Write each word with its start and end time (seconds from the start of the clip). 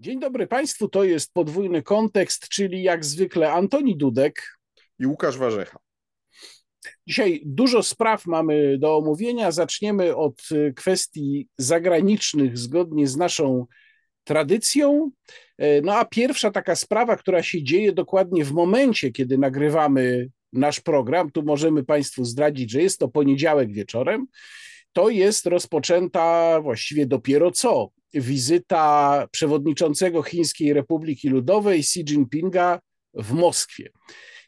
Dzień 0.00 0.20
dobry 0.20 0.46
Państwu, 0.46 0.88
to 0.88 1.04
jest 1.04 1.32
podwójny 1.32 1.82
kontekst, 1.82 2.48
czyli 2.48 2.82
jak 2.82 3.04
zwykle 3.04 3.52
Antoni 3.52 3.96
Dudek 3.96 4.58
i 4.98 5.06
Łukasz 5.06 5.38
Warzecha. 5.38 5.78
Dzisiaj 7.06 7.42
dużo 7.44 7.82
spraw 7.82 8.26
mamy 8.26 8.78
do 8.78 8.96
omówienia. 8.96 9.52
Zaczniemy 9.52 10.16
od 10.16 10.42
y, 10.52 10.72
kwestii 10.76 11.48
zagranicznych 11.58 12.58
zgodnie 12.58 13.06
z 13.06 13.16
naszą 13.16 13.66
tradycją. 14.24 15.10
E, 15.58 15.80
no 15.80 15.94
a 15.94 16.04
pierwsza 16.04 16.50
taka 16.50 16.76
sprawa, 16.76 17.16
która 17.16 17.42
się 17.42 17.62
dzieje 17.62 17.92
dokładnie 17.92 18.44
w 18.44 18.52
momencie, 18.52 19.12
kiedy 19.12 19.38
nagrywamy 19.38 20.30
nasz 20.52 20.80
program, 20.80 21.30
tu 21.30 21.42
możemy 21.42 21.84
Państwu 21.84 22.24
zdradzić, 22.24 22.70
że 22.70 22.82
jest 22.82 22.98
to 22.98 23.08
poniedziałek 23.08 23.72
wieczorem, 23.72 24.26
to 24.92 25.08
jest 25.08 25.46
rozpoczęta 25.46 26.60
właściwie 26.60 27.06
dopiero 27.06 27.50
co 27.50 27.90
wizyta 28.14 29.26
przewodniczącego 29.30 30.22
Chińskiej 30.22 30.72
Republiki 30.72 31.28
Ludowej 31.28 31.80
Xi 31.80 32.00
Jinpinga 32.00 32.80
w 33.14 33.32
Moskwie. 33.32 33.90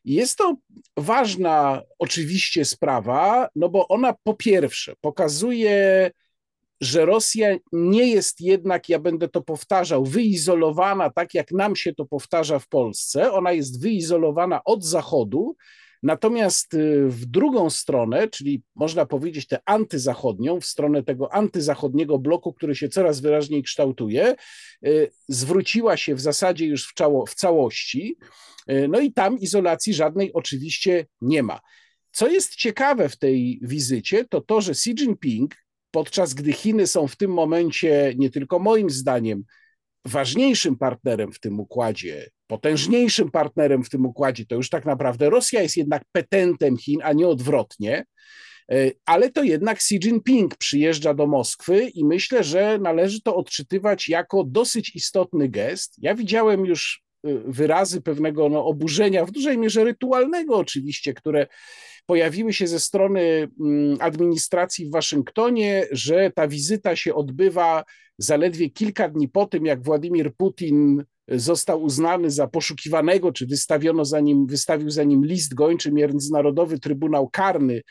Jest 0.05 0.39
to 0.39 0.57
ważna 0.97 1.83
oczywiście 1.99 2.65
sprawa, 2.65 3.49
no 3.57 3.69
bo 3.69 3.89
ona 3.89 4.15
po 4.25 4.35
pierwsze 4.35 4.95
pokazuje, 5.01 6.11
że 6.81 7.07
Rosja 7.07 7.57
nie 7.73 8.09
jest 8.09 8.41
jednak, 8.41 8.89
ja 8.89 8.99
będę 8.99 9.29
to 9.29 9.43
powtarzał, 9.43 10.05
wyizolowana 10.05 11.11
tak 11.11 11.35
jak 11.35 11.53
nam 11.53 11.77
się 11.77 11.95
to 11.95 12.05
powtarza 12.05 12.59
w 12.59 12.69
Polsce. 12.69 13.33
Ona 13.33 13.53
jest 13.53 13.83
wyizolowana 13.83 14.65
od 14.65 14.85
Zachodu, 14.85 15.57
Natomiast 16.03 16.75
y, 16.75 17.09
w 17.09 17.27
drugą 17.27 17.71
stronę, 17.71 18.29
czyli 18.29 18.63
można 18.75 19.07
powiedzieć 19.07 19.47
tę 19.47 19.59
antyzachodnią, 19.65 20.61
w 20.61 20.67
stronę 20.67 21.03
tego 21.03 21.35
antyzachodniego 21.35 22.19
bloku, 22.19 22.53
który 22.53 22.75
się 22.75 22.89
coraz 22.89 23.21
wyraźniej 23.21 23.63
kształtuje, 23.63 24.35
y, 24.87 25.11
zwróciła 25.29 25.97
się 25.97 26.15
w 26.15 26.21
zasadzie 26.21 26.67
już 26.67 26.89
w, 26.89 26.95
czało, 26.95 27.27
w 27.27 27.35
całości. 27.35 28.17
Y, 28.71 28.89
no 28.89 29.01
i 29.01 29.13
tam 29.13 29.39
izolacji 29.39 29.95
żadnej 29.95 30.33
oczywiście 30.33 31.07
nie 31.21 31.43
ma. 31.43 31.61
Co 32.13 32.29
jest 32.29 32.55
ciekawe 32.55 33.09
w 33.09 33.19
tej 33.19 33.61
wizycie, 33.63 34.25
to 34.25 34.41
to, 34.41 34.61
że 34.61 34.73
Xi 34.73 34.91
Jinping, 34.91 35.55
podczas 35.91 36.35
gdy 36.35 36.53
Chiny 36.53 36.87
są 36.87 37.09
w 37.09 37.17
tym 37.17 37.31
momencie 37.31 38.15
nie 38.17 38.31
tylko 38.31 38.59
moim 38.59 38.91
zdaniem 38.91 39.45
ważniejszym 40.05 40.79
partnerem 40.79 41.33
w 41.33 41.41
tym 41.41 41.61
układzie, 41.61 42.31
potężniejszym 42.47 43.31
partnerem 43.31 43.85
w 43.85 43.91
tym 43.91 44.07
układzie, 44.07 44.47
to 44.47 44.55
już 44.55 44.69
tak 44.69 44.85
naprawdę 44.85 45.31
Rosja 45.31 45.63
jest 45.63 45.77
jednak 45.77 46.03
petentem 46.13 46.77
Chin, 46.77 47.01
a 47.03 47.13
nie 47.13 47.29
odwrotnie. 47.29 48.05
E, 48.73 48.91
ale 49.07 49.31
to 49.31 49.43
jednak 49.43 49.77
Xi 49.77 49.95
Jinping 49.97 50.57
przyjeżdża 50.57 51.15
do 51.15 51.27
Moskwy 51.27 51.89
i 51.89 52.05
myślę, 52.05 52.45
że 52.45 52.79
należy 52.79 53.23
to 53.23 53.37
odczytywać 53.37 54.09
jako 54.09 54.45
dosyć 54.45 54.97
istotny 54.97 55.49
gest. 55.49 55.95
Ja 55.99 56.15
widziałem 56.15 56.67
już 56.67 57.03
e, 57.25 57.29
wyrazy 57.47 58.01
pewnego 58.01 58.49
no, 58.49 58.65
oburzenia, 58.65 59.25
w 59.25 59.31
dużej 59.31 59.59
mierze 59.59 59.85
rytualnego 59.85 60.57
oczywiście, 60.57 61.15
które 61.15 61.47
pojawiły 62.07 62.53
się 62.53 62.67
ze 62.67 62.81
strony 62.81 63.49
mm, 63.61 63.97
administracji 64.01 64.87
w 64.87 64.91
Waszyngtonie, 64.91 65.87
że 65.91 66.31
ta 66.31 66.49
wizyta 66.49 66.97
się 66.97 67.15
odbywa 67.15 67.85
zaledwie 68.19 68.71
kilka 68.71 69.09
dni 69.09 69.29
po 69.29 69.47
tym, 69.47 69.67
jak 69.67 69.83
Władimir 69.83 70.35
Putin 70.37 71.05
został 71.29 71.83
uznany 71.83 72.31
za 72.31 72.47
poszukiwanego, 72.47 73.33
czy 73.33 73.47
wystawiono 73.47 74.05
za 74.05 74.21
nim, 74.21 74.47
wystawił 74.47 74.91
za 74.91 75.05
nim 75.05 75.25
list 75.25 75.55
gończy 75.55 75.93
Międzynarodowy 75.93 76.79
Trybunał 76.79 77.29
Karny 77.29 77.83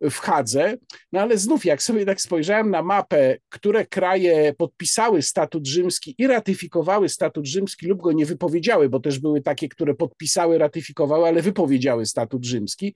w 0.00 0.18
Hadze. 0.18 0.76
No 1.12 1.20
ale 1.20 1.38
znów, 1.38 1.64
jak 1.64 1.82
sobie 1.82 2.06
tak 2.06 2.20
spojrzałem 2.20 2.70
na 2.70 2.82
mapę, 2.82 3.36
które 3.48 3.86
kraje 3.86 4.54
podpisały 4.58 5.22
statut 5.22 5.66
rzymski 5.66 6.14
i 6.18 6.26
ratyfikowały 6.26 7.08
statut 7.08 7.46
rzymski 7.46 7.86
lub 7.86 8.02
go 8.02 8.12
nie 8.12 8.26
wypowiedziały, 8.26 8.88
bo 8.88 9.00
też 9.00 9.18
były 9.18 9.40
takie, 9.40 9.68
które 9.68 9.94
podpisały, 9.94 10.58
ratyfikowały, 10.58 11.28
ale 11.28 11.42
wypowiedziały 11.42 12.06
statut 12.06 12.44
rzymski, 12.44 12.94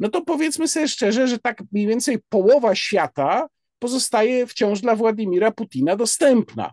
no 0.00 0.08
to 0.08 0.22
powiedzmy 0.22 0.68
sobie 0.68 0.88
szczerze, 0.88 1.28
że 1.28 1.38
tak 1.38 1.62
mniej 1.72 1.86
więcej 1.86 2.18
połowa 2.28 2.74
świata 2.74 3.48
pozostaje 3.78 4.46
wciąż 4.46 4.80
dla 4.80 4.96
Władimira 4.96 5.50
Putina 5.50 5.96
dostępna. 5.96 6.70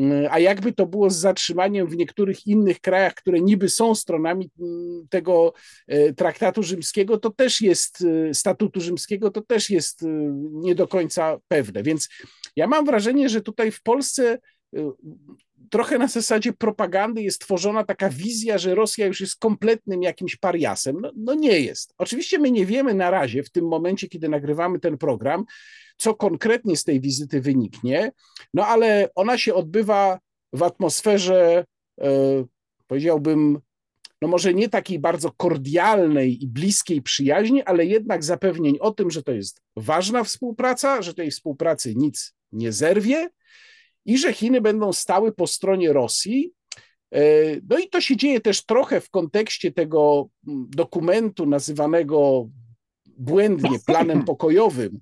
Mm, 0.00 0.28
a 0.30 0.38
jakby 0.38 0.72
to 0.72 0.86
było 0.86 1.10
z 1.10 1.16
zatrzymaniem 1.16 1.86
w 1.86 1.96
niektórych 1.96 2.46
innych 2.46 2.80
krajach, 2.80 3.14
które 3.14 3.40
niby 3.40 3.68
są 3.68 3.94
stronami 3.94 4.50
mm, 4.60 5.06
tego 5.10 5.52
e, 5.88 6.12
traktatu 6.12 6.62
rzymskiego, 6.62 7.18
to 7.18 7.30
też 7.30 7.60
jest, 7.60 8.04
e, 8.30 8.34
statutu 8.34 8.80
rzymskiego, 8.80 9.30
to 9.30 9.40
też 9.40 9.70
jest 9.70 10.02
e, 10.02 10.06
nie 10.52 10.74
do 10.74 10.88
końca 10.88 11.38
pewne. 11.48 11.82
Więc 11.82 12.08
ja 12.56 12.66
mam 12.66 12.86
wrażenie, 12.86 13.28
że 13.28 13.40
tutaj 13.40 13.70
w 13.70 13.82
Polsce 13.82 14.38
trochę 15.70 15.98
na 15.98 16.08
zasadzie 16.08 16.52
propagandy 16.52 17.22
jest 17.22 17.40
tworzona 17.40 17.84
taka 17.84 18.10
wizja, 18.10 18.58
że 18.58 18.74
Rosja 18.74 19.06
już 19.06 19.20
jest 19.20 19.38
kompletnym 19.38 20.02
jakimś 20.02 20.36
pariasem. 20.36 21.00
No, 21.00 21.12
no, 21.16 21.34
nie 21.34 21.60
jest. 21.60 21.94
Oczywiście 21.98 22.38
my 22.38 22.50
nie 22.50 22.66
wiemy 22.66 22.94
na 22.94 23.10
razie, 23.10 23.42
w 23.42 23.50
tym 23.50 23.68
momencie, 23.68 24.08
kiedy 24.08 24.28
nagrywamy 24.28 24.80
ten 24.80 24.98
program, 24.98 25.44
co 26.00 26.14
konkretnie 26.14 26.76
z 26.76 26.84
tej 26.84 27.00
wizyty 27.00 27.40
wyniknie, 27.40 28.12
no 28.54 28.66
ale 28.66 29.08
ona 29.14 29.38
się 29.38 29.54
odbywa 29.54 30.18
w 30.52 30.62
atmosferze, 30.62 31.64
e, 32.00 32.10
powiedziałbym, 32.86 33.58
no 34.22 34.28
może 34.28 34.54
nie 34.54 34.68
takiej 34.68 34.98
bardzo 34.98 35.30
kordialnej 35.30 36.44
i 36.44 36.48
bliskiej 36.48 37.02
przyjaźni, 37.02 37.62
ale 37.62 37.86
jednak 37.86 38.24
zapewnień 38.24 38.78
o 38.80 38.90
tym, 38.90 39.10
że 39.10 39.22
to 39.22 39.32
jest 39.32 39.62
ważna 39.76 40.24
współpraca, 40.24 41.02
że 41.02 41.14
tej 41.14 41.30
współpracy 41.30 41.94
nic 41.96 42.34
nie 42.52 42.72
zerwie 42.72 43.30
i 44.06 44.18
że 44.18 44.32
Chiny 44.32 44.60
będą 44.60 44.92
stały 44.92 45.32
po 45.32 45.46
stronie 45.46 45.92
Rosji. 45.92 46.52
E, 47.14 47.20
no 47.68 47.78
i 47.78 47.88
to 47.88 48.00
się 48.00 48.16
dzieje 48.16 48.40
też 48.40 48.64
trochę 48.64 49.00
w 49.00 49.10
kontekście 49.10 49.72
tego 49.72 50.28
mm, 50.48 50.66
dokumentu 50.70 51.46
nazywanego 51.46 52.48
błędnie 53.06 53.78
planem 53.86 54.24
pokojowym, 54.24 55.00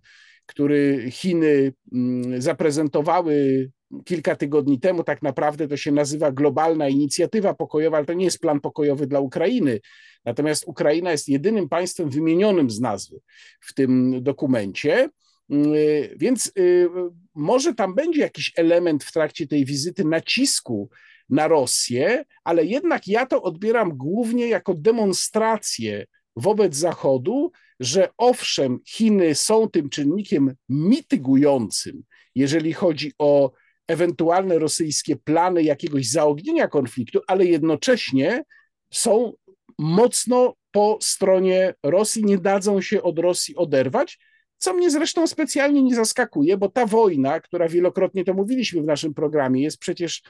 który 0.49 1.11
Chiny 1.11 1.73
mm, 1.93 2.43
zaprezentowały 2.43 3.71
kilka 4.05 4.37
tygodni 4.37 4.81
temu. 4.81 5.05
Tak 5.05 5.23
naprawdę 5.23 5.69
to 5.69 5.77
się 5.77 5.93
nazywa 5.93 6.33
Globalna 6.33 6.89
Inicjatywa 6.89 7.55
Pokojowa, 7.55 7.97
ale 7.97 8.07
to 8.07 8.13
nie 8.13 8.25
jest 8.25 8.41
plan 8.41 8.61
pokojowy 8.61 9.07
dla 9.07 9.21
Ukrainy. 9.21 9.81
Natomiast 10.25 10.65
Ukraina 10.67 11.11
jest 11.11 11.29
jedynym 11.29 11.69
państwem 11.69 12.11
wymienionym 12.11 12.71
z 12.71 12.81
nazwy 12.81 13.21
w 13.61 13.75
tym 13.75 14.23
dokumencie. 14.23 15.09
Mm, 15.51 15.73
więc 16.17 16.53
y, 16.59 16.89
może 17.35 17.75
tam 17.75 17.95
będzie 17.95 18.21
jakiś 18.21 18.53
element 18.57 19.05
w 19.05 19.13
trakcie 19.13 19.47
tej 19.47 19.65
wizyty 19.65 20.05
nacisku 20.05 20.91
na 21.31 21.49
Rosję, 21.49 22.25
ale 22.45 22.65
jednak 22.65 23.09
ja 23.09 23.27
to 23.27 23.43
odbieram 23.43 23.97
głównie 23.97 24.49
jako 24.49 24.75
demonstrację 24.75 26.07
wobec 26.37 26.77
Zachodu, 26.77 27.51
że 27.81 28.09
owszem, 28.17 28.79
Chiny 28.87 29.35
są 29.35 29.71
tym 29.71 29.89
czynnikiem 29.89 30.55
mitygującym, 30.69 32.03
jeżeli 32.35 32.73
chodzi 32.73 33.13
o 33.19 33.53
ewentualne 33.89 34.59
rosyjskie 34.59 35.17
plany 35.17 35.63
jakiegoś 35.63 36.11
zaognienia 36.11 36.69
konfliktu, 36.69 37.21
ale 37.27 37.45
jednocześnie 37.45 38.43
są 38.93 39.33
mocno 39.79 40.55
po 40.71 40.99
stronie 41.03 41.75
Rosji, 41.83 42.25
nie 42.25 42.39
dadzą 42.39 42.81
się 42.81 43.03
od 43.03 43.19
Rosji 43.19 43.57
oderwać, 43.57 44.19
co 44.59 44.75
mnie 44.75 44.91
zresztą 44.91 45.27
specjalnie 45.27 45.83
nie 45.83 45.95
zaskakuje, 45.95 46.57
bo 46.57 46.69
ta 46.69 46.87
wojna, 46.87 47.41
która 47.41 47.69
wielokrotnie 47.69 48.25
to 48.25 48.35
mówiliśmy 48.35 48.83
w 48.83 48.87
naszym 48.87 49.15
programie, 49.15 49.63
jest 49.63 49.79
przecież 49.79 50.23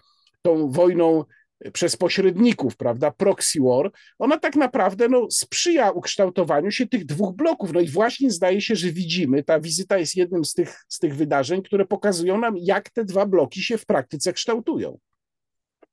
tą 0.42 0.70
wojną 0.70 1.24
przez 1.72 1.96
pośredników, 1.96 2.76
prawda, 2.76 3.10
proxy 3.10 3.58
war, 3.62 3.90
ona 4.18 4.38
tak 4.38 4.56
naprawdę 4.56 5.08
no, 5.08 5.26
sprzyja 5.30 5.90
ukształtowaniu 5.90 6.70
się 6.70 6.86
tych 6.86 7.06
dwóch 7.06 7.36
bloków. 7.36 7.72
No 7.72 7.80
i 7.80 7.88
właśnie 7.88 8.30
zdaje 8.30 8.60
się, 8.60 8.76
że 8.76 8.92
widzimy, 8.92 9.44
ta 9.44 9.60
wizyta 9.60 9.98
jest 9.98 10.16
jednym 10.16 10.44
z 10.44 10.54
tych, 10.54 10.84
z 10.88 10.98
tych 10.98 11.16
wydarzeń, 11.16 11.62
które 11.62 11.86
pokazują 11.86 12.38
nam, 12.38 12.54
jak 12.56 12.90
te 12.90 13.04
dwa 13.04 13.26
bloki 13.26 13.62
się 13.62 13.78
w 13.78 13.86
praktyce 13.86 14.32
kształtują. 14.32 14.98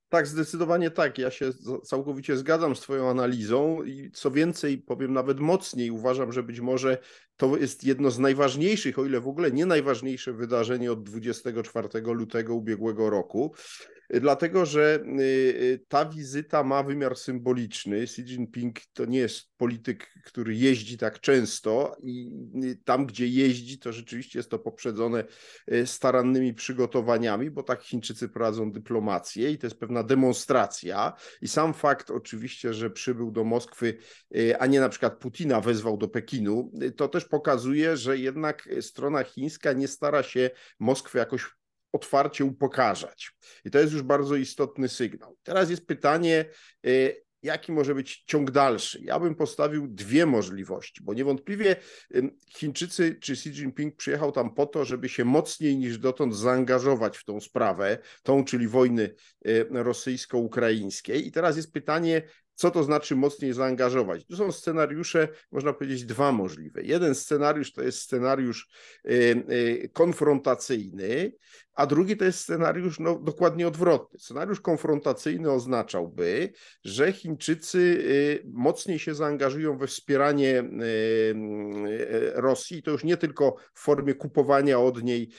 Tak, 0.09 0.27
zdecydowanie 0.27 0.91
tak. 0.91 1.17
Ja 1.17 1.31
się 1.31 1.51
całkowicie 1.83 2.38
zgadzam 2.38 2.75
z 2.75 2.79
Twoją 2.79 3.09
analizą 3.09 3.83
i 3.83 4.11
co 4.11 4.31
więcej, 4.31 4.77
powiem 4.77 5.13
nawet 5.13 5.39
mocniej, 5.39 5.91
uważam, 5.91 6.31
że 6.31 6.44
być 6.44 6.59
może 6.59 6.97
to 7.38 7.57
jest 7.57 7.83
jedno 7.83 8.11
z 8.11 8.19
najważniejszych, 8.19 9.00
o 9.00 9.06
ile 9.06 9.21
w 9.21 9.27
ogóle 9.27 9.51
nie 9.51 9.65
najważniejsze 9.65 10.33
wydarzenie 10.33 10.91
od 10.91 11.03
24 11.03 11.89
lutego 12.01 12.56
ubiegłego 12.56 13.09
roku 13.09 13.53
dlatego 14.10 14.66
że 14.66 15.00
y, 15.19 15.22
y, 15.22 15.86
ta 15.88 16.06
wizyta 16.06 16.63
ma 16.63 16.84
wymiar 16.84 17.18
symboliczny. 17.18 17.98
Xi 17.98 18.22
Jinping 18.22 18.80
to 18.94 19.06
nie 19.06 19.19
jest 19.19 19.50
polityk, 19.57 20.13
który 20.24 20.56
jeździ 20.56 20.98
tak 20.98 21.19
często 21.19 21.98
i 22.04 22.31
y, 22.63 22.80
tam, 22.86 23.06
gdzie 23.06 23.28
jeździ, 23.28 23.80
to 23.80 23.94
rzeczywiście 23.94 24.40
jest 24.40 24.50
to 24.50 24.60
poprzedzone 24.60 25.24
starannymi 25.86 26.54
przygotowaniami, 26.54 27.52
bo 27.52 27.63
tak 27.63 27.84
Chińczycy 27.84 28.30
prowadzą 28.30 28.72
dyplomację 28.72 29.52
i 29.52 29.57
to 29.57 29.68
jest 29.68 29.80
pewna 29.80 30.04
demonstracja. 30.04 31.13
I 31.42 31.48
sam 31.48 31.74
fakt 31.74 32.12
oczywiście, 32.12 32.74
że 32.74 32.90
przybył 32.90 33.31
do 33.31 33.44
Moskwy, 33.44 33.98
a 34.60 34.66
nie 34.66 34.80
na 34.80 34.90
przykład 34.90 35.19
Putina 35.19 35.62
wezwał 35.62 35.98
do 35.98 36.07
Pekinu, 36.07 36.72
to 36.98 37.07
też 37.07 37.25
pokazuje, 37.25 37.98
że 37.98 38.18
jednak 38.18 38.69
strona 38.81 39.24
chińska 39.24 39.74
nie 39.74 39.88
stara 39.88 40.24
się 40.24 40.50
Moskwę 40.80 41.19
jakoś 41.19 41.46
otwarcie 41.95 42.45
upokarzać. 42.45 43.31
I 43.65 43.71
to 43.71 43.80
jest 43.80 43.94
już 43.94 44.01
bardzo 44.01 44.36
istotny 44.36 44.89
sygnał. 44.89 45.38
Teraz 45.44 45.69
jest 45.69 45.88
pytanie, 45.88 46.45
jaki 47.44 47.71
może 47.71 47.95
być 47.95 48.24
ciąg 48.27 48.51
dalszy? 48.51 49.00
Ja 49.03 49.19
bym 49.19 49.36
postawił 49.36 49.88
dwie 49.88 50.25
możliwości, 50.25 51.03
bo 51.03 51.13
niewątpliwie 51.13 51.75
Chińczycy 52.50 53.15
czy 53.15 53.33
Xi 53.33 53.50
Jinping 53.50 53.95
przyjechał 53.95 54.31
tam 54.31 54.53
po 54.53 54.65
to, 54.65 54.86
żeby 54.86 55.09
się 55.09 55.25
mocniej 55.25 55.77
niż 55.77 55.97
dotąd 55.97 56.36
zaangażować 56.36 57.18
w 57.18 57.25
tą 57.25 57.42
sprawę, 57.42 57.97
tą, 58.24 58.45
czyli 58.45 58.68
wojny 58.68 59.15
rosyjsko-ukraińskiej. 59.69 61.27
I 61.27 61.31
teraz 61.31 61.57
jest 61.57 61.74
pytanie, 61.74 62.21
co 62.56 62.72
to 62.72 62.84
znaczy 62.84 63.16
mocniej 63.16 63.54
zaangażować? 63.54 64.25
Tu 64.25 64.36
są 64.36 64.52
scenariusze, 64.52 65.28
można 65.52 65.74
powiedzieć, 65.74 66.06
dwa 66.06 66.31
możliwe. 66.31 66.84
Jeden 66.84 67.16
scenariusz 67.16 67.74
to 67.74 67.84
jest 67.84 68.00
scenariusz 68.00 68.69
konfrontacyjny, 69.94 71.31
a 71.75 71.86
drugi 71.86 72.18
to 72.18 72.25
jest 72.25 72.40
scenariusz 72.40 73.00
no, 73.00 73.19
dokładnie 73.19 73.68
odwrotny. 73.68 74.19
Scenariusz 74.19 74.62
konfrontacyjny 74.62 75.52
oznaczałby, 75.52 76.54
że 76.84 77.13
Chińczycy 77.13 77.78
y, 77.80 78.44
mocniej 78.54 79.00
się 79.00 79.16
zaangażują 79.16 79.78
we 79.78 79.88
wspieranie 79.88 80.60
y, 80.60 80.86
y, 82.13 82.31
Rosji, 82.36 82.84
to 82.84 82.92
już 82.92 83.04
nie 83.04 83.18
tylko 83.18 83.56
w 83.74 83.80
formie 83.80 84.13
kupowania 84.13 84.80
od 84.80 85.04
niej 85.04 85.30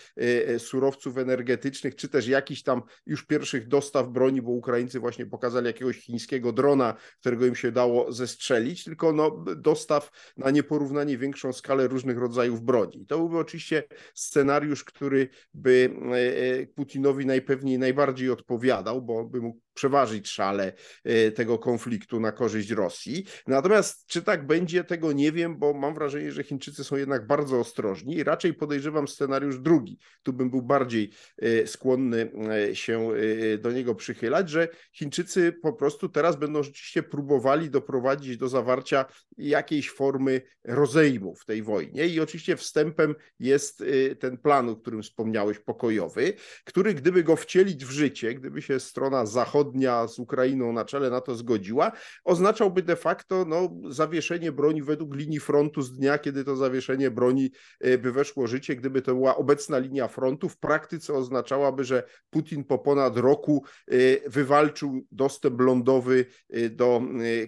surowców 0.59 1.19
energetycznych, 1.19 1.97
czy 1.97 2.09
też 2.09 2.29
jakichś 2.29 2.63
tam 2.63 2.83
już 3.07 3.27
pierwszych 3.27 3.69
dostaw 3.69 4.09
broni, 4.09 4.43
bo 4.43 4.51
Ukraińcy 4.51 5.01
właśnie 5.01 5.27
pokazali 5.27 5.67
jakiegoś 5.67 5.97
chińskiego 5.97 6.53
drona, 6.53 6.95
którego 7.21 7.47
im 7.47 7.55
się 7.55 7.73
dało 7.73 8.13
zestrzelić, 8.13 8.85
tylko 8.85 9.13
no, 9.13 9.45
dostaw 9.57 10.11
na 10.37 10.51
nieporównanie 10.51 11.19
większą 11.19 11.53
skalę 11.53 11.89
różnych 11.89 12.19
rodzajów 12.19 12.63
broni. 12.63 13.03
I 13.03 13.07
to 13.07 13.19
byłby 13.19 13.39
oczywiście 13.39 13.83
scenariusz, 14.15 14.85
który 14.85 15.29
by 15.55 15.97
E, 16.15 16.67
Putinowi 16.67 17.27
najpewniej 17.27 17.79
najbardziej 17.79 18.31
odpowiadał, 18.31 19.03
bo 19.03 19.25
by 19.25 19.41
mógł 19.41 19.61
przeważyć 19.77 20.29
szale 20.29 20.73
e, 21.05 21.31
tego 21.33 21.59
konfliktu 21.59 22.21
na 22.21 22.33
korzyść 22.33 22.71
Rosji. 22.71 23.25
Natomiast 23.47 24.07
czy 24.07 24.23
tak 24.23 24.47
będzie, 24.47 24.85
tego 24.85 25.13
nie 25.13 25.33
wiem, 25.33 25.59
bo 25.59 25.75
mam 25.75 25.95
wrażenie, 25.95 26.33
że 26.33 26.45
Chińczycy 26.45 26.85
są 26.85 26.97
jednak 26.97 27.27
bardzo 27.27 27.61
ostrożni 27.61 28.17
i 28.17 28.25
raczej 28.25 28.55
podejrzewam 28.55 29.09
scenariusz 29.09 29.59
drugi. 29.59 29.99
Tu 30.23 30.33
bym 30.33 30.51
był 30.51 30.63
bardziej 30.63 31.11
e, 31.39 31.67
skłonny 31.67 32.33
się 32.73 33.11
do 33.59 33.73
niego 33.73 33.95
przychylać, 33.95 34.51
że 34.51 34.69
Chińczycy 34.93 35.53
po 35.63 35.73
prostu 35.73 36.09
teraz 36.09 36.37
będą 36.37 36.63
rzeczywiście 36.63 37.03
próbowali 37.03 37.71
doprowadzić 37.71 38.37
do 38.37 38.49
zawarcia 38.49 39.05
jakiejś 39.39 39.91
formy 39.91 40.43
rozejmu 40.65 41.35
w 41.35 41.45
tej 41.45 41.63
wojnie 41.63 42.07
i 42.07 42.21
oczywiście 42.21 42.57
wstępem 42.57 43.15
jest 43.39 43.85
ten 44.21 44.39
plan, 44.39 44.69
o 44.69 44.77
którym 44.77 45.03
wspomniałeś, 45.03 45.59
pokojowy 45.59 46.35
który 46.65 46.95
gdyby 46.95 47.25
go 47.25 47.37
wcielić 47.37 47.85
w 47.85 47.91
życie, 47.91 48.35
gdyby 48.35 48.63
się 48.63 48.81
strona 48.81 49.27
zachodnia 49.27 49.66
z 50.09 50.19
Ukrainą 50.19 50.73
na 50.73 50.85
czele 50.85 51.11
na 51.11 51.21
to 51.21 51.35
zgodziła, 51.35 51.93
oznaczałby 52.25 52.83
de 52.83 52.97
facto 52.97 53.45
no, 53.49 53.71
zawieszenie 53.89 54.53
broni 54.53 54.83
według 54.83 55.15
linii 55.15 55.41
frontu 55.41 55.83
z 55.83 55.93
dnia, 55.93 56.19
kiedy 56.19 56.45
to 56.45 56.57
zawieszenie 56.57 57.11
broni 57.11 57.51
e, 57.81 57.99
by 57.99 58.13
weszło 58.13 58.47
życie, 58.47 58.77
gdyby 58.77 59.03
to 59.03 59.15
była 59.15 59.37
obecna 59.37 59.79
linia 59.79 60.09
frontu, 60.09 60.49
w 60.49 60.59
praktyce 60.59 61.15
oznaczałaby, 61.15 61.85
że 61.85 62.03
Putin 62.31 62.65
po 62.65 62.79
ponad 62.79 63.17
roku 63.17 63.65
e, 63.89 63.95
wywalczył 64.31 65.07
dostęp 65.11 65.61
lądowy 65.61 66.27
e, 66.51 66.71
do 66.71 67.03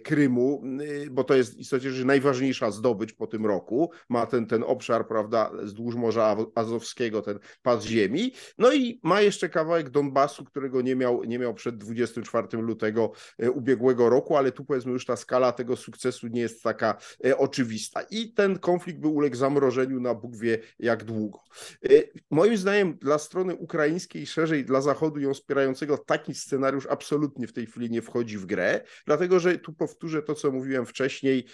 Krymu, 0.05 0.62
bo 1.11 1.25
to 1.25 1.35
jest 1.35 1.56
w 1.56 1.59
istocie 1.59 1.91
rzeczy 1.91 2.05
najważniejsza 2.06 2.70
zdobycz 2.70 3.15
po 3.15 3.26
tym 3.26 3.47
roku. 3.47 3.91
Ma 4.09 4.26
ten, 4.26 4.47
ten 4.47 4.65
obszar, 4.67 5.09
prawda, 5.09 5.50
wzdłuż 5.62 5.94
Morza 5.94 6.37
Azowskiego, 6.55 7.23
ten 7.23 7.38
pas 7.62 7.85
ziemi. 7.85 8.32
No 8.59 8.73
i 8.73 9.00
ma 9.03 9.20
jeszcze 9.20 9.49
kawałek 9.49 9.91
Donbasu, 9.91 10.44
którego 10.44 10.82
nie 10.82 10.97
miał, 10.97 11.25
nie 11.25 11.38
miał 11.38 11.55
przed 11.55 11.85
24 12.12 12.62
lutego 12.62 13.12
e, 13.38 13.50
ubiegłego 13.50 14.08
roku, 14.08 14.37
ale 14.37 14.52
tu 14.52 14.64
powiedzmy 14.64 14.93
już 14.93 15.06
ta 15.06 15.16
skala 15.16 15.52
tego 15.52 15.76
sukcesu 15.76 16.28
nie 16.28 16.40
jest 16.40 16.62
taka 16.62 16.96
e, 17.25 17.38
oczywista. 17.38 18.02
I 18.10 18.32
ten 18.32 18.58
konflikt 18.58 19.00
by 19.00 19.08
uległ 19.08 19.37
zamrożeniu 19.37 20.00
na 20.00 20.14
Bóg 20.14 20.37
wie 20.37 20.58
jak 20.78 21.05
długo. 21.05 21.38
E, 21.84 21.88
moim 22.31 22.56
zdaniem 22.56 22.96
dla 22.96 23.19
strony 23.19 23.56
ukraińskiej, 23.56 24.26
szerzej 24.26 24.64
dla 24.64 24.81
Zachodu 24.81 25.20
ją 25.20 25.34
wspierającego, 25.34 25.99
taki 25.99 26.34
scenariusz 26.34 26.87
absolutnie 26.87 27.46
w 27.46 27.52
tej 27.52 27.66
chwili 27.66 27.90
nie 27.90 28.02
wchodzi 28.02 28.38
w 28.38 28.46
grę, 28.46 28.81
dlatego 29.06 29.40
że 29.40 29.58
tu 29.58 29.72
powtórzę 29.72 30.22
to, 30.22 30.34
co 30.34 30.50
mówiłem 30.50 30.87
wcześniej 30.87 31.44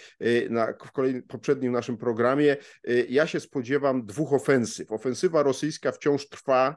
na, 0.49 0.73
w 0.85 0.91
kolejnym, 0.91 1.23
poprzednim 1.23 1.71
naszym 1.71 1.97
programie. 1.97 2.57
Ja 3.09 3.27
się 3.27 3.39
spodziewam 3.39 4.05
dwóch 4.05 4.33
ofensyw. 4.33 4.91
Ofensywa 4.91 5.43
rosyjska 5.43 5.91
wciąż 5.91 6.29
trwa, 6.29 6.75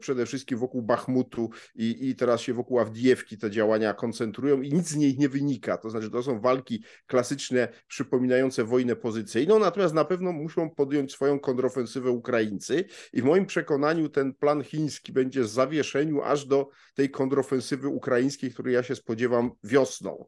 przede 0.00 0.26
wszystkim 0.26 0.58
wokół 0.58 0.82
Bachmutu 0.82 1.50
i, 1.74 2.08
i 2.08 2.16
teraz 2.16 2.37
się 2.38 2.54
wokół 2.54 2.78
Awdijewki 2.80 3.38
te 3.38 3.50
działania 3.50 3.94
koncentrują 3.94 4.62
i 4.62 4.72
nic 4.72 4.88
z 4.88 4.96
nich 4.96 5.18
nie 5.18 5.28
wynika. 5.28 5.76
To 5.76 5.90
znaczy, 5.90 6.10
to 6.10 6.22
są 6.22 6.40
walki 6.40 6.82
klasyczne, 7.06 7.68
przypominające 7.88 8.64
wojnę 8.64 8.96
pozycyjną, 8.96 9.58
natomiast 9.58 9.94
na 9.94 10.04
pewno 10.04 10.32
muszą 10.32 10.70
podjąć 10.70 11.12
swoją 11.12 11.40
kontrofensywę 11.40 12.10
Ukraińcy 12.10 12.84
i 13.12 13.22
w 13.22 13.24
moim 13.24 13.46
przekonaniu 13.46 14.08
ten 14.08 14.34
plan 14.34 14.64
chiński 14.64 15.12
będzie 15.12 15.42
w 15.42 15.48
zawieszeniu 15.48 16.22
aż 16.22 16.46
do 16.46 16.68
tej 16.94 17.10
kontrofensywy 17.10 17.88
ukraińskiej, 17.88 18.50
której 18.50 18.74
ja 18.74 18.82
się 18.82 18.94
spodziewam 18.94 19.50
wiosną. 19.64 20.26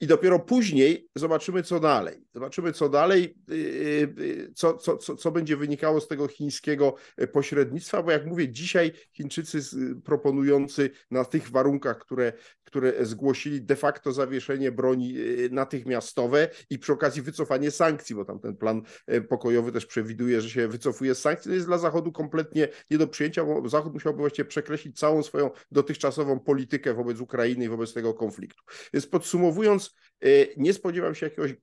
I 0.00 0.06
dopiero 0.06 0.38
później 0.38 1.08
zobaczymy, 1.14 1.62
co 1.62 1.80
dalej. 1.80 2.24
Zobaczymy, 2.34 2.72
co 2.72 2.88
dalej, 2.88 3.34
y, 3.50 4.52
co, 4.54 4.74
co, 4.74 4.96
co, 4.96 5.16
co 5.16 5.30
będzie 5.30 5.56
wynikało 5.56 6.00
z 6.00 6.08
tego 6.08 6.28
chińskiego 6.28 6.94
pośrednictwa, 7.32 8.02
bo 8.02 8.10
jak 8.10 8.26
mówię, 8.26 8.48
dzisiaj 8.48 8.92
Chińczycy 9.12 9.60
proponujący 10.04 10.90
na 11.10 11.24
tych 11.24 11.50
warunkach, 11.52 11.98
które, 11.98 12.32
które 12.64 13.06
zgłosili 13.06 13.62
de 13.62 13.76
facto 13.76 14.12
zawieszenie 14.12 14.72
broni 14.72 15.14
e, 15.18 15.48
natychmiastowe 15.50 16.48
i 16.70 16.78
przy 16.78 16.92
okazji 16.92 17.22
wycofanie 17.22 17.70
sankcji, 17.70 18.14
bo 18.14 18.24
tam 18.24 18.40
ten 18.40 18.56
plan 18.56 18.82
e, 19.06 19.20
pokojowy 19.20 19.72
też 19.72 19.86
przewiduje, 19.86 20.40
że 20.40 20.50
się 20.50 20.68
wycofuje 20.68 21.14
z 21.14 21.18
sankcji, 21.18 21.48
to 21.48 21.54
jest 21.54 21.66
dla 21.66 21.78
Zachodu 21.78 22.12
kompletnie 22.12 22.68
nie 22.90 22.98
do 22.98 23.06
przyjęcia, 23.06 23.44
bo 23.44 23.68
Zachód 23.68 23.92
musiałby 23.92 24.18
właściwie 24.18 24.48
przekreślić 24.48 24.98
całą 24.98 25.22
swoją 25.22 25.50
dotychczasową 25.70 26.40
politykę 26.40 26.94
wobec 26.94 27.20
Ukrainy 27.20 27.64
i 27.64 27.68
wobec 27.68 27.94
tego 27.94 28.14
konfliktu. 28.14 28.62
Więc 28.94 29.06
podsumowując, 29.06 29.94
e, 30.20 30.28
nie 30.56 30.72
spodziewam 30.72 31.14
się 31.14 31.26
jakiegoś 31.26 31.54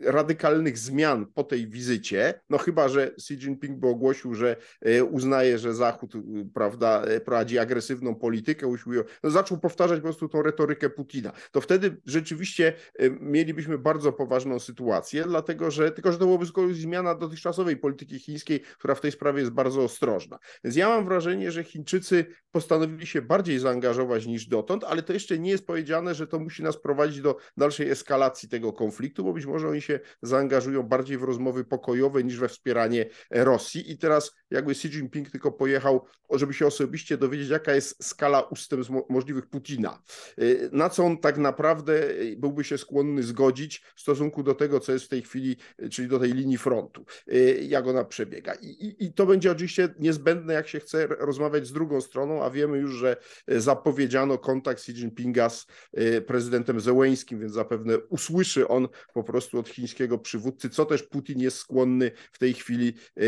radykalnych 0.00 0.78
zmian 0.78 1.26
po 1.34 1.44
tej 1.44 1.68
wizycie, 1.68 2.40
no 2.50 2.58
chyba, 2.58 2.88
że 2.88 3.06
Xi 3.06 3.34
Jinping 3.34 3.78
by 3.78 3.88
ogłosił, 3.88 4.34
że 4.34 4.56
e, 4.80 5.04
uznaje, 5.04 5.58
że 5.58 5.74
Zachód 5.74 6.14
e, 6.14 6.20
prawda, 6.54 7.02
e, 7.02 7.20
prowadzi 7.20 7.58
agresywną 7.58 8.14
politykę, 8.14 8.66
usiłuje, 8.66 9.04
no 9.22 9.30
zaczął 9.30 9.58
powtarzać 9.58 9.98
po 9.98 10.04
prostu 10.04 10.28
tą 10.28 10.42
retorykę 10.42 10.90
Putina, 10.90 11.32
to 11.52 11.60
wtedy 11.60 11.96
rzeczywiście 12.06 12.72
mielibyśmy 13.20 13.78
bardzo 13.78 14.12
poważną 14.12 14.58
sytuację, 14.58 15.24
dlatego 15.24 15.70
że, 15.70 15.90
tylko 15.90 16.12
że 16.12 16.18
to 16.18 16.24
byłoby 16.24 16.46
z 16.46 16.52
kolei 16.52 16.74
zmiana 16.74 17.14
dotychczasowej 17.14 17.76
polityki 17.76 18.18
chińskiej, 18.18 18.60
która 18.60 18.94
w 18.94 19.00
tej 19.00 19.12
sprawie 19.12 19.40
jest 19.40 19.52
bardzo 19.52 19.82
ostrożna. 19.82 20.38
Więc 20.64 20.76
ja 20.76 20.88
mam 20.88 21.04
wrażenie, 21.04 21.50
że 21.50 21.64
Chińczycy 21.64 22.26
postanowili 22.50 23.06
się 23.06 23.22
bardziej 23.22 23.58
zaangażować 23.58 24.26
niż 24.26 24.46
dotąd, 24.46 24.84
ale 24.84 25.02
to 25.02 25.12
jeszcze 25.12 25.38
nie 25.38 25.50
jest 25.50 25.66
powiedziane, 25.66 26.14
że 26.14 26.26
to 26.26 26.38
musi 26.38 26.62
nas 26.62 26.80
prowadzić 26.80 27.20
do 27.20 27.36
dalszej 27.56 27.90
eskalacji 27.90 28.48
tego 28.48 28.72
konfliktu, 28.72 29.24
bo 29.24 29.32
być 29.32 29.46
może 29.46 29.68
oni 29.68 29.80
się 29.80 29.87
się 29.88 30.00
zaangażują 30.22 30.82
bardziej 30.82 31.18
w 31.18 31.22
rozmowy 31.22 31.64
pokojowe 31.64 32.24
niż 32.24 32.38
we 32.38 32.48
wspieranie 32.48 33.06
Rosji. 33.30 33.92
I 33.92 33.98
teraz 33.98 34.34
jakby 34.50 34.72
Xi 34.72 34.88
Jinping 34.88 35.30
tylko 35.30 35.52
pojechał, 35.52 36.04
żeby 36.30 36.54
się 36.54 36.66
osobiście 36.66 37.18
dowiedzieć, 37.18 37.48
jaka 37.48 37.74
jest 37.74 38.04
skala 38.04 38.40
ustępstw 38.40 38.92
możliwych 39.08 39.46
Putina. 39.46 40.02
Y, 40.38 40.70
na 40.72 40.90
co 40.90 41.04
on 41.04 41.18
tak 41.18 41.38
naprawdę 41.38 42.00
byłby 42.36 42.64
się 42.64 42.78
skłonny 42.78 43.22
zgodzić 43.22 43.82
w 43.96 44.00
stosunku 44.00 44.42
do 44.42 44.54
tego, 44.54 44.80
co 44.80 44.92
jest 44.92 45.04
w 45.04 45.08
tej 45.08 45.22
chwili, 45.22 45.56
czyli 45.90 46.08
do 46.08 46.18
tej 46.18 46.32
linii 46.32 46.58
frontu, 46.58 47.04
y, 47.32 47.58
jak 47.68 47.86
ona 47.86 48.04
przebiega. 48.04 48.54
I, 48.54 48.66
i, 48.66 49.04
i 49.04 49.12
to 49.12 49.26
będzie 49.26 49.52
oczywiście 49.52 49.94
niezbędne, 49.98 50.54
jak 50.54 50.68
się 50.68 50.80
chce 50.80 51.06
rozmawiać 51.06 51.66
z 51.66 51.72
drugą 51.72 52.00
stroną, 52.00 52.44
a 52.44 52.50
wiemy 52.50 52.78
już, 52.78 52.92
że 52.92 53.16
zapowiedziano 53.48 54.38
kontakt 54.38 54.80
Xi 54.80 54.92
Jinpinga 54.92 55.50
z 55.50 55.66
y, 55.98 56.22
prezydentem 56.22 56.80
Zełeńskim, 56.80 57.40
więc 57.40 57.52
zapewne 57.52 57.98
usłyszy 57.98 58.68
on 58.68 58.88
po 59.14 59.24
prostu 59.24 59.58
od 59.58 59.68
chińskiego 59.78 60.18
przywódcy, 60.18 60.70
co 60.70 60.84
też 60.84 61.02
Putin 61.02 61.40
jest 61.40 61.56
skłonny 61.56 62.10
w 62.32 62.38
tej 62.38 62.54
chwili 62.54 62.92
e, 63.16 63.22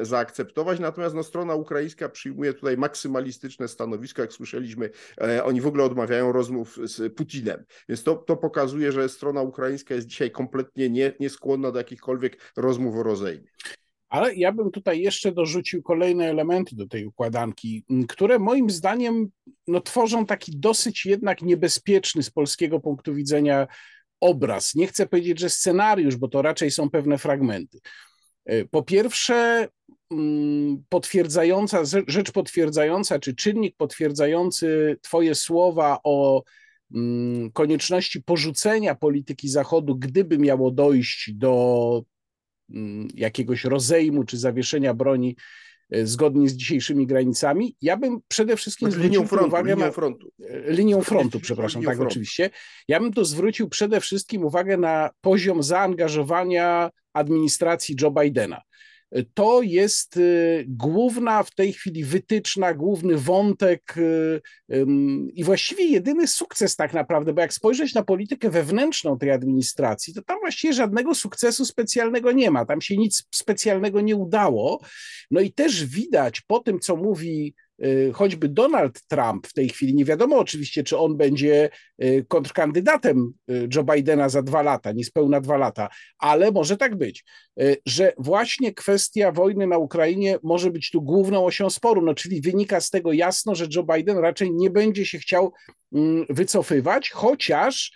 e, 0.00 0.04
zaakceptować. 0.04 0.80
Natomiast 0.80 1.14
no, 1.14 1.22
strona 1.22 1.54
ukraińska 1.54 2.08
przyjmuje 2.08 2.54
tutaj 2.54 2.76
maksymalistyczne 2.76 3.68
stanowisko, 3.68 4.22
jak 4.22 4.32
słyszeliśmy, 4.32 4.90
e, 5.20 5.44
oni 5.44 5.60
w 5.60 5.66
ogóle 5.66 5.84
odmawiają 5.84 6.32
rozmów 6.32 6.78
z 6.84 7.14
Putinem. 7.14 7.64
Więc 7.88 8.02
to, 8.02 8.16
to 8.16 8.36
pokazuje, 8.36 8.92
że 8.92 9.08
strona 9.08 9.42
ukraińska 9.42 9.94
jest 9.94 10.06
dzisiaj 10.06 10.30
kompletnie 10.30 10.90
nie, 10.90 11.12
nieskłonna 11.20 11.72
do 11.72 11.78
jakichkolwiek 11.78 12.52
rozmów 12.56 12.96
o 12.96 13.02
rozejmie. 13.02 13.48
Ale 14.08 14.34
ja 14.34 14.52
bym 14.52 14.70
tutaj 14.70 15.00
jeszcze 15.00 15.32
dorzucił 15.32 15.82
kolejne 15.82 16.30
elementy 16.30 16.76
do 16.76 16.86
tej 16.86 17.06
układanki, 17.06 17.84
które 18.08 18.38
moim 18.38 18.70
zdaniem 18.70 19.30
no, 19.66 19.80
tworzą 19.80 20.26
taki 20.26 20.52
dosyć 20.56 21.06
jednak 21.06 21.42
niebezpieczny 21.42 22.22
z 22.22 22.30
polskiego 22.30 22.80
punktu 22.80 23.14
widzenia 23.14 23.66
obraz. 24.20 24.74
Nie 24.74 24.86
chcę 24.86 25.06
powiedzieć, 25.06 25.40
że 25.40 25.50
scenariusz, 25.50 26.16
bo 26.16 26.28
to 26.28 26.42
raczej 26.42 26.70
są 26.70 26.90
pewne 26.90 27.18
fragmenty. 27.18 27.78
E, 28.44 28.64
po 28.64 28.82
pierwsze, 28.82 29.68
mm, 30.10 30.84
potwierdzająca, 30.88 31.82
rzecz 32.06 32.32
potwierdzająca, 32.32 33.18
czy 33.18 33.34
czynnik 33.34 33.76
potwierdzający 33.76 34.96
Twoje 35.02 35.34
słowa 35.34 36.00
o 36.04 36.42
mm, 36.94 37.50
konieczności 37.52 38.22
porzucenia 38.22 38.94
polityki 38.94 39.48
Zachodu, 39.48 39.96
gdyby 39.96 40.38
miało 40.38 40.70
dojść 40.70 41.32
do 41.32 42.02
mm, 42.70 43.08
jakiegoś 43.14 43.64
rozejmu 43.64 44.24
czy 44.24 44.38
zawieszenia 44.38 44.94
broni 44.94 45.36
zgodnie 45.92 46.48
z 46.48 46.52
dzisiejszymi 46.52 47.06
granicami. 47.06 47.76
Ja 47.82 47.96
bym 47.96 48.20
przede 48.28 48.56
wszystkim 48.56 48.90
znaczy, 48.90 49.08
linią 49.08 49.26
frontu, 49.26 49.48
uwagę 49.48 49.74
linią 49.74 49.86
na 49.86 49.92
frontu. 49.92 50.32
E, 50.48 50.72
linią 50.72 51.02
frontu, 51.02 51.40
przepraszam, 51.40 51.80
linią 51.80 51.90
tak 51.90 51.96
frontu. 51.96 52.12
oczywiście. 52.12 52.50
Ja 52.88 53.00
bym 53.00 53.12
tu 53.12 53.24
zwrócił 53.24 53.68
przede 53.68 54.00
wszystkim 54.00 54.44
uwagę 54.44 54.76
na 54.76 55.10
poziom 55.20 55.62
zaangażowania 55.62 56.90
administracji 57.12 57.96
Joe 58.00 58.10
Bidena 58.10 58.62
to 59.34 59.62
jest 59.62 60.16
y, 60.16 60.64
główna 60.68 61.42
w 61.42 61.50
tej 61.50 61.72
chwili 61.72 62.04
wytyczna, 62.04 62.74
główny 62.74 63.16
wątek 63.16 63.94
y, 63.96 64.40
i 65.34 65.44
właściwie 65.44 65.84
jedyny 65.84 66.26
sukces 66.26 66.76
tak 66.76 66.94
naprawdę, 66.94 67.32
bo 67.32 67.40
jak 67.40 67.52
spojrzeć 67.52 67.94
na 67.94 68.02
politykę 68.02 68.50
wewnętrzną 68.50 69.18
tej 69.18 69.30
administracji, 69.30 70.14
to 70.14 70.22
tam 70.22 70.38
właściwie 70.40 70.72
żadnego 70.72 71.14
sukcesu 71.14 71.64
specjalnego 71.64 72.32
nie 72.32 72.50
ma, 72.50 72.64
tam 72.64 72.80
się 72.80 72.96
nic 72.96 73.26
specjalnego 73.30 74.00
nie 74.00 74.16
udało. 74.16 74.80
No 75.30 75.40
i 75.40 75.52
też 75.52 75.86
widać 75.86 76.40
po 76.40 76.58
tym, 76.60 76.80
co 76.80 76.96
mówi 76.96 77.54
choćby 78.12 78.48
Donald 78.48 79.02
Trump 79.06 79.46
w 79.46 79.52
tej 79.52 79.68
chwili, 79.68 79.94
nie 79.94 80.04
wiadomo 80.04 80.38
oczywiście, 80.38 80.82
czy 80.82 80.98
on 80.98 81.16
będzie 81.16 81.70
y, 82.02 82.24
kontrkandydatem 82.28 83.32
y, 83.50 83.68
Joe 83.74 83.84
Bidena 83.84 84.28
za 84.28 84.42
dwa 84.42 84.62
lata, 84.62 84.92
niespełna 84.92 85.40
dwa 85.40 85.56
lata, 85.56 85.88
ale 86.18 86.52
może 86.52 86.76
tak 86.76 86.96
być, 86.96 87.24
że 87.86 88.12
właśnie 88.18 88.74
kwestia 88.74 89.32
wojny 89.32 89.66
na 89.66 89.78
Ukrainie 89.78 90.38
może 90.42 90.70
być 90.70 90.90
tu 90.90 91.02
główną 91.02 91.44
osią 91.44 91.70
sporu, 91.70 92.02
no 92.02 92.14
czyli 92.14 92.40
wynika 92.40 92.80
z 92.80 92.90
tego 92.90 93.12
jasno, 93.12 93.54
że 93.54 93.66
Joe 93.74 93.82
Biden 93.94 94.18
raczej 94.18 94.52
nie 94.52 94.70
będzie 94.70 95.06
się 95.06 95.18
chciał 95.18 95.52
mm, 95.92 96.26
wycofywać, 96.28 97.10
chociaż 97.10 97.92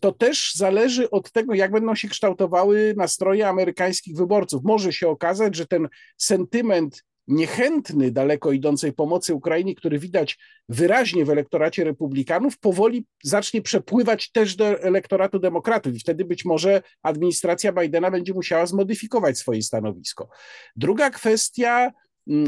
to 0.00 0.12
też 0.12 0.54
zależy 0.54 1.10
od 1.10 1.32
tego, 1.32 1.54
jak 1.54 1.72
będą 1.72 1.94
się 1.94 2.08
kształtowały 2.08 2.94
nastroje 2.96 3.48
amerykańskich 3.48 4.16
wyborców. 4.16 4.64
Może 4.64 4.92
się 4.92 5.08
okazać, 5.08 5.56
że 5.56 5.66
ten 5.66 5.88
sentyment 6.16 7.02
niechętny 7.28 8.10
daleko 8.10 8.52
idącej 8.52 8.92
pomocy 8.92 9.34
Ukrainie, 9.34 9.74
który 9.74 9.98
widać 9.98 10.38
wyraźnie 10.68 11.24
w 11.24 11.30
elektoracie 11.30 11.84
republikanów, 11.84 12.58
powoli 12.58 13.06
zacznie 13.22 13.62
przepływać 13.62 14.30
też 14.30 14.56
do 14.56 14.80
elektoratu 14.82 15.38
demokratów 15.38 15.94
i 15.94 15.98
wtedy 15.98 16.24
być 16.24 16.44
może 16.44 16.82
administracja 17.02 17.72
Bidena 17.72 18.10
będzie 18.10 18.34
musiała 18.34 18.66
zmodyfikować 18.66 19.38
swoje 19.38 19.62
stanowisko. 19.62 20.28
Druga 20.76 21.10
kwestia, 21.10 21.92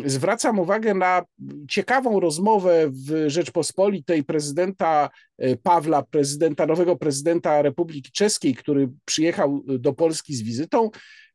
zwracam 0.04 0.58
uwagę 0.58 0.94
na 0.94 1.22
ciekawą 1.68 2.20
rozmowę 2.20 2.90
w 2.90 3.24
Rzeczpospolitej 3.26 4.24
prezydenta 4.24 5.10
e, 5.38 5.56
Pawła, 5.56 6.02
prezydenta, 6.02 6.66
nowego 6.66 6.96
prezydenta 6.96 7.62
Republiki 7.62 8.12
Czeskiej, 8.12 8.54
który 8.54 8.88
przyjechał 9.04 9.62
do 9.66 9.92
Polski 9.92 10.34
z 10.34 10.42
wizytą. 10.42 10.90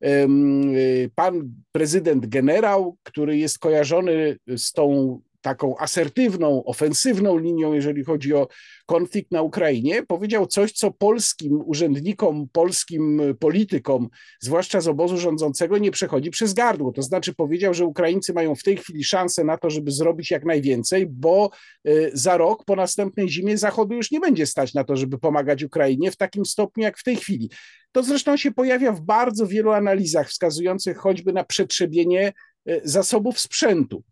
Y, 0.06 1.12
pan 1.16 1.54
prezydent 1.72 2.26
generał, 2.26 2.98
który 3.04 3.38
jest 3.38 3.60
kojarzony 3.60 4.38
z 4.58 4.72
tą 4.72 5.20
taką 5.44 5.78
asertywną, 5.78 6.64
ofensywną 6.64 7.38
linią, 7.38 7.74
jeżeli 7.74 8.04
chodzi 8.04 8.34
o 8.34 8.48
konflikt 8.86 9.32
na 9.32 9.42
Ukrainie, 9.42 10.04
powiedział 10.04 10.48
coś, 10.48 10.72
co 10.72 10.92
polskim 10.92 11.62
urzędnikom, 11.66 12.48
polskim 12.52 13.22
politykom, 13.40 14.10
zwłaszcza 14.42 14.82
z 14.82 14.88
obozu 14.88 15.18
rządzącego, 15.18 15.78
nie 15.78 15.92
przechodzi 15.92 16.32
przez 16.32 16.54
gardło. 16.54 16.92
To 16.92 17.02
znaczy 17.02 17.34
powiedział, 17.34 17.74
że 17.74 17.86
Ukraińcy 17.86 18.34
mają 18.34 18.56
w 18.56 18.64
tej 18.64 18.78
chwili 18.78 19.04
szansę 19.04 19.44
na 19.44 19.58
to, 19.58 19.70
żeby 19.70 19.92
zrobić 19.92 20.32
jak 20.32 20.46
najwięcej, 20.46 21.08
bo 21.08 21.50
y, 21.88 22.12
za 22.14 22.38
rok 22.38 22.66
po 22.66 22.76
następnej 22.76 23.30
zimie 23.30 23.58
Zachodu 23.58 23.96
już 23.96 24.12
nie 24.12 24.20
będzie 24.20 24.46
stać 24.46 24.74
na 24.74 24.84
to, 24.84 24.96
żeby 24.96 25.18
pomagać 25.18 25.64
Ukrainie 25.64 26.12
w 26.12 26.16
takim 26.16 26.46
stopniu 26.46 26.84
jak 26.84 26.98
w 26.98 27.04
tej 27.04 27.16
chwili. 27.16 27.50
To 27.92 28.04
zresztą 28.04 28.38
się 28.38 28.52
pojawia 28.52 28.92
w 28.92 29.02
bardzo 29.02 29.48
wielu 29.48 29.72
analizach 29.72 30.30
wskazujących 30.30 30.98
choćby 30.98 31.34
na 31.34 31.44
przetrzebienie 31.44 32.34
y, 32.70 32.82
zasobów 32.84 33.40
sprzętu. 33.40 34.04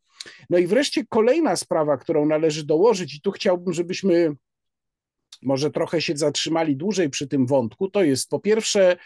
No 0.49 0.57
i 0.57 0.67
wreszcie 0.67 1.05
kolejna 1.09 1.55
sprawa, 1.55 1.97
którą 1.97 2.25
należy 2.25 2.65
dołożyć, 2.65 3.15
i 3.15 3.21
tu 3.21 3.31
chciałbym, 3.31 3.73
żebyśmy 3.73 4.35
może 5.41 5.71
trochę 5.71 6.01
się 6.01 6.17
zatrzymali 6.17 6.75
dłużej 6.75 7.09
przy 7.09 7.27
tym 7.27 7.45
wątku, 7.45 7.89
to 7.89 8.03
jest 8.03 8.29
po 8.29 8.39
pierwsze 8.39 8.97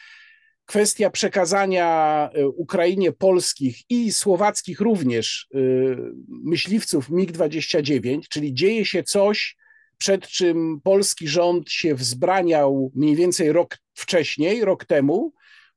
kwestia 0.65 1.10
przekazania 1.10 2.29
y, 2.38 2.48
Ukrainie 2.48 3.12
polskich 3.12 3.77
i 3.89 4.12
słowackich 4.12 4.81
również 4.81 5.48
y, 5.55 5.98
myśliwców 6.27 7.10
MiG-29, 7.10 8.22
czyli 8.29 8.53
dzieje 8.53 8.86
się 8.86 9.03
coś, 9.03 9.55
przed 9.98 10.27
czym 10.27 10.81
polski 10.84 11.27
rząd 11.27 11.72
się 11.72 11.95
wzbraniał 11.95 12.91
mniej 12.95 13.15
więcej 13.15 13.51
rok 13.51 13.77
wcześniej, 13.93 14.65
rok 14.65 14.86
temu. 14.86 15.34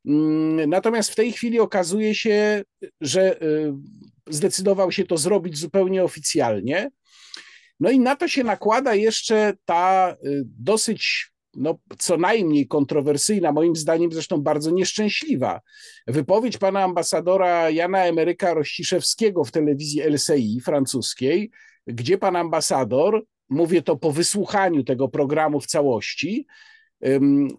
Mm, 0.07 0.71
natomiast 0.71 1.11
w 1.11 1.15
tej 1.15 1.33
chwili 1.33 1.61
okazuje 1.61 2.15
się, 2.15 2.63
że 3.01 3.43
y, 3.43 3.73
zdecydował 4.31 4.93
się 4.93 5.05
to 5.05 5.17
zrobić 5.17 5.59
zupełnie 5.59 6.05
oficjalnie. 6.05 6.91
No 7.81 7.91
i 7.91 8.01
na 8.01 8.17
to 8.17 8.29
się 8.29 8.45
nakłada 8.45 8.95
jeszcze 8.95 9.53
ta 9.65 10.17
y, 10.25 10.43
dosyć, 10.45 11.31
no, 11.55 11.79
co 11.99 12.17
najmniej 12.17 12.67
kontrowersyjna, 12.67 13.53
moim 13.53 13.77
zdaniem 13.77 14.13
zresztą 14.13 14.43
bardzo 14.43 14.71
nieszczęśliwa 14.71 15.61
wypowiedź 16.07 16.59
pana 16.59 16.83
ambasadora 16.83 17.71
Jana 17.71 18.05
Emeryka 18.05 18.55
Rościszewskiego 18.55 19.45
w 19.45 19.51
telewizji 19.51 20.03
LCI 20.03 20.61
francuskiej, 20.61 21.51
gdzie 21.87 22.19
pan 22.19 22.37
ambasador, 22.37 23.25
mówię 23.49 23.83
to 23.83 23.97
po 23.97 24.13
wysłuchaniu 24.13 24.85
tego 24.85 25.09
programu 25.09 25.61
w 25.61 25.67
całości, 25.67 26.47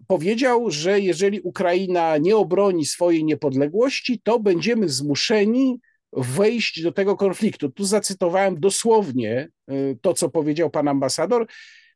powiedział, 0.06 0.70
że 0.70 1.00
jeżeli 1.00 1.40
Ukraina 1.40 2.16
nie 2.18 2.36
obroni 2.36 2.86
swojej 2.86 3.24
niepodległości, 3.24 4.20
to 4.24 4.38
będziemy 4.38 4.88
zmuszeni 4.88 5.80
wejść 6.12 6.82
do 6.82 6.92
tego 6.92 7.16
konfliktu. 7.16 7.68
Tu 7.68 7.84
zacytowałem 7.84 8.60
dosłownie 8.60 9.48
y, 9.70 9.98
to, 10.02 10.14
co 10.14 10.28
powiedział 10.28 10.70
pan 10.70 10.88
ambasador. 10.88 11.46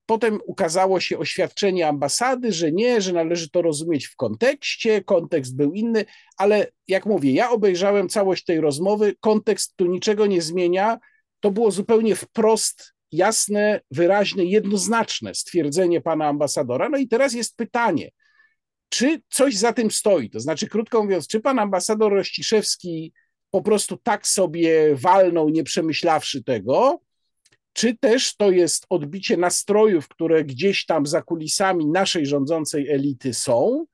Potem 0.07 0.41
ukazało 0.47 1.01
się 1.01 1.19
oświadczenie 1.19 1.89
ambasady, 1.89 2.53
że 2.53 2.73
nie, 2.73 3.01
że 3.01 3.13
należy 3.13 3.51
to 3.51 3.63
rozumieć 3.63 4.07
w 4.07 4.17
kontekście, 4.17 5.05
kontekst 5.05 5.57
był 5.57 5.73
inny, 5.73 6.05
ale 6.37 6.67
jak 6.89 7.07
mówię, 7.07 7.33
ja 7.33 7.51
obejrzałem 7.51 8.09
całość 8.09 8.45
tej 8.45 8.61
rozmowy, 8.61 9.15
kontekst 9.21 9.77
tu 9.77 9.87
niczego 9.87 10.27
nie 10.27 10.43
zmienia. 10.43 10.99
To 11.41 11.51
było 11.51 11.71
zupełnie 11.71 12.17
wprost 12.17 12.95
jasne, 13.13 13.81
wyraźne, 13.91 14.45
jednoznaczne 14.45 15.35
stwierdzenie 15.35 16.01
pana 16.01 16.27
ambasadora. 16.27 16.89
No 16.89 16.99
i 16.99 17.09
teraz 17.09 17.33
jest 17.33 17.57
pytanie, 17.57 18.11
czy 18.89 19.21
coś 19.31 19.57
za 19.57 19.73
tym 19.73 19.91
stoi? 19.91 20.31
To 20.31 20.41
znaczy, 20.41 20.69
krótko 20.69 21.03
mówiąc, 21.03 21.27
czy 21.27 21.41
pan 21.41 21.59
ambasador 21.59 22.13
Rościszewski 22.13 23.13
po 23.55 23.63
prostu 23.63 23.97
tak 23.97 24.27
sobie 24.27 24.97
walną, 24.97 25.49
nie 25.49 25.65
przemyślawszy 25.65 26.45
tego, 26.45 27.01
czy 27.73 27.97
też 28.01 28.37
to 28.37 28.51
jest 28.51 28.87
odbicie 28.89 29.37
nastrojów, 29.37 30.09
które 30.09 30.45
gdzieś 30.45 30.87
tam 30.87 31.07
za 31.07 31.23
kulisami 31.23 31.87
naszej 31.87 32.27
rządzącej 32.27 32.91
elity 32.91 33.35
są, 33.35 33.87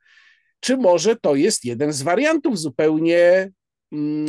czy 0.61 0.77
może 0.77 1.17
to 1.17 1.35
jest 1.35 1.65
jeden 1.65 1.93
z 1.93 2.03
wariantów 2.03 2.59
zupełnie 2.59 3.53
mm, 3.93 4.27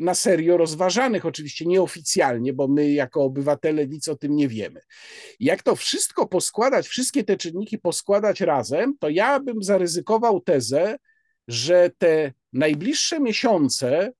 na 0.00 0.14
serio 0.14 0.56
rozważanych, 0.56 1.26
oczywiście 1.26 1.66
nieoficjalnie, 1.66 2.52
bo 2.52 2.68
my 2.68 2.92
jako 2.92 3.22
obywatele 3.22 3.86
nic 3.86 4.08
o 4.08 4.16
tym 4.16 4.36
nie 4.36 4.48
wiemy. 4.48 4.80
Jak 5.40 5.62
to 5.62 5.76
wszystko 5.76 6.26
poskładać, 6.26 6.88
wszystkie 6.88 7.24
te 7.24 7.36
czynniki 7.36 7.78
poskładać 7.78 8.40
razem, 8.40 8.94
to 9.00 9.08
ja 9.08 9.40
bym 9.40 9.62
zaryzykował 9.62 10.40
tezę, 10.40 10.96
że 11.48 11.90
te 11.98 12.32
najbliższe 12.52 13.20
miesiące 13.20 14.12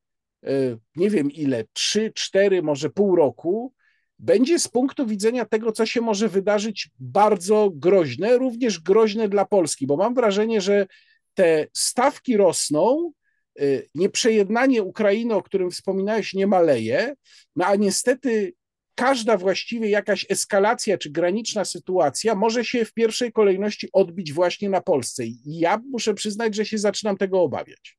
nie 0.97 1.11
wiem 1.11 1.31
ile, 1.31 1.65
trzy, 1.73 2.12
cztery, 2.15 2.62
może 2.62 2.91
pół 2.91 3.17
roku, 3.17 3.75
będzie 4.19 4.59
z 4.59 4.69
punktu 4.69 5.07
widzenia 5.07 5.45
tego, 5.45 5.73
co 5.73 5.87
się 5.87 6.00
może 6.00 6.29
wydarzyć, 6.29 6.91
bardzo 6.99 7.71
groźne, 7.75 8.38
również 8.38 8.81
groźne 8.81 9.29
dla 9.29 9.45
Polski, 9.45 9.87
bo 9.87 9.97
mam 9.97 10.15
wrażenie, 10.15 10.61
że 10.61 10.87
te 11.35 11.67
stawki 11.73 12.37
rosną, 12.37 13.12
e, 13.59 13.62
nieprzejednanie 13.95 14.83
Ukrainy, 14.83 15.35
o 15.35 15.43
którym 15.43 15.71
wspominałeś, 15.71 16.35
nie 16.35 16.47
maleje, 16.47 17.15
no 17.57 17.67
a 17.67 17.76
niestety 17.76 18.53
każda 18.95 19.37
właściwie 19.37 19.91
jakaś 19.91 20.26
eskalacja 20.29 20.99
czy 20.99 21.11
graniczna 21.11 21.65
sytuacja 21.65 22.35
może 22.35 22.65
się 22.65 22.85
w 22.85 22.93
pierwszej 22.93 23.33
kolejności 23.33 23.88
odbić 23.93 24.33
właśnie 24.33 24.71
na 24.71 24.81
Polsce. 24.81 25.26
I 25.26 25.41
ja 25.45 25.81
muszę 25.91 26.15
przyznać, 26.15 26.55
że 26.55 26.67
się 26.67 26.79
zaczynam 26.79 27.17
tego 27.17 27.43
obawiać. 27.43 27.96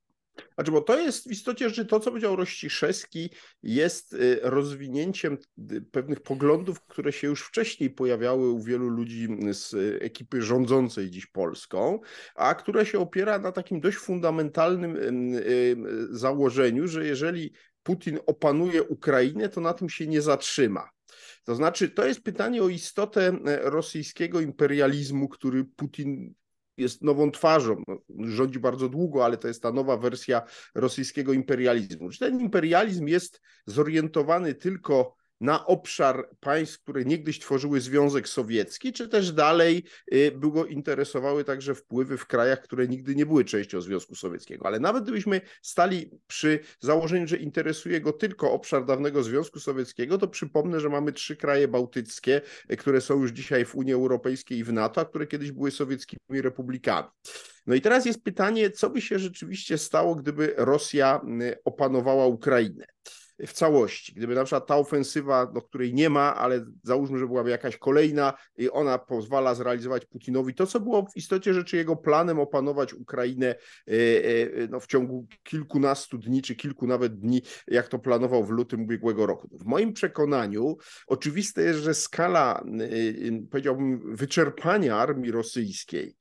Znaczy, 0.57 0.71
bo 0.71 0.81
to 0.81 0.99
jest 0.99 1.27
w 1.27 1.31
istocie, 1.31 1.69
że 1.69 1.85
to, 1.85 1.99
co 1.99 2.09
powiedział 2.09 2.35
Rościszewski, 2.35 3.29
jest 3.63 4.13
y, 4.13 4.39
rozwinięciem 4.43 5.37
y, 5.71 5.81
pewnych 5.81 6.21
poglądów, 6.21 6.81
które 6.81 7.11
się 7.11 7.27
już 7.27 7.41
wcześniej 7.41 7.89
pojawiały 7.89 8.49
u 8.49 8.63
wielu 8.63 8.89
ludzi 8.89 9.27
z 9.51 9.75
ekipy 10.01 10.41
rządzącej 10.41 11.11
dziś 11.11 11.25
Polską, 11.25 11.99
a 12.35 12.55
które 12.55 12.85
się 12.85 12.99
opiera 12.99 13.39
na 13.39 13.51
takim 13.51 13.79
dość 13.79 13.97
fundamentalnym 13.97 14.97
założeniu, 16.11 16.87
że 16.87 17.07
jeżeli 17.07 17.53
Putin 17.83 18.19
opanuje 18.25 18.83
Ukrainę, 18.83 19.49
to 19.49 19.61
na 19.61 19.73
tym 19.73 19.89
się 19.89 20.07
nie 20.07 20.21
zatrzyma. 20.21 20.89
To 21.43 21.55
znaczy, 21.55 21.89
to 21.89 22.05
jest 22.05 22.23
pytanie 22.23 22.63
o 22.63 22.69
istotę 22.69 23.37
rosyjskiego 23.61 24.41
imperializmu, 24.41 25.27
który 25.29 25.65
Putin 25.65 26.33
jest 26.77 27.01
nową 27.01 27.31
twarzą. 27.31 27.83
No, 27.87 27.97
rządzi 28.27 28.59
bardzo 28.59 28.89
długo, 28.89 29.25
ale 29.25 29.37
to 29.37 29.47
jest 29.47 29.61
ta 29.61 29.71
nowa 29.71 29.97
wersja 29.97 30.41
rosyjskiego 30.75 31.33
imperializmu. 31.33 32.09
Czy 32.09 32.19
ten 32.19 32.39
imperializm 32.41 33.07
jest 33.07 33.41
zorientowany 33.65 34.53
tylko 34.53 35.16
na 35.41 35.65
obszar 35.65 36.29
państw, 36.39 36.79
które 36.79 37.05
niegdyś 37.05 37.39
tworzyły 37.39 37.81
Związek 37.81 38.27
Sowiecki, 38.29 38.93
czy 38.93 39.07
też 39.07 39.31
dalej 39.31 39.83
y, 40.13 40.31
go 40.35 40.65
interesowały 40.65 41.43
także 41.43 41.75
wpływy 41.75 42.17
w 42.17 42.25
krajach, 42.25 42.61
które 42.61 42.87
nigdy 42.87 43.15
nie 43.15 43.25
były 43.25 43.45
częścią 43.45 43.81
Związku 43.81 44.15
Sowieckiego. 44.15 44.65
Ale 44.65 44.79
nawet 44.79 45.03
gdybyśmy 45.03 45.41
stali 45.61 46.11
przy 46.27 46.59
założeniu, 46.79 47.27
że 47.27 47.37
interesuje 47.37 48.01
go 48.01 48.13
tylko 48.13 48.51
obszar 48.51 48.85
dawnego 48.85 49.23
Związku 49.23 49.59
Sowieckiego, 49.59 50.17
to 50.17 50.27
przypomnę, 50.27 50.79
że 50.79 50.89
mamy 50.89 51.11
trzy 51.13 51.35
kraje 51.35 51.67
bałtyckie, 51.67 52.41
y, 52.71 52.77
które 52.77 53.01
są 53.01 53.21
już 53.21 53.31
dzisiaj 53.31 53.65
w 53.65 53.75
Unii 53.75 53.93
Europejskiej 53.93 54.57
i 54.57 54.63
w 54.63 54.73
NATO, 54.73 55.01
a 55.01 55.05
które 55.05 55.27
kiedyś 55.27 55.51
były 55.51 55.71
sowieckimi 55.71 56.41
republikami. 56.41 57.07
No 57.67 57.75
i 57.75 57.81
teraz 57.81 58.05
jest 58.05 58.23
pytanie, 58.23 58.69
co 58.69 58.89
by 58.89 59.01
się 59.01 59.19
rzeczywiście 59.19 59.77
stało, 59.77 60.15
gdyby 60.15 60.53
Rosja 60.57 61.21
y, 61.41 61.57
opanowała 61.65 62.25
Ukrainę 62.25 62.85
w 63.39 63.53
całości. 63.53 64.13
Gdyby 64.13 64.35
na 64.35 64.43
przykład 64.43 64.67
ta 64.67 64.75
ofensywa, 64.75 65.51
no, 65.53 65.61
której 65.61 65.93
nie 65.93 66.09
ma, 66.09 66.35
ale 66.35 66.65
załóżmy, 66.83 67.19
że 67.19 67.27
byłaby 67.27 67.49
jakaś 67.49 67.77
kolejna 67.77 68.33
i 68.57 68.69
ona 68.69 68.97
pozwala 68.97 69.55
zrealizować 69.55 70.05
Putinowi 70.05 70.53
to, 70.53 70.67
co 70.67 70.79
było 70.79 71.05
w 71.05 71.17
istocie 71.17 71.53
rzeczy 71.53 71.77
jego 71.77 71.95
planem 71.95 72.39
opanować 72.39 72.93
Ukrainę 72.93 73.47
e, 73.47 73.91
e, 73.91 74.67
no, 74.69 74.79
w 74.79 74.87
ciągu 74.87 75.27
kilkunastu 75.43 76.17
dni, 76.17 76.41
czy 76.41 76.55
kilku 76.55 76.87
nawet 76.87 77.19
dni, 77.19 77.41
jak 77.67 77.87
to 77.87 77.99
planował 77.99 78.45
w 78.45 78.49
lutym 78.49 78.81
ubiegłego 78.81 79.25
roku. 79.25 79.49
W 79.51 79.65
moim 79.65 79.93
przekonaniu 79.93 80.77
oczywiste 81.07 81.61
jest, 81.61 81.79
że 81.79 81.93
skala, 81.93 82.63
e, 82.79 83.47
powiedziałbym, 83.51 84.15
wyczerpania 84.15 84.97
armii 84.97 85.31
rosyjskiej 85.31 86.15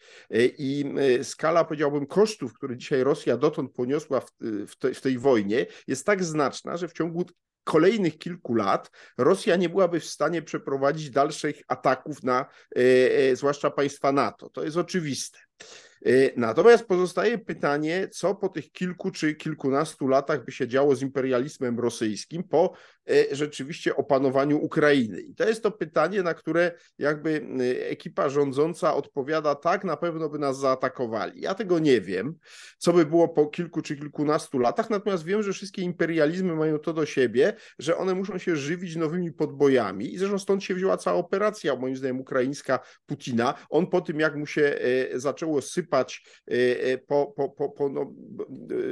i 0.58 0.84
skala, 1.22 1.64
powiedziałbym, 1.64 2.06
kosztów, 2.06 2.54
które 2.54 2.76
dzisiaj 2.76 3.04
Rosja 3.04 3.36
dotąd 3.36 3.72
poniosła 3.72 4.20
w, 4.66 4.76
te, 4.78 4.94
w 4.94 5.00
tej 5.00 5.18
wojnie 5.18 5.66
jest 5.86 6.06
tak 6.06 6.24
znaczna, 6.24 6.76
że 6.76 6.88
w 6.88 6.92
ciągu 6.92 7.05
ciągu 7.06 7.24
kolejnych 7.64 8.18
kilku 8.18 8.54
lat 8.54 8.90
Rosja 9.18 9.56
nie 9.56 9.68
byłaby 9.68 10.00
w 10.00 10.04
stanie 10.04 10.42
przeprowadzić 10.42 11.10
dalszych 11.10 11.62
ataków 11.68 12.22
na 12.22 12.40
e, 12.40 12.80
e, 13.30 13.36
zwłaszcza 13.36 13.70
państwa 13.70 14.12
NATO. 14.12 14.50
To 14.50 14.64
jest 14.64 14.76
oczywiste. 14.76 15.38
E, 16.06 16.10
natomiast 16.36 16.84
pozostaje 16.84 17.38
pytanie, 17.38 18.08
co 18.08 18.34
po 18.34 18.48
tych 18.48 18.72
kilku 18.72 19.10
czy 19.10 19.34
kilkunastu 19.34 20.08
latach 20.08 20.44
by 20.44 20.52
się 20.52 20.68
działo 20.68 20.96
z 20.96 21.02
imperializmem 21.02 21.80
rosyjskim 21.80 22.44
po 22.44 22.72
e, 23.10 23.36
rzeczywiście 23.36 23.96
opanowaniu 23.96 24.58
Ukrainy. 24.58 25.20
I 25.20 25.34
to 25.34 25.48
jest 25.48 25.62
to 25.62 25.70
pytanie, 25.70 26.22
na 26.22 26.34
które 26.34 26.72
jakby 26.98 27.46
e, 27.60 27.88
ekipa 27.88 28.28
rządząca 28.28 28.94
odpowiada 28.94 29.54
tak, 29.54 29.84
na 29.84 29.96
pewno 29.96 30.28
by 30.28 30.38
nas 30.38 30.58
zaatakowali. 30.58 31.40
Ja 31.40 31.54
tego 31.54 31.78
nie 31.78 32.00
wiem, 32.00 32.34
co 32.78 32.92
by 32.92 33.06
było 33.06 33.28
po 33.28 33.46
kilku 33.46 33.82
czy 33.82 33.96
kilkunastu 33.96 34.58
latach, 34.58 34.90
natomiast 34.90 35.24
wiem, 35.24 35.42
że 35.42 35.52
wszystkie 35.52 35.82
imperializmy 35.82 36.54
mają 36.54 36.78
to 36.78 36.92
do 36.92 37.06
siebie, 37.06 37.54
że 37.78 37.96
one 37.96 38.14
muszą 38.14 38.38
się 38.38 38.56
żywić 38.56 38.96
nowymi 38.96 39.32
podbojami 39.32 40.14
i 40.14 40.18
zresztą 40.18 40.38
stąd 40.38 40.64
się 40.64 40.74
wzięła 40.74 40.96
cała 40.96 41.16
operacja, 41.16 41.76
moim 41.76 41.96
zdaniem, 41.96 42.20
ukraińska 42.20 42.78
Putina. 43.06 43.54
On 43.70 43.86
po 43.86 44.00
tym, 44.00 44.20
jak 44.20 44.36
mu 44.36 44.46
się 44.46 44.78
zaczęło 45.14 45.62
sypać 45.62 46.26
po, 47.06 47.26
po, 47.36 47.48
po, 47.48 47.68
po 47.68 47.88
no, 47.88 48.12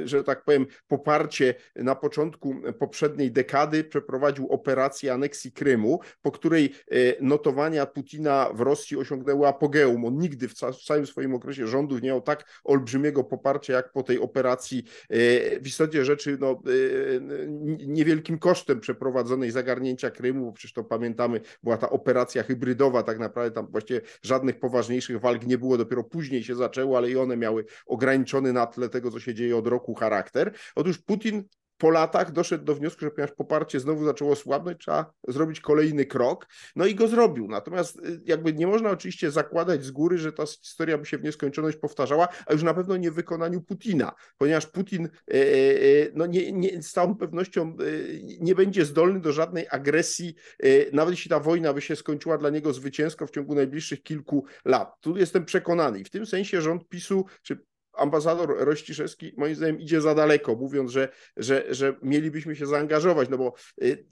że 0.03 0.23
tak 0.23 0.43
powiem, 0.43 0.65
poparcie 0.87 1.55
na 1.75 1.95
początku 1.95 2.55
poprzedniej 2.79 3.31
dekady 3.31 3.83
przeprowadził 4.05 4.47
operację 4.47 5.13
aneksji 5.13 5.51
Krymu, 5.51 5.99
po 6.21 6.31
której 6.31 6.73
notowania 7.21 7.85
Putina 7.85 8.49
w 8.53 8.59
Rosji 8.59 8.97
osiągnęły 8.97 9.47
apogeum. 9.47 10.05
On 10.05 10.17
nigdy 10.17 10.47
w, 10.47 10.53
ca 10.53 10.71
w 10.71 10.83
całym 10.83 11.05
swoim 11.05 11.35
okresie 11.35 11.67
rządów 11.67 12.01
nie 12.01 12.09
miał 12.09 12.21
tak 12.21 12.61
olbrzymiego 12.63 13.23
poparcia 13.23 13.73
jak 13.73 13.91
po 13.91 14.03
tej 14.03 14.19
operacji 14.19 14.83
w 15.61 15.63
istocie 15.65 16.05
rzeczy 16.05 16.37
no, 16.39 16.61
niewielkim 17.87 18.39
kosztem 18.39 18.79
przeprowadzonej 18.79 19.51
zagarnięcia 19.51 20.11
Krymu, 20.11 20.45
bo 20.45 20.51
przecież 20.51 20.73
to 20.73 20.83
pamiętamy, 20.83 21.41
była 21.63 21.77
ta 21.77 21.89
operacja 21.89 22.43
hybrydowa, 22.43 23.03
tak 23.03 23.19
naprawdę 23.19 23.51
tam 23.51 23.67
właściwie 23.71 24.01
żadnych 24.21 24.59
poważniejszych 24.59 25.19
walk 25.19 25.45
nie 25.45 25.57
było, 25.57 25.77
dopiero 25.77 26.03
później 26.03 26.43
się 26.43 26.55
zaczęło 26.55 26.97
ale 26.97 27.09
i 27.09 27.17
one 27.17 27.37
miały 27.37 27.65
ograniczony 27.85 28.53
na 28.53 28.67
tle 28.67 28.89
tego, 28.89 29.11
co 29.11 29.19
się 29.19 29.33
dzieje 29.33 29.57
od 29.57 29.67
roku 29.67 29.93
charakter. 29.93 30.53
Otóż 30.75 30.97
Putin 30.97 31.43
po 31.77 31.89
latach 31.89 32.31
doszedł 32.31 32.63
do 32.63 32.75
wniosku, 32.75 33.01
że 33.01 33.11
ponieważ 33.11 33.35
poparcie 33.35 33.79
znowu 33.79 34.05
zaczęło 34.05 34.35
słabnąć, 34.35 34.79
trzeba 34.79 35.13
zrobić 35.27 35.59
kolejny 35.59 36.05
krok. 36.05 36.47
No 36.75 36.85
i 36.85 36.95
go 36.95 37.07
zrobił. 37.07 37.47
Natomiast 37.47 37.99
y, 37.99 38.21
jakby 38.25 38.53
nie 38.53 38.67
można 38.67 38.89
oczywiście 38.89 39.31
zakładać 39.31 39.83
z 39.83 39.91
góry, 39.91 40.17
że 40.17 40.33
ta 40.33 40.45
historia 40.45 40.97
by 40.97 41.05
się 41.05 41.17
w 41.17 41.23
nieskończoność 41.23 41.77
powtarzała, 41.77 42.27
a 42.45 42.53
już 42.53 42.63
na 42.63 42.73
pewno 42.73 42.97
nie 42.97 43.11
w 43.11 43.13
wykonaniu 43.13 43.61
Putina, 43.61 44.11
ponieważ 44.37 44.67
Putin 44.67 45.05
e, 45.05 45.33
e, 45.33 45.37
no 46.13 46.25
nie, 46.25 46.51
nie, 46.51 46.83
z 46.83 46.91
całą 46.91 47.15
pewnością 47.15 47.77
nie 48.39 48.55
będzie 48.55 48.85
zdolny 48.85 49.19
do 49.19 49.33
żadnej 49.33 49.67
agresji, 49.69 50.35
nawet 50.93 51.11
jeśli 51.11 51.29
ta 51.29 51.39
wojna 51.39 51.73
by 51.73 51.81
się 51.81 51.95
skończyła 51.95 52.37
dla 52.37 52.49
niego 52.49 52.73
zwycięsko 52.73 53.27
w 53.27 53.31
ciągu 53.31 53.55
najbliższych 53.55 54.03
kilku 54.03 54.45
lat. 54.65 54.93
Tu 55.01 55.17
jestem 55.17 55.45
przekonany 55.45 55.99
i 55.99 56.03
w 56.03 56.09
tym 56.09 56.25
sensie 56.25 56.61
rząd 56.61 56.87
PiSu, 56.89 57.25
czy 57.41 57.65
ambasador 57.97 58.55
Rościszewski 58.57 59.33
moim 59.37 59.55
zdaniem 59.55 59.79
idzie 59.79 60.01
za 60.01 60.15
daleko, 60.15 60.55
mówiąc, 60.55 60.91
że, 60.91 61.09
że, 61.37 61.65
że 61.69 61.95
mielibyśmy 62.01 62.55
się 62.55 62.65
zaangażować, 62.65 63.29
no 63.29 63.37
bo 63.37 63.53
y, 63.81 64.05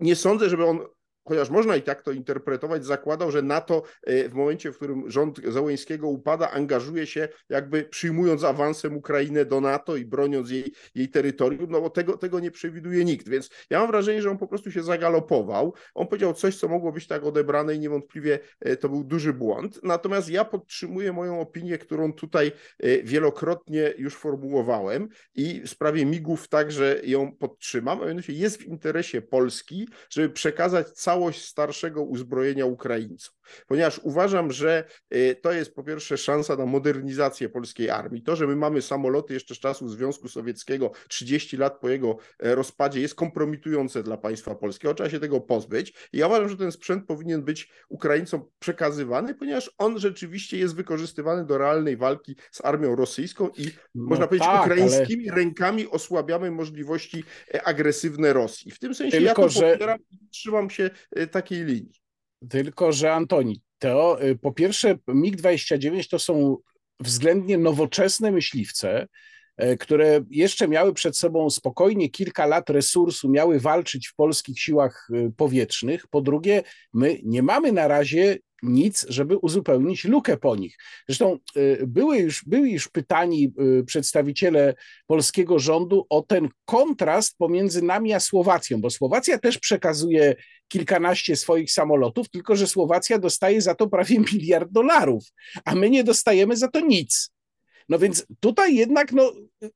nie 0.00 0.16
sądzę, 0.16 0.50
żeby 0.50 0.64
on 0.64 0.80
chociaż 1.28 1.50
można 1.50 1.76
i 1.76 1.82
tak 1.82 2.02
to 2.02 2.12
interpretować, 2.12 2.84
zakładał, 2.84 3.30
że 3.30 3.42
NATO 3.42 3.82
e, 4.02 4.28
w 4.28 4.34
momencie, 4.34 4.72
w 4.72 4.76
którym 4.76 5.10
rząd 5.10 5.40
Załońskiego 5.44 6.08
upada, 6.08 6.50
angażuje 6.50 7.06
się 7.06 7.28
jakby 7.48 7.84
przyjmując 7.84 8.44
awansem 8.44 8.96
Ukrainę 8.96 9.44
do 9.44 9.60
NATO 9.60 9.96
i 9.96 10.04
broniąc 10.04 10.50
jej, 10.50 10.72
jej 10.94 11.08
terytorium, 11.08 11.70
no 11.70 11.80
bo 11.80 11.90
tego, 11.90 12.16
tego 12.16 12.40
nie 12.40 12.50
przewiduje 12.50 13.04
nikt, 13.04 13.28
więc 13.28 13.50
ja 13.70 13.78
mam 13.78 13.88
wrażenie, 13.88 14.22
że 14.22 14.30
on 14.30 14.38
po 14.38 14.46
prostu 14.46 14.70
się 14.70 14.82
zagalopował, 14.82 15.74
on 15.94 16.06
powiedział 16.06 16.34
coś, 16.34 16.56
co 16.56 16.68
mogło 16.68 16.92
być 16.92 17.06
tak 17.06 17.24
odebrane 17.24 17.74
i 17.74 17.78
niewątpliwie 17.78 18.38
e, 18.60 18.76
to 18.76 18.88
był 18.88 19.04
duży 19.04 19.32
błąd, 19.32 19.80
natomiast 19.82 20.28
ja 20.28 20.44
podtrzymuję 20.44 21.12
moją 21.12 21.40
opinię, 21.40 21.78
którą 21.78 22.12
tutaj 22.12 22.52
e, 22.78 23.02
wielokrotnie 23.02 23.94
już 23.98 24.14
formułowałem 24.14 25.08
i 25.34 25.60
w 25.60 25.70
sprawie 25.70 26.06
migów 26.06 26.48
także 26.48 27.00
ją 27.04 27.32
podtrzymam, 27.32 28.02
a 28.02 28.06
mianowicie 28.06 28.32
jest 28.32 28.62
w 28.62 28.66
interesie 28.66 29.22
Polski, 29.22 29.88
żeby 30.10 30.30
przekazać 30.30 30.90
cały 30.90 31.15
całość 31.16 31.44
starszego 31.44 32.02
uzbrojenia 32.02 32.66
Ukraińcom, 32.66 33.34
ponieważ 33.66 34.00
uważam, 34.02 34.52
że 34.52 34.84
y, 35.14 35.36
to 35.42 35.52
jest 35.52 35.74
po 35.74 35.82
pierwsze 35.82 36.18
szansa 36.18 36.56
na 36.56 36.66
modernizację 36.66 37.48
polskiej 37.48 37.90
armii. 37.90 38.22
To, 38.22 38.36
że 38.36 38.46
my 38.46 38.56
mamy 38.56 38.82
samoloty 38.82 39.34
jeszcze 39.34 39.54
z 39.54 39.58
czasów 39.58 39.90
Związku 39.90 40.28
Sowieckiego, 40.28 40.90
30 41.08 41.56
lat 41.56 41.80
po 41.80 41.88
jego 41.88 42.16
e, 42.38 42.54
rozpadzie, 42.54 43.00
jest 43.00 43.14
kompromitujące 43.14 44.02
dla 44.02 44.16
państwa 44.16 44.54
polskiego. 44.54 44.94
Trzeba 44.94 45.10
się 45.10 45.20
tego 45.20 45.40
pozbyć. 45.40 46.08
I 46.12 46.18
ja 46.18 46.26
uważam, 46.26 46.48
że 46.48 46.56
ten 46.56 46.72
sprzęt 46.72 47.06
powinien 47.06 47.42
być 47.42 47.70
Ukraińcom 47.88 48.44
przekazywany, 48.58 49.34
ponieważ 49.34 49.70
on 49.78 49.98
rzeczywiście 49.98 50.58
jest 50.58 50.74
wykorzystywany 50.74 51.44
do 51.44 51.58
realnej 51.58 51.96
walki 51.96 52.36
z 52.50 52.64
armią 52.64 52.96
rosyjską 52.96 53.48
i 53.56 53.64
no 53.94 54.04
można 54.08 54.26
powiedzieć, 54.26 54.48
tak, 54.48 54.66
ukraińskimi 54.66 55.30
ale... 55.30 55.38
rękami 55.38 55.88
osłabiamy 55.88 56.50
możliwości 56.50 57.24
e, 57.54 57.62
agresywne 57.62 58.32
Rosji. 58.32 58.70
W 58.70 58.78
tym 58.78 58.94
sensie 58.94 59.18
Tylko, 59.18 59.42
ja 59.42 59.48
to 59.48 59.48
że... 59.48 59.72
popieram 59.72 59.98
i 60.10 60.28
trzymam 60.28 60.70
się 60.70 60.90
Y, 61.18 61.26
takiej 61.26 61.64
linii. 61.64 62.05
Tylko, 62.50 62.92
że 62.92 63.12
Antoni, 63.12 63.60
to 63.78 64.24
y, 64.24 64.36
po 64.36 64.52
pierwsze 64.52 64.98
MiG-29 65.08 66.08
to 66.10 66.18
są 66.18 66.56
względnie 67.00 67.58
nowoczesne 67.58 68.32
myśliwce, 68.32 69.06
y, 69.62 69.76
które 69.76 70.20
jeszcze 70.30 70.68
miały 70.68 70.94
przed 70.94 71.16
sobą 71.16 71.50
spokojnie 71.50 72.10
kilka 72.10 72.46
lat 72.46 72.70
resursu, 72.70 73.28
miały 73.28 73.60
walczyć 73.60 74.08
w 74.08 74.14
polskich 74.14 74.60
siłach 74.60 75.08
powietrznych. 75.36 76.06
Po 76.06 76.20
drugie, 76.20 76.62
my 76.92 77.18
nie 77.24 77.42
mamy 77.42 77.72
na 77.72 77.88
razie 77.88 78.38
nic, 78.62 79.06
żeby 79.08 79.38
uzupełnić 79.38 80.04
lukę 80.04 80.36
po 80.36 80.56
nich. 80.56 80.76
Zresztą 81.08 81.38
były 81.86 82.18
już, 82.18 82.44
byli 82.44 82.72
już 82.72 82.88
pytani 82.88 83.52
przedstawiciele 83.86 84.74
polskiego 85.06 85.58
rządu 85.58 86.06
o 86.08 86.22
ten 86.22 86.48
kontrast 86.64 87.38
pomiędzy 87.38 87.82
nami 87.82 88.12
a 88.12 88.20
Słowacją, 88.20 88.80
bo 88.80 88.90
Słowacja 88.90 89.38
też 89.38 89.58
przekazuje 89.58 90.34
kilkanaście 90.68 91.36
swoich 91.36 91.72
samolotów, 91.72 92.28
tylko 92.28 92.56
że 92.56 92.66
Słowacja 92.66 93.18
dostaje 93.18 93.60
za 93.60 93.74
to 93.74 93.88
prawie 93.88 94.20
miliard 94.32 94.70
dolarów, 94.70 95.24
a 95.64 95.74
my 95.74 95.90
nie 95.90 96.04
dostajemy 96.04 96.56
za 96.56 96.68
to 96.68 96.80
nic. 96.80 97.30
No 97.88 97.98
więc 97.98 98.26
tutaj 98.40 98.74
jednak 98.74 99.12
no, 99.12 99.32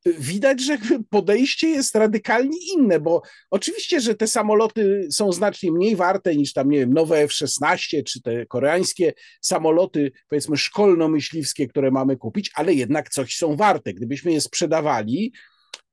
widać, 0.06 0.60
że 0.60 0.78
podejście 1.10 1.68
jest 1.68 1.94
radykalnie 1.94 2.58
inne, 2.74 3.00
bo 3.00 3.22
oczywiście, 3.50 4.00
że 4.00 4.14
te 4.14 4.26
samoloty 4.26 5.08
są 5.10 5.32
znacznie 5.32 5.72
mniej 5.72 5.96
warte 5.96 6.36
niż 6.36 6.52
tam, 6.52 6.70
nie 6.70 6.78
wiem, 6.78 6.94
nowe 6.94 7.18
F-16 7.18 8.04
czy 8.04 8.22
te 8.22 8.46
koreańskie 8.46 9.12
samoloty, 9.40 10.12
powiedzmy 10.28 10.56
szkolno-myśliwskie, 10.56 11.68
które 11.68 11.90
mamy 11.90 12.16
kupić, 12.16 12.50
ale 12.54 12.74
jednak 12.74 13.08
coś 13.08 13.36
są 13.36 13.56
warte. 13.56 13.94
Gdybyśmy 13.94 14.32
je 14.32 14.40
sprzedawali, 14.40 15.32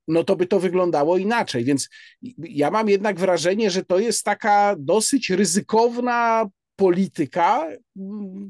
no 0.08 0.24
to 0.24 0.36
by 0.36 0.46
to 0.46 0.60
wyglądało 0.60 1.18
inaczej. 1.18 1.64
Więc 1.64 1.88
ja 2.38 2.70
mam 2.70 2.88
jednak 2.88 3.20
wrażenie, 3.20 3.70
że 3.70 3.84
to 3.84 3.98
jest 3.98 4.24
taka 4.24 4.76
dosyć 4.78 5.30
ryzykowna 5.30 6.48
polityka, 6.76 7.68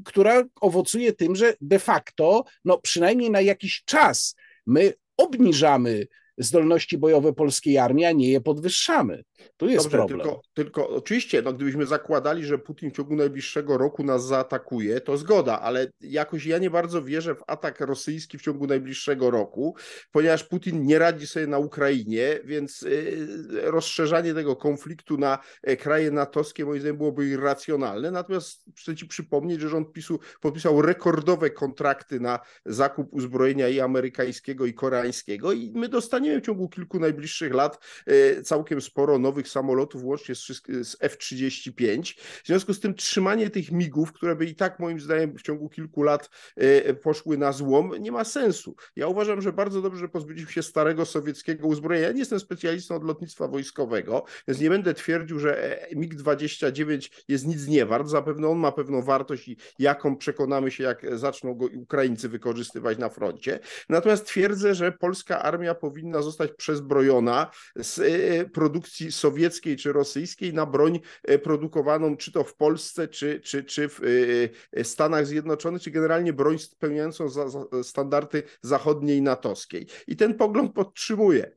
która 0.05 0.43
owocuje 0.61 1.13
tym, 1.13 1.35
że 1.35 1.53
de 1.61 1.79
facto, 1.79 2.43
no 2.65 2.77
przynajmniej 2.77 3.31
na 3.31 3.41
jakiś 3.41 3.83
czas, 3.85 4.35
my 4.65 4.93
obniżamy 5.17 6.07
zdolności 6.37 6.97
bojowe 6.97 7.33
polskiej 7.33 7.77
armii, 7.77 8.05
a 8.05 8.11
nie 8.11 8.31
je 8.31 8.41
podwyższamy. 8.41 9.23
Tu 9.57 9.69
jest 9.69 9.85
Dobrze, 9.85 9.97
problem. 9.97 10.19
Tylko, 10.19 10.41
tylko 10.53 10.89
oczywiście, 10.89 11.41
no, 11.41 11.53
gdybyśmy 11.53 11.85
zakładali, 11.85 12.45
że 12.45 12.57
Putin 12.57 12.91
w 12.91 12.93
ciągu 12.93 13.15
najbliższego 13.15 13.77
roku 13.77 14.03
nas 14.03 14.25
zaatakuje, 14.25 15.01
to 15.01 15.17
zgoda, 15.17 15.59
ale 15.61 15.87
jakoś 16.01 16.45
ja 16.45 16.57
nie 16.57 16.69
bardzo 16.69 17.03
wierzę 17.03 17.35
w 17.35 17.43
atak 17.47 17.79
rosyjski 17.79 18.37
w 18.37 18.41
ciągu 18.41 18.67
najbliższego 18.67 19.31
roku, 19.31 19.75
ponieważ 20.11 20.43
Putin 20.43 20.83
nie 20.83 20.99
radzi 20.99 21.27
sobie 21.27 21.47
na 21.47 21.57
Ukrainie, 21.57 22.39
więc 22.43 22.83
y, 22.83 23.27
rozszerzanie 23.63 24.33
tego 24.33 24.55
konfliktu 24.55 25.17
na 25.17 25.39
e, 25.63 25.77
kraje 25.77 26.11
natowskie 26.11 26.65
moim 26.65 26.79
zdaniem 26.79 26.97
byłoby 26.97 27.27
irracjonalne. 27.27 28.11
Natomiast 28.11 28.65
chcę 28.77 28.95
Ci 28.95 29.07
przypomnieć, 29.07 29.61
że 29.61 29.69
rząd 29.69 29.93
PiSu 29.93 30.19
podpisał 30.41 30.81
rekordowe 30.81 31.49
kontrakty 31.49 32.19
na 32.19 32.39
zakup 32.65 33.13
uzbrojenia 33.13 33.67
i 33.67 33.79
amerykańskiego, 33.79 34.65
i 34.65 34.73
koreańskiego 34.73 35.51
i 35.51 35.71
my 35.75 35.89
dostaniemy 35.89 36.41
w 36.41 36.45
ciągu 36.45 36.69
kilku 36.69 36.99
najbliższych 36.99 37.53
lat 37.53 37.79
e, 38.05 38.41
całkiem 38.41 38.81
sporo 38.81 39.19
nowych 39.19 39.28
samolotów, 39.47 40.03
łącznie 40.03 40.35
z, 40.35 40.47
z 40.81 40.97
F-35. 40.99 42.15
W 42.43 42.47
związku 42.47 42.73
z 42.73 42.79
tym 42.79 42.95
trzymanie 42.95 43.49
tych 43.49 43.71
migów, 43.71 44.11
które 44.11 44.35
by 44.35 44.45
i 44.45 44.55
tak 44.55 44.79
moim 44.79 44.99
zdaniem 44.99 45.37
w 45.37 45.41
ciągu 45.41 45.69
kilku 45.69 46.03
lat 46.03 46.29
e, 46.55 46.93
poszły 46.93 47.37
na 47.37 47.51
złom, 47.51 47.91
nie 47.99 48.11
ma 48.11 48.23
sensu. 48.23 48.75
Ja 48.95 49.07
uważam, 49.07 49.41
że 49.41 49.53
bardzo 49.53 49.81
dobrze, 49.81 49.99
że 49.99 50.09
pozbyliśmy 50.09 50.51
się 50.51 50.63
starego 50.63 51.05
sowieckiego 51.05 51.67
uzbrojenia. 51.67 52.07
Ja 52.07 52.13
nie 52.13 52.19
jestem 52.19 52.39
specjalistą 52.39 52.95
od 52.95 53.03
lotnictwa 53.03 53.47
wojskowego, 53.47 54.23
więc 54.47 54.59
nie 54.59 54.69
będę 54.69 54.93
twierdził, 54.93 55.39
że 55.39 55.81
e, 55.89 55.95
MiG-29 55.95 57.11
jest 57.27 57.47
nic 57.47 57.67
nie 57.67 57.85
wart. 57.85 58.07
Zapewne 58.07 58.47
on 58.47 58.57
ma 58.57 58.71
pewną 58.71 59.01
wartość 59.01 59.47
i 59.47 59.57
jaką 59.79 60.17
przekonamy 60.17 60.71
się, 60.71 60.83
jak 60.83 61.17
zaczną 61.17 61.55
go 61.55 61.65
Ukraińcy 61.65 62.29
wykorzystywać 62.29 62.97
na 62.97 63.09
froncie. 63.09 63.59
Natomiast 63.89 64.25
twierdzę, 64.25 64.75
że 64.75 64.91
polska 64.91 65.41
armia 65.41 65.75
powinna 65.75 66.21
zostać 66.21 66.51
przezbrojona 66.51 67.51
z 67.75 67.99
e, 67.99 68.49
produkcji 68.49 69.11
sowieckiej 69.19 69.77
czy 69.77 69.93
rosyjskiej 69.93 70.53
na 70.53 70.65
broń 70.65 70.99
e, 71.23 71.39
produkowaną 71.39 72.17
czy 72.17 72.31
to 72.31 72.43
w 72.43 72.55
Polsce, 72.55 73.07
czy, 73.07 73.39
czy, 73.39 73.63
czy 73.63 73.89
w 73.89 74.01
e, 74.03 74.79
e, 74.79 74.83
Stanach 74.83 75.27
Zjednoczonych, 75.27 75.81
czy 75.81 75.91
generalnie 75.91 76.33
broń 76.33 76.59
spełniającą 76.59 77.29
za, 77.29 77.49
za 77.49 77.65
standardy 77.83 78.43
zachodniej 78.61 79.21
natowskiej. 79.21 79.87
I 80.07 80.15
ten 80.15 80.33
pogląd 80.33 80.73
podtrzymuję. 80.73 81.51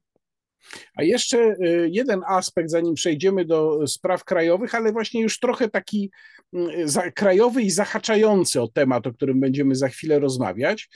A 0.96 1.03
jeszcze 1.03 1.57
jeden 1.90 2.22
aspekt, 2.27 2.70
zanim 2.70 2.94
przejdziemy 2.94 3.44
do 3.44 3.87
spraw 3.87 4.25
krajowych, 4.25 4.75
ale 4.75 4.92
właśnie 4.92 5.22
już 5.22 5.40
trochę 5.40 5.68
taki 5.68 6.11
mm, 6.53 6.88
krajowy 7.14 7.62
i 7.62 7.70
zahaczający 7.70 8.61
o 8.61 8.68
temat, 8.68 9.07
o 9.07 9.12
którym 9.12 9.40
będziemy 9.40 9.75
za 9.75 9.88
chwilę 9.88 10.18
rozmawiać. 10.18 10.88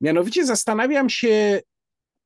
Mianowicie 0.00 0.46
zastanawiam 0.46 1.10
się, 1.10 1.60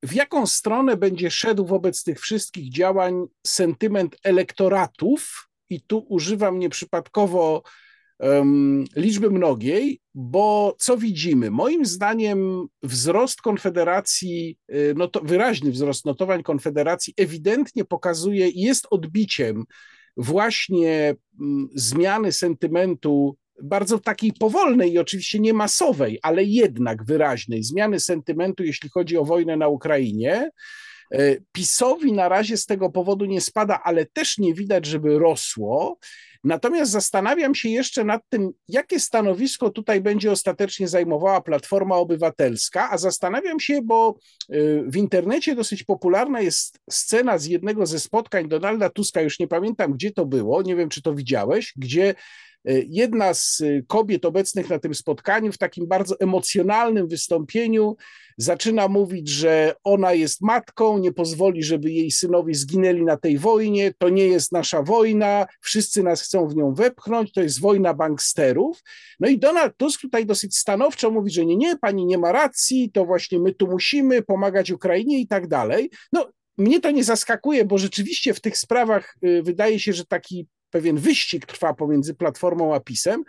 w 0.03 0.15
jaką 0.15 0.47
stronę 0.47 0.97
będzie 0.97 1.31
szedł 1.31 1.67
wobec 1.67 2.05
tych 2.05 2.21
wszystkich 2.21 2.73
działań 2.73 3.27
sentyment 3.47 4.17
elektoratów, 4.25 5.49
i 5.71 5.81
tu 5.81 6.07
używam 6.09 6.59
nieprzypadkowo 6.59 7.63
um, 8.19 8.85
liczby 8.97 9.31
mnogiej, 9.31 10.01
bo 10.15 10.77
co 10.79 10.97
widzimy? 10.97 11.51
Moim 11.51 11.87
zdaniem 11.87 12.67
wzrost 12.83 13.43
Konfederacji, 13.43 14.59
y, 14.71 14.95
no 14.97 15.09
to 15.09 15.21
wyraźny 15.21 15.71
wzrost 15.71 16.05
notowań 16.05 16.43
Konfederacji 16.43 17.15
ewidentnie 17.17 17.85
pokazuje 17.85 18.49
jest 18.55 18.87
odbiciem 18.91 19.65
właśnie 20.17 21.15
um, 21.41 21.69
zmiany 21.75 22.33
sentymentu 22.33 23.37
bardzo 23.63 23.99
takiej 23.99 24.33
powolnej 24.33 24.93
i 24.93 24.99
oczywiście 24.99 25.41
nie 25.41 25.55
masowej, 25.55 26.19
ale 26.23 26.45
jednak 26.45 27.05
wyraźnej 27.05 27.63
zmiany 27.63 28.01
sentymentu, 28.01 28.65
jeśli 28.65 28.89
chodzi 28.89 29.17
o 29.17 29.25
wojnę 29.25 29.57
na 29.57 29.69
Ukrainie. 29.69 30.51
E, 31.13 31.37
PiSowi 31.53 32.13
na 32.13 32.29
razie 32.29 32.57
z 32.57 32.67
tego 32.67 32.91
powodu 32.91 33.25
nie 33.25 33.41
spada, 33.41 33.81
ale 33.85 34.07
też 34.07 34.39
nie 34.39 34.55
widać, 34.55 34.87
żeby 34.87 35.19
rosło. 35.19 35.99
Natomiast 36.45 36.91
zastanawiam 36.91 37.55
się 37.55 37.69
jeszcze 37.69 38.05
nad 38.05 38.23
tym, 38.29 38.51
jakie 38.69 39.01
stanowisko 39.01 39.71
tutaj 39.71 40.01
będzie 40.01 40.33
ostatecznie 40.33 40.89
zajmowała 40.89 41.41
Platforma 41.41 41.97
Obywatelska, 41.97 42.91
a 42.91 42.99
zastanawiam 42.99 43.61
się, 43.61 43.83
bo 43.83 44.19
e, 44.49 44.55
w 44.83 44.97
internecie 44.97 45.55
dosyć 45.55 45.85
popularna 45.85 46.41
jest 46.41 46.79
scena 46.91 47.39
z 47.39 47.47
jednego 47.47 47.87
ze 47.87 48.01
spotkań 48.01 48.49
Donalda 48.49 48.91
Tuska, 48.91 49.21
już 49.21 49.39
nie 49.39 49.49
pamiętam 49.49 49.93
gdzie 49.93 50.11
to 50.11 50.27
było, 50.27 50.63
nie 50.63 50.77
wiem 50.77 50.89
czy 50.89 51.03
to 51.03 51.15
widziałeś, 51.15 51.73
gdzie 51.77 52.15
jedna 52.89 53.35
z 53.35 53.61
e, 53.61 53.83
kobiet 53.83 54.25
obecnych 54.25 54.71
na 54.71 54.79
tym 54.79 54.95
spotkaniu 54.95 55.53
w 55.53 55.59
takim 55.59 55.87
bardzo 55.87 56.21
emocjonalnym 56.21 57.09
wystąpieniu 57.09 57.97
zaczyna 58.37 58.89
mówić, 58.89 59.29
że 59.29 59.75
ona 59.85 60.13
jest 60.13 60.41
matką, 60.43 60.99
nie 60.99 61.13
pozwoli, 61.13 61.63
żeby 61.63 61.91
jej 61.91 62.11
synowie 62.11 62.55
zginęli 62.55 63.05
na 63.05 63.17
tej 63.17 63.39
wojnie, 63.39 63.95
to 63.99 64.09
nie 64.09 64.27
jest 64.27 64.53
nasza 64.53 64.83
wojna, 64.83 65.47
wszyscy 65.61 66.03
nas 66.03 66.23
chcą 66.23 66.49
w 66.49 66.57
nią 66.57 66.75
wepchnąć, 66.75 67.33
to 67.33 67.43
jest 67.43 67.61
wojna 67.61 67.95
banksterów. 67.95 68.83
No 69.21 69.29
i 69.29 69.39
Donald 69.39 69.77
Tusk 69.77 70.01
tutaj 70.01 70.27
dosyć 70.27 70.57
stanowczo 70.57 71.11
mówi, 71.11 71.31
że 71.31 71.47
nie, 71.47 71.57
nie, 71.57 71.79
pani 71.79 72.07
nie 72.07 72.19
ma 72.19 72.33
racji, 72.33 72.91
to 72.93 73.05
właśnie 73.05 73.39
my 73.39 73.55
tu 73.55 73.67
musimy 73.67 74.23
pomagać 74.23 74.71
Ukrainie 74.71 75.21
i 75.21 75.27
tak 75.27 75.49
dalej. 75.49 75.91
No, 76.13 76.29
mnie 76.59 76.81
to 76.81 76.91
nie 76.91 77.05
zaskakuje, 77.05 77.65
bo 77.65 77.79
rzeczywiście 77.79 78.35
w 78.35 78.41
tych 78.41 78.59
sprawach 78.59 79.17
y, 79.25 79.43
wydaje 79.43 79.81
się, 79.81 79.93
że 79.93 80.05
taki 80.05 80.47
pewien 80.71 80.97
wyścig 80.97 81.47
trwa 81.47 81.75
pomiędzy 81.75 82.15
Platformą 82.15 82.75
a 82.75 82.81
PiSem. 82.81 83.25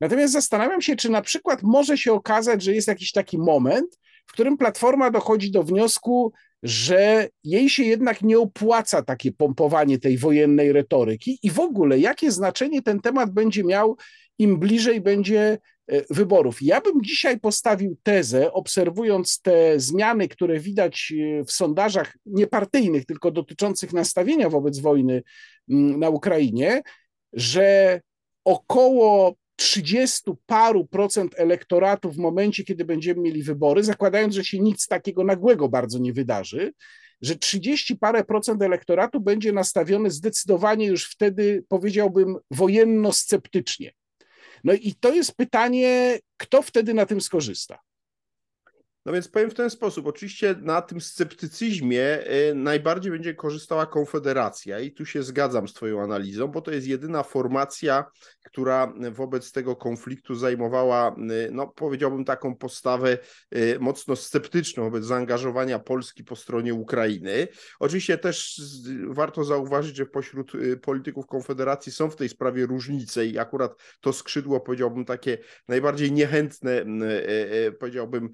Natomiast 0.00 0.32
zastanawiam 0.32 0.82
się, 0.82 0.96
czy 0.96 1.10
na 1.10 1.22
przykład 1.22 1.62
może 1.62 1.98
się 1.98 2.12
okazać, 2.12 2.62
że 2.62 2.74
jest 2.74 2.88
jakiś 2.88 3.12
taki 3.12 3.38
moment, 3.38 3.98
w 4.26 4.32
którym 4.32 4.56
Platforma 4.56 5.10
dochodzi 5.10 5.50
do 5.50 5.62
wniosku, 5.62 6.32
że 6.62 7.28
jej 7.44 7.70
się 7.70 7.82
jednak 7.82 8.22
nie 8.22 8.38
opłaca 8.38 9.02
takie 9.02 9.32
pompowanie 9.32 9.98
tej 9.98 10.18
wojennej 10.18 10.72
retoryki 10.72 11.38
i 11.42 11.50
w 11.50 11.60
ogóle 11.60 11.98
jakie 11.98 12.30
znaczenie 12.30 12.82
ten 12.82 13.00
temat 13.00 13.30
będzie 13.30 13.64
miał, 13.64 13.96
im 14.38 14.58
bliżej 14.58 15.00
będzie 15.00 15.58
wyborów. 16.10 16.62
Ja 16.62 16.80
bym 16.80 17.02
dzisiaj 17.04 17.40
postawił 17.40 17.96
tezę, 18.02 18.52
obserwując 18.52 19.40
te 19.40 19.80
zmiany, 19.80 20.28
które 20.28 20.60
widać 20.60 21.12
e, 21.12 21.44
w 21.44 21.52
sondażach 21.52 22.16
niepartyjnych, 22.26 23.06
tylko 23.06 23.30
dotyczących 23.30 23.92
nastawienia 23.92 24.50
wobec 24.50 24.78
wojny 24.78 25.22
mm, 25.70 26.00
na 26.00 26.08
Ukrainie, 26.08 26.82
że 27.32 28.00
około 28.44 29.34
30 29.56 30.22
paru 30.46 30.86
procent 30.86 31.34
elektoratu 31.36 32.10
w 32.10 32.18
momencie, 32.18 32.64
kiedy 32.64 32.84
będziemy 32.84 33.20
mieli 33.20 33.42
wybory, 33.42 33.84
zakładając, 33.84 34.34
że 34.34 34.44
się 34.44 34.58
nic 34.58 34.86
takiego 34.88 35.24
nagłego 35.24 35.68
bardzo 35.68 35.98
nie 35.98 36.12
wydarzy, 36.12 36.72
że 37.22 37.36
30 37.36 37.96
parę 37.96 38.24
procent 38.24 38.62
elektoratu 38.62 39.20
będzie 39.20 39.52
nastawione 39.52 40.10
zdecydowanie 40.10 40.86
już 40.86 41.10
wtedy, 41.10 41.64
powiedziałbym, 41.68 42.36
wojenno-sceptycznie. 42.50 43.90
No 44.64 44.72
i 44.72 44.94
to 44.94 45.14
jest 45.14 45.36
pytanie, 45.36 46.18
kto 46.36 46.62
wtedy 46.62 46.94
na 46.94 47.06
tym 47.06 47.20
skorzysta? 47.20 47.78
No 49.04 49.12
więc 49.12 49.28
powiem 49.28 49.50
w 49.50 49.54
ten 49.54 49.70
sposób. 49.70 50.06
Oczywiście 50.06 50.54
na 50.60 50.82
tym 50.82 51.00
sceptycyzmie 51.00 52.30
y, 52.50 52.54
najbardziej 52.54 53.12
będzie 53.12 53.34
korzystała 53.34 53.86
Konfederacja 53.86 54.80
i 54.80 54.92
tu 54.92 55.06
się 55.06 55.22
zgadzam 55.22 55.68
z 55.68 55.74
Twoją 55.74 56.02
analizą, 56.02 56.48
bo 56.48 56.60
to 56.60 56.70
jest 56.70 56.86
jedyna 56.86 57.22
formacja, 57.22 58.04
która 58.44 58.92
wobec 59.12 59.52
tego 59.52 59.76
konfliktu 59.76 60.34
zajmowała, 60.34 61.16
y, 61.30 61.48
no 61.52 61.66
powiedziałbym 61.66 62.24
taką 62.24 62.56
postawę 62.56 63.18
y, 63.56 63.76
mocno 63.80 64.16
sceptyczną 64.16 64.82
wobec 64.82 65.04
zaangażowania 65.04 65.78
Polski 65.78 66.24
po 66.24 66.36
stronie 66.36 66.74
Ukrainy. 66.74 67.48
Oczywiście 67.80 68.18
też 68.18 68.60
warto 69.08 69.44
zauważyć, 69.44 69.96
że 69.96 70.06
pośród 70.06 70.52
polityków 70.82 71.26
Konfederacji 71.26 71.92
są 71.92 72.10
w 72.10 72.16
tej 72.16 72.28
sprawie 72.28 72.66
różnice 72.66 73.26
i 73.26 73.38
akurat 73.38 73.74
to 74.00 74.12
skrzydło, 74.12 74.60
powiedziałbym, 74.60 75.04
takie 75.04 75.38
najbardziej 75.68 76.12
niechętne, 76.12 76.84
powiedziałbym, 77.78 78.30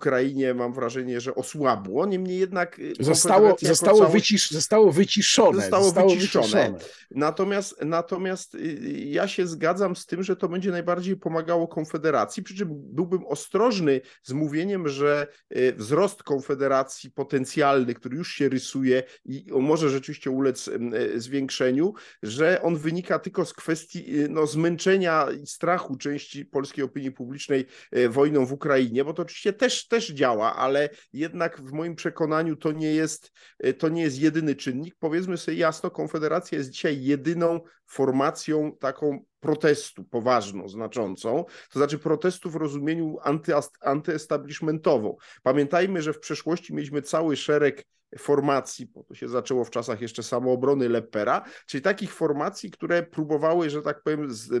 Ukrainie 0.00 0.54
mam 0.54 0.72
wrażenie, 0.72 1.20
że 1.20 1.34
osłabło. 1.34 2.06
Niemniej 2.06 2.38
jednak. 2.38 2.78
Y, 2.78 2.94
zostało, 3.00 3.56
zostało, 3.62 3.98
całość... 3.98 4.14
wycisz, 4.14 4.50
zostało 4.50 4.92
wyciszone. 4.92 5.60
Zostało, 5.60 5.84
zostało 5.84 6.10
wyciszone. 6.10 6.46
wyciszone. 6.46 6.78
Natomiast, 7.10 7.84
natomiast 7.84 8.54
y, 8.54 8.60
ja 9.04 9.28
się 9.28 9.46
zgadzam 9.46 9.96
z 9.96 10.06
tym, 10.06 10.22
że 10.22 10.36
to 10.36 10.48
będzie 10.48 10.70
najbardziej 10.70 11.16
pomagało 11.16 11.68
Konfederacji. 11.68 12.42
Przy 12.42 12.56
czym 12.56 12.68
byłbym 12.72 13.26
ostrożny 13.26 14.00
z 14.22 14.32
mówieniem, 14.32 14.88
że 14.88 15.26
y, 15.56 15.72
wzrost 15.76 16.22
Konfederacji 16.22 17.10
potencjalny, 17.10 17.94
który 17.94 18.16
już 18.16 18.34
się 18.34 18.48
rysuje 18.48 19.02
i 19.24 19.46
może 19.50 19.90
rzeczywiście 19.90 20.30
ulec 20.30 20.70
zwiększeniu, 21.14 21.94
że 22.22 22.62
on 22.62 22.76
wynika 22.76 23.18
tylko 23.18 23.44
z 23.44 23.52
kwestii 23.52 24.14
no, 24.28 24.46
zmęczenia 24.46 25.26
i 25.42 25.46
strachu 25.46 25.96
części 25.96 26.44
polskiej 26.44 26.84
opinii 26.84 27.12
publicznej 27.12 27.66
wojną 28.08 28.46
w 28.46 28.52
Ukrainie, 28.52 29.04
bo 29.04 29.14
to 29.14 29.22
oczywiście 29.22 29.52
też 29.52 29.88
też 29.90 30.08
działa, 30.08 30.56
ale 30.56 30.88
jednak 31.12 31.60
w 31.60 31.72
moim 31.72 31.96
przekonaniu 31.96 32.56
to 32.56 32.72
nie 32.72 32.94
jest, 32.94 33.32
to 33.78 33.88
nie 33.88 34.02
jest 34.02 34.18
jedyny 34.18 34.54
czynnik. 34.54 34.94
Powiedzmy 34.98 35.36
sobie 35.36 35.56
jasno, 35.56 35.90
Konfederacja 35.90 36.58
jest 36.58 36.70
dzisiaj 36.70 37.02
jedyną 37.02 37.60
formacją 37.86 38.76
taką 38.80 39.24
protestu 39.40 40.04
poważną, 40.04 40.68
znaczącą, 40.68 41.44
to 41.72 41.78
znaczy 41.78 41.98
protestu 41.98 42.50
w 42.50 42.56
rozumieniu 42.56 43.16
anty, 43.22 43.52
antyestablishmentową. 43.80 45.16
Pamiętajmy, 45.42 46.02
że 46.02 46.12
w 46.12 46.20
przeszłości 46.20 46.74
mieliśmy 46.74 47.02
cały 47.02 47.36
szereg 47.36 47.86
formacji, 48.18 48.86
bo 48.86 49.04
to 49.04 49.14
się 49.14 49.28
zaczęło 49.28 49.64
w 49.64 49.70
czasach 49.70 50.00
jeszcze 50.00 50.22
samoobrony 50.22 50.88
Lepera, 50.88 51.44
czyli 51.66 51.82
takich 51.82 52.14
formacji, 52.14 52.70
które 52.70 53.02
próbowały, 53.02 53.70
że 53.70 53.82
tak 53.82 54.02
powiem, 54.02 54.34
z, 54.34 54.52
e, 54.52 54.60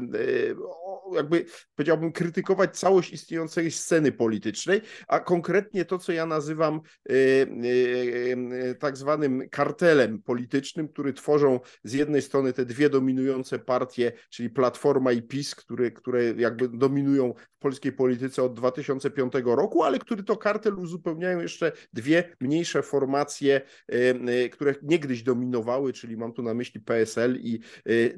jakby 1.14 1.44
powiedziałbym, 1.74 2.12
krytykować 2.12 2.78
całość 2.78 3.12
istniejącej 3.12 3.70
sceny 3.70 4.12
politycznej, 4.12 4.80
a 5.08 5.20
konkretnie 5.20 5.84
to, 5.84 5.98
co 5.98 6.12
ja 6.12 6.26
nazywam 6.26 6.80
e, 7.08 7.12
e, 7.12 8.74
tak 8.74 8.96
zwanym 8.96 9.48
kartelem 9.48 10.22
politycznym, 10.22 10.88
który 10.88 11.12
tworzą 11.12 11.60
z 11.84 11.92
jednej 11.92 12.22
strony 12.22 12.52
te 12.52 12.64
dwie 12.64 12.90
dominujące 12.90 13.58
partie, 13.58 14.12
czyli 14.30 14.50
Platforma 14.50 15.12
i 15.12 15.22
PiS, 15.22 15.54
które, 15.54 15.90
które 15.90 16.24
jakby 16.24 16.68
dominują 16.68 17.34
w 17.56 17.58
polskiej 17.58 17.92
polityce 17.92 18.42
od 18.42 18.54
2005 18.54 19.32
roku, 19.44 19.82
ale 19.82 19.98
który 19.98 20.22
to 20.22 20.36
kartel 20.36 20.74
uzupełniają 20.74 21.40
jeszcze 21.40 21.72
dwie 21.92 22.36
mniejsze 22.40 22.82
formacje, 22.82 23.39
e, 23.48 24.48
które 24.48 24.74
niegdyś 24.82 25.22
dominowały, 25.22 25.92
czyli 25.92 26.16
mam 26.16 26.32
tu 26.32 26.42
na 26.42 26.54
myśli 26.54 26.80
PSL 26.80 27.36
i 27.36 27.60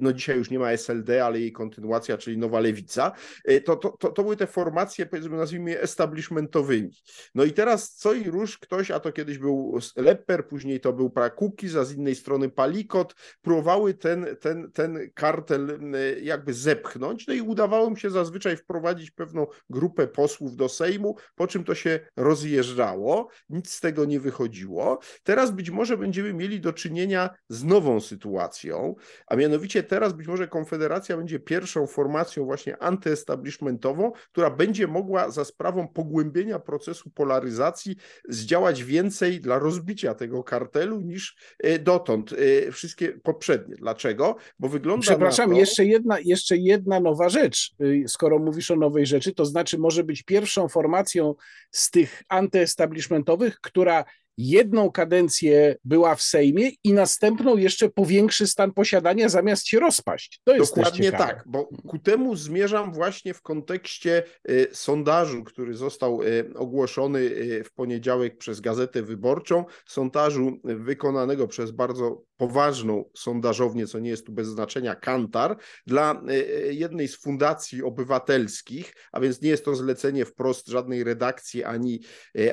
no 0.00 0.12
dzisiaj 0.12 0.38
już 0.38 0.50
nie 0.50 0.58
ma 0.58 0.72
SLD, 0.72 1.24
ale 1.24 1.40
jej 1.40 1.52
kontynuacja, 1.52 2.18
czyli 2.18 2.38
Nowa 2.38 2.60
Lewica 2.60 3.12
e, 3.44 3.60
to, 3.60 3.76
to, 3.76 3.90
to, 3.90 4.08
to 4.08 4.22
były 4.22 4.36
te 4.36 4.46
formacje, 4.46 5.06
powiedzmy, 5.06 5.36
nazwijmy 5.36 5.70
je 5.70 5.80
establishmentowymi. 5.80 6.90
No 7.34 7.44
i 7.44 7.52
teraz 7.52 7.94
co 7.94 8.12
i 8.12 8.24
róż 8.24 8.58
ktoś, 8.58 8.90
a 8.90 9.00
to 9.00 9.12
kiedyś 9.12 9.38
był 9.38 9.78
Lepper, 9.96 10.48
później 10.48 10.80
to 10.80 10.92
był 10.92 11.10
Prakukiz, 11.10 11.76
a 11.76 11.84
z 11.84 11.92
innej 11.92 12.14
strony 12.14 12.48
Palikot, 12.48 13.14
próbowały 13.42 13.94
ten, 13.94 14.26
ten, 14.40 14.72
ten 14.72 15.10
kartel 15.14 15.80
jakby 16.22 16.54
zepchnąć, 16.54 17.26
no 17.26 17.34
i 17.34 17.40
udawało 17.40 17.90
mi 17.90 18.00
się 18.00 18.10
zazwyczaj 18.10 18.56
wprowadzić 18.56 19.10
pewną 19.10 19.46
grupę 19.70 20.06
posłów 20.06 20.56
do 20.56 20.68
Sejmu, 20.68 21.16
po 21.34 21.46
czym 21.46 21.64
to 21.64 21.74
się 21.74 22.00
rozjeżdżało, 22.16 23.28
nic 23.48 23.70
z 23.70 23.80
tego 23.80 24.04
nie 24.04 24.20
wychodziło. 24.20 24.98
Teraz 25.22 25.50
być 25.50 25.70
może 25.70 25.98
będziemy 25.98 26.34
mieli 26.34 26.60
do 26.60 26.72
czynienia 26.72 27.30
z 27.48 27.64
nową 27.64 28.00
sytuacją, 28.00 28.94
a 29.26 29.36
mianowicie 29.36 29.82
teraz 29.82 30.12
być 30.12 30.26
może 30.26 30.48
Konfederacja 30.48 31.16
będzie 31.16 31.40
pierwszą 31.40 31.86
formacją 31.86 32.44
właśnie 32.44 32.82
antyestablishmentową, 32.82 34.12
która 34.32 34.50
będzie 34.50 34.86
mogła 34.86 35.30
za 35.30 35.44
sprawą 35.44 35.88
pogłębienia 35.88 36.58
procesu 36.58 37.10
polaryzacji 37.10 37.96
zdziałać 38.28 38.84
więcej 38.84 39.40
dla 39.40 39.58
rozbicia 39.58 40.14
tego 40.14 40.44
kartelu 40.44 41.00
niż 41.00 41.36
e, 41.58 41.78
dotąd 41.78 42.32
e, 42.32 42.72
wszystkie 42.72 43.08
poprzednie. 43.08 43.74
Dlaczego? 43.76 44.36
Bo 44.58 44.68
wygląda 44.68 45.02
Przepraszam, 45.02 45.50
na 45.50 45.54
to... 45.54 45.60
jeszcze, 45.60 45.84
jedna, 45.84 46.18
jeszcze 46.20 46.56
jedna 46.56 47.00
nowa 47.00 47.28
rzecz. 47.28 47.74
Y, 47.82 48.04
skoro 48.08 48.38
mówisz 48.38 48.70
o 48.70 48.76
nowej 48.76 49.06
rzeczy, 49.06 49.34
to 49.34 49.44
znaczy 49.44 49.78
może 49.78 50.04
być 50.04 50.22
pierwszą 50.22 50.68
formacją 50.68 51.34
z 51.70 51.90
tych 51.90 52.22
antyestablishmentowych, 52.28 53.60
która 53.60 54.04
jedną 54.38 54.90
kadencję 54.90 55.76
była 55.84 56.14
w 56.14 56.22
Sejmie 56.22 56.70
i 56.84 56.92
następną 56.92 57.56
jeszcze 57.56 57.88
powiększy 57.88 58.46
stan 58.46 58.72
posiadania 58.72 59.28
zamiast 59.28 59.66
się 59.66 59.80
rozpaść. 59.80 60.40
To 60.44 60.56
jest 60.56 60.76
Dokładnie 60.76 61.12
tak, 61.12 61.44
bo 61.46 61.68
ku 61.88 61.98
temu 61.98 62.36
zmierzam 62.36 62.92
właśnie 62.92 63.34
w 63.34 63.42
kontekście 63.42 64.22
y, 64.50 64.68
sondażu, 64.72 65.44
który 65.44 65.74
został 65.74 66.22
y, 66.22 66.50
ogłoszony 66.54 67.18
y, 67.20 67.64
w 67.64 67.72
poniedziałek 67.72 68.38
przez 68.38 68.60
Gazetę 68.60 69.02
Wyborczą, 69.02 69.64
sondażu 69.86 70.60
wykonanego 70.64 71.48
przez 71.48 71.70
bardzo 71.70 72.22
poważną 72.42 73.04
sondażownię, 73.14 73.86
co 73.86 73.98
nie 73.98 74.10
jest 74.10 74.26
tu 74.26 74.32
bez 74.32 74.48
znaczenia, 74.48 74.94
Kantar, 74.94 75.56
dla 75.86 76.22
jednej 76.70 77.08
z 77.08 77.16
fundacji 77.16 77.82
obywatelskich, 77.82 78.94
a 79.12 79.20
więc 79.20 79.42
nie 79.42 79.50
jest 79.50 79.64
to 79.64 79.74
zlecenie 79.74 80.24
wprost 80.24 80.68
żadnej 80.68 81.04
redakcji 81.04 81.64
ani, 81.64 82.00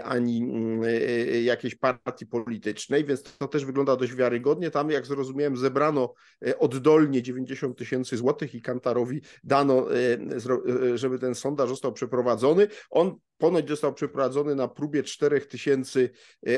ani 0.03 0.43
mm, 0.43 0.81
jakiejś 1.43 1.75
partii 1.75 2.25
politycznej, 2.25 3.05
więc 3.05 3.23
to 3.23 3.47
też 3.47 3.65
wygląda 3.65 3.95
dość 3.95 4.15
wiarygodnie. 4.15 4.71
Tam, 4.71 4.89
jak 4.89 5.05
zrozumiałem, 5.05 5.57
zebrano 5.57 6.13
e, 6.47 6.59
oddolnie 6.59 7.21
90 7.21 7.77
tysięcy 7.77 8.17
złotych 8.17 8.55
i 8.55 8.61
Kantarowi 8.61 9.21
dano, 9.43 9.95
e, 9.95 10.17
e, 10.93 10.97
żeby 10.97 11.19
ten 11.19 11.35
sondaż 11.35 11.69
został 11.69 11.93
przeprowadzony. 11.93 12.67
On 12.89 13.15
ponoć 13.37 13.69
został 13.69 13.93
przeprowadzony 13.93 14.55
na 14.55 14.67
próbie 14.67 15.03
4 15.03 15.41
tysięcy 15.41 16.09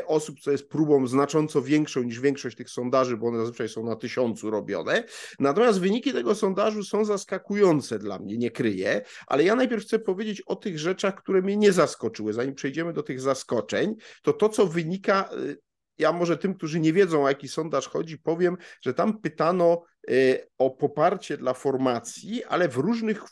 osób, 0.05 0.39
co 0.39 0.51
jest 0.51 0.69
próbą 0.69 1.07
znacząco 1.07 1.61
większą 1.61 2.03
niż 2.03 2.19
większość 2.19 2.57
tych 2.57 2.69
sondaży, 2.69 3.17
bo 3.21 3.27
one 3.27 3.39
zazwyczaj 3.39 3.69
są 3.69 3.85
na 3.85 3.95
tysiącu 3.95 4.51
robione. 4.51 5.03
Natomiast 5.39 5.79
wyniki 5.79 6.13
tego 6.13 6.35
sondażu 6.35 6.83
są 6.83 7.05
zaskakujące 7.05 7.99
dla 7.99 8.19
mnie, 8.19 8.37
nie 8.37 8.51
kryję, 8.51 9.01
ale 9.27 9.43
ja 9.43 9.55
najpierw 9.55 9.83
chcę 9.83 9.99
powiedzieć 9.99 10.41
o 10.41 10.55
tych 10.55 10.79
rzeczach, 10.79 11.15
które 11.15 11.41
mnie 11.41 11.57
nie 11.57 11.71
zaskoczyły. 11.71 12.33
Zanim 12.33 12.55
przejdziemy 12.55 12.93
do 12.93 13.03
tych 13.03 13.21
zaskoczeń, 13.21 13.95
to 14.23 14.33
to, 14.33 14.49
co 14.49 14.67
wynika 14.67 15.29
y, 15.33 15.57
ja 15.97 16.11
może 16.11 16.37
tym, 16.37 16.53
którzy 16.53 16.79
nie 16.79 16.93
wiedzą, 16.93 17.25
o 17.25 17.27
jaki 17.27 17.47
sondaż 17.47 17.87
chodzi, 17.87 18.17
powiem, 18.17 18.57
że 18.81 18.93
tam 18.93 19.21
pytano 19.21 19.83
o 20.57 20.71
poparcie 20.71 21.37
dla 21.37 21.53
formacji, 21.53 22.43
ale 22.43 22.67
w 22.67 22.77
różnych 22.77 23.23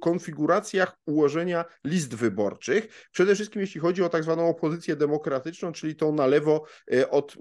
konfiguracjach 0.00 0.96
ułożenia 1.06 1.64
list 1.84 2.14
wyborczych. 2.14 3.08
Przede 3.12 3.34
wszystkim 3.34 3.60
jeśli 3.60 3.80
chodzi 3.80 4.02
o 4.02 4.08
tak 4.08 4.24
zwaną 4.24 4.48
opozycję 4.48 4.96
demokratyczną, 4.96 5.72
czyli 5.72 5.96
tą 5.96 6.12
na 6.12 6.26
lewo 6.26 6.64
y, 6.92 7.10
od, 7.10 7.36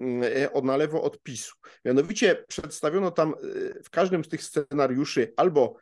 od, 0.54 0.65
na 0.65 0.78
lewo 0.78 1.04
od 1.04 1.23
PiSu. 1.23 1.56
Mianowicie 1.86 2.45
przedstawiono 2.47 3.12
tam 3.12 3.34
w 3.84 3.89
każdym 3.89 4.23
z 4.23 4.28
tych 4.28 4.43
scenariuszy 4.43 5.34
albo 5.38 5.76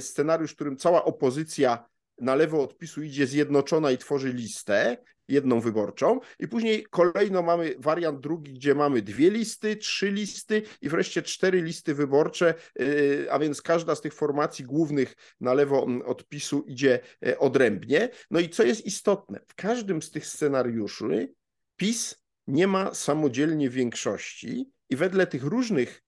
scenariusz, 0.00 0.52
w 0.52 0.54
którym 0.54 0.76
cała 0.76 1.04
opozycja 1.04 1.86
na 2.18 2.34
lewo 2.34 2.62
od 2.62 2.78
PiSu 2.78 3.02
idzie 3.02 3.26
zjednoczona 3.26 3.90
i 3.90 3.98
tworzy 3.98 4.32
listę, 4.32 4.96
jedną 5.28 5.60
wyborczą 5.60 6.20
i 6.38 6.48
później 6.48 6.86
kolejno 6.90 7.42
mamy 7.42 7.74
wariant 7.78 8.20
drugi, 8.20 8.52
gdzie 8.52 8.74
mamy 8.74 9.02
dwie 9.02 9.30
listy, 9.30 9.76
trzy 9.76 10.10
listy 10.10 10.62
i 10.82 10.88
wreszcie 10.88 11.22
cztery 11.22 11.62
listy 11.62 11.94
wyborcze, 11.94 12.54
y, 12.80 13.26
a 13.30 13.38
więc 13.38 13.62
każda 13.62 13.94
z 13.94 14.00
tych 14.00 14.14
formacji 14.14 14.64
głównych 14.64 15.14
na 15.40 15.54
lewo 15.54 15.82
mm, 15.82 16.02
od 16.02 16.28
PiSu 16.28 16.64
idzie 16.66 17.00
e, 17.26 17.38
odrębnie. 17.38 18.08
No 18.30 18.40
i 18.40 18.48
co 18.48 18.62
jest 18.62 18.86
istotne, 18.86 19.40
w 19.48 19.54
każdym 19.54 20.02
z 20.02 20.10
tych 20.10 20.26
scenariuszy 20.26 21.32
PiS 21.76 22.22
nie 22.46 22.66
ma 22.66 22.94
samodzielnie 22.94 23.70
większości 23.70 24.70
i 24.90 24.96
wedle 24.96 25.26
tych 25.26 25.44
różnych 25.44 26.02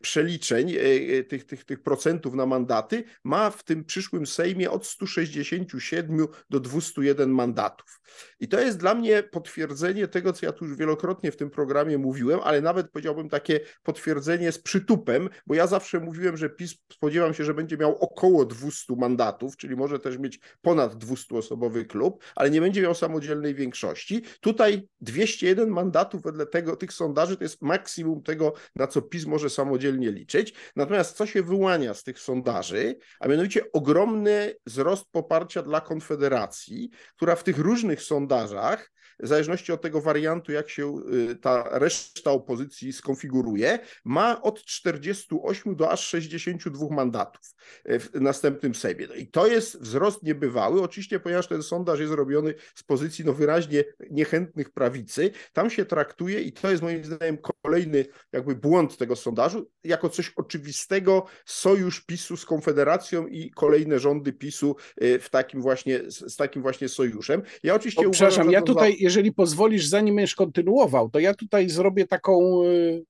przeliczeń 0.00 0.72
e, 0.72 0.78
e, 1.18 1.24
tych, 1.24 1.46
tych, 1.46 1.64
tych 1.64 1.82
procentów 1.82 2.34
na 2.34 2.46
mandaty 2.46 3.04
ma 3.24 3.50
w 3.50 3.64
tym 3.64 3.84
przyszłym 3.84 4.26
Sejmie 4.26 4.70
od 4.70 4.86
167 4.86 6.26
do 6.50 6.60
201 6.60 7.30
mandatów. 7.30 8.00
I 8.40 8.48
to 8.48 8.60
jest 8.60 8.78
dla 8.78 8.94
mnie 8.94 9.22
potwierdzenie 9.22 10.08
tego, 10.08 10.32
co 10.32 10.46
ja 10.46 10.52
tu 10.52 10.64
już 10.64 10.76
wielokrotnie 10.76 11.32
w 11.32 11.36
tym 11.36 11.50
programie 11.50 11.98
mówiłem, 11.98 12.40
ale 12.42 12.60
nawet 12.60 12.90
powiedziałbym 12.90 13.28
takie 13.28 13.60
potwierdzenie 13.82 14.52
z 14.52 14.58
przytupem, 14.58 15.28
bo 15.46 15.54
ja 15.54 15.66
zawsze 15.66 16.00
mówiłem, 16.00 16.36
że 16.36 16.50
PiS 16.50 16.74
spodziewam 16.92 17.34
się, 17.34 17.44
że 17.44 17.54
będzie 17.54 17.76
miał 17.76 17.98
około 17.98 18.44
200 18.44 18.96
mandatów, 18.96 19.56
czyli 19.56 19.76
może 19.76 19.98
też 19.98 20.18
mieć 20.18 20.40
ponad 20.62 20.94
200-osobowy 20.94 21.86
klub, 21.86 22.24
ale 22.34 22.50
nie 22.50 22.60
będzie 22.60 22.82
miał 22.82 22.94
samodzielnej 22.94 23.54
większości. 23.54 24.22
Tutaj 24.40 24.88
201 25.00 25.68
mandatów 25.68 26.22
wedle 26.22 26.46
tego, 26.46 26.76
tych 26.76 26.92
sondaży 26.92 27.36
to 27.36 27.44
jest 27.44 27.62
maksimum 27.62 28.22
tego, 28.22 28.52
na 28.76 28.86
co 28.86 29.02
PiS 29.02 29.26
może 29.26 29.50
sam 29.50 29.63
samodzielnie 29.64 30.10
liczyć. 30.10 30.54
Natomiast 30.76 31.16
co 31.16 31.26
się 31.26 31.42
wyłania 31.42 31.94
z 31.94 32.02
tych 32.02 32.18
sondaży, 32.18 32.96
a 33.20 33.28
mianowicie 33.28 33.72
ogromny 33.72 34.54
wzrost 34.66 35.04
poparcia 35.10 35.62
dla 35.62 35.80
Konfederacji, 35.80 36.90
która 37.16 37.36
w 37.36 37.44
tych 37.44 37.58
różnych 37.58 38.02
sondażach 38.02 38.90
w 39.20 39.26
zależności 39.28 39.72
od 39.72 39.82
tego 39.82 40.00
wariantu, 40.00 40.52
jak 40.52 40.70
się 40.70 40.96
y, 41.30 41.36
ta 41.36 41.78
reszta 41.78 42.30
opozycji 42.30 42.92
skonfiguruje, 42.92 43.78
ma 44.04 44.42
od 44.42 44.64
48 44.64 45.76
do 45.76 45.90
aż 45.90 46.06
62 46.06 46.94
mandatów 46.94 47.54
y, 47.90 47.98
w 48.00 48.14
następnym 48.14 48.74
Sejmie. 48.74 49.06
No 49.06 49.14
I 49.14 49.26
to 49.26 49.46
jest 49.46 49.80
wzrost 49.80 50.22
niebywały, 50.22 50.82
oczywiście, 50.82 51.20
ponieważ 51.20 51.48
ten 51.48 51.62
sondaż 51.62 52.00
jest 52.00 52.12
robiony 52.12 52.54
z 52.74 52.82
pozycji 52.82 53.24
no 53.24 53.32
wyraźnie 53.32 53.84
niechętnych 54.10 54.70
prawicy, 54.70 55.30
tam 55.52 55.70
się 55.70 55.84
traktuje 55.84 56.40
i 56.40 56.52
to 56.52 56.70
jest 56.70 56.82
moim 56.82 57.04
zdaniem 57.04 57.38
kolejny 57.62 58.06
jakby 58.32 58.54
błąd 58.54 58.96
tego 58.96 59.16
sondażu, 59.16 59.70
jako 59.84 60.08
coś 60.08 60.32
oczywistego 60.36 61.26
sojusz 61.44 62.00
PiSu 62.00 62.36
z 62.36 62.44
Konfederacją 62.44 63.26
i 63.26 63.50
kolejne 63.50 63.98
rządy 63.98 64.32
PiSu 64.32 64.76
y, 65.02 65.18
w 65.18 65.30
takim 65.30 65.62
właśnie, 65.62 66.00
z 66.08 66.36
takim 66.36 66.62
właśnie 66.62 66.88
sojuszem. 66.88 67.42
Ja 67.62 67.74
oczywiście 67.74 68.00
o, 68.00 68.08
uważam, 68.08 68.28
przepraszam, 68.28 68.50
ja 68.50 68.62
tutaj, 68.62 68.96
jeżeli 69.04 69.32
pozwolisz, 69.32 69.86
zanim 69.86 70.16
będziesz 70.16 70.34
kontynuował, 70.34 71.10
to 71.10 71.18
ja 71.18 71.34
tutaj 71.34 71.70
zrobię 71.70 72.06
taką, 72.06 72.62
y, 72.64 73.04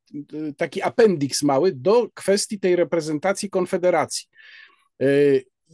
taki 0.57 0.83
appendix 0.83 1.43
mały 1.43 1.73
do 1.73 2.09
kwestii 2.15 2.61
tej 2.61 2.77
reprezentacji 2.77 3.51
Konfederacji. 3.51 4.27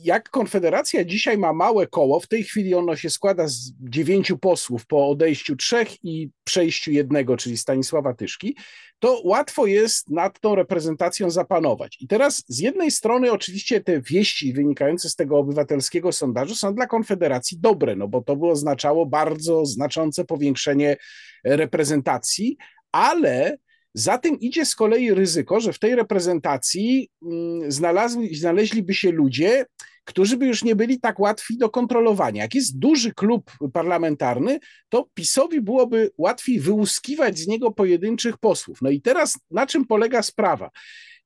Jak 0.02 0.30
Konfederacja 0.30 1.04
dzisiaj 1.04 1.38
ma 1.38 1.52
małe 1.52 1.86
koło, 1.86 2.20
w 2.20 2.26
tej 2.26 2.44
chwili 2.44 2.74
ono 2.74 2.96
się 2.96 3.10
składa 3.10 3.48
z 3.48 3.72
dziewięciu 3.80 4.38
posłów 4.38 4.86
po 4.86 5.08
odejściu 5.08 5.56
trzech 5.56 6.04
i 6.04 6.30
przejściu 6.44 6.90
jednego, 6.90 7.36
czyli 7.36 7.56
Stanisława 7.56 8.14
Tyszki, 8.14 8.56
to 8.98 9.20
łatwo 9.24 9.66
jest 9.66 10.10
nad 10.10 10.40
tą 10.40 10.54
reprezentacją 10.54 11.30
zapanować. 11.30 11.96
I 12.00 12.08
teraz 12.08 12.44
z 12.48 12.58
jednej 12.58 12.90
strony 12.90 13.32
oczywiście 13.32 13.80
te 13.80 14.00
wieści 14.00 14.52
wynikające 14.52 15.08
z 15.08 15.16
tego 15.16 15.38
obywatelskiego 15.38 16.12
sondażu 16.12 16.54
są 16.54 16.74
dla 16.74 16.86
Konfederacji 16.86 17.58
dobre, 17.60 17.96
no 17.96 18.08
bo 18.08 18.22
to 18.22 18.36
by 18.36 18.46
oznaczało 18.46 19.06
bardzo 19.06 19.66
znaczące 19.66 20.24
powiększenie 20.24 20.96
reprezentacji, 21.44 22.56
ale 22.92 23.58
za 23.94 24.18
tym 24.18 24.40
idzie 24.40 24.66
z 24.66 24.74
kolei 24.74 25.14
ryzyko, 25.14 25.60
że 25.60 25.72
w 25.72 25.78
tej 25.78 25.94
reprezentacji 25.94 27.10
mm, 27.22 27.72
znalazli, 27.72 28.34
znaleźliby 28.34 28.94
się 28.94 29.12
ludzie, 29.12 29.66
którzy 30.04 30.36
by 30.36 30.46
już 30.46 30.64
nie 30.64 30.76
byli 30.76 31.00
tak 31.00 31.20
łatwi 31.20 31.58
do 31.58 31.70
kontrolowania. 31.70 32.42
Jak 32.42 32.54
jest 32.54 32.78
duży 32.78 33.14
klub 33.14 33.50
parlamentarny, 33.72 34.58
to 34.88 35.08
PiSowi 35.14 35.60
byłoby 35.60 36.10
łatwiej 36.18 36.60
wyłuskiwać 36.60 37.38
z 37.38 37.46
niego 37.46 37.70
pojedynczych 37.70 38.38
posłów. 38.38 38.78
No 38.82 38.90
i 38.90 39.00
teraz 39.00 39.38
na 39.50 39.66
czym 39.66 39.86
polega 39.86 40.22
sprawa? 40.22 40.70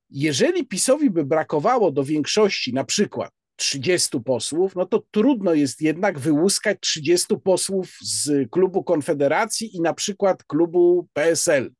Jeżeli 0.09 0.67
PiSowi 0.67 1.09
by 1.09 1.25
brakowało 1.25 1.91
do 1.91 2.03
większości, 2.03 2.73
na 2.73 2.83
przykład 2.83 3.31
30 3.55 4.19
posłów, 4.19 4.75
no 4.75 4.85
to 4.85 5.03
trudno 5.11 5.53
jest 5.53 5.81
jednak 5.81 6.19
wyłuskać 6.19 6.77
30 6.81 7.37
posłów 7.43 7.97
z 8.01 8.49
klubu 8.49 8.83
Konfederacji 8.83 9.75
i 9.75 9.81
na 9.81 9.93
przykład 9.93 10.43
klubu 10.43 11.07
PSL. 11.13 11.71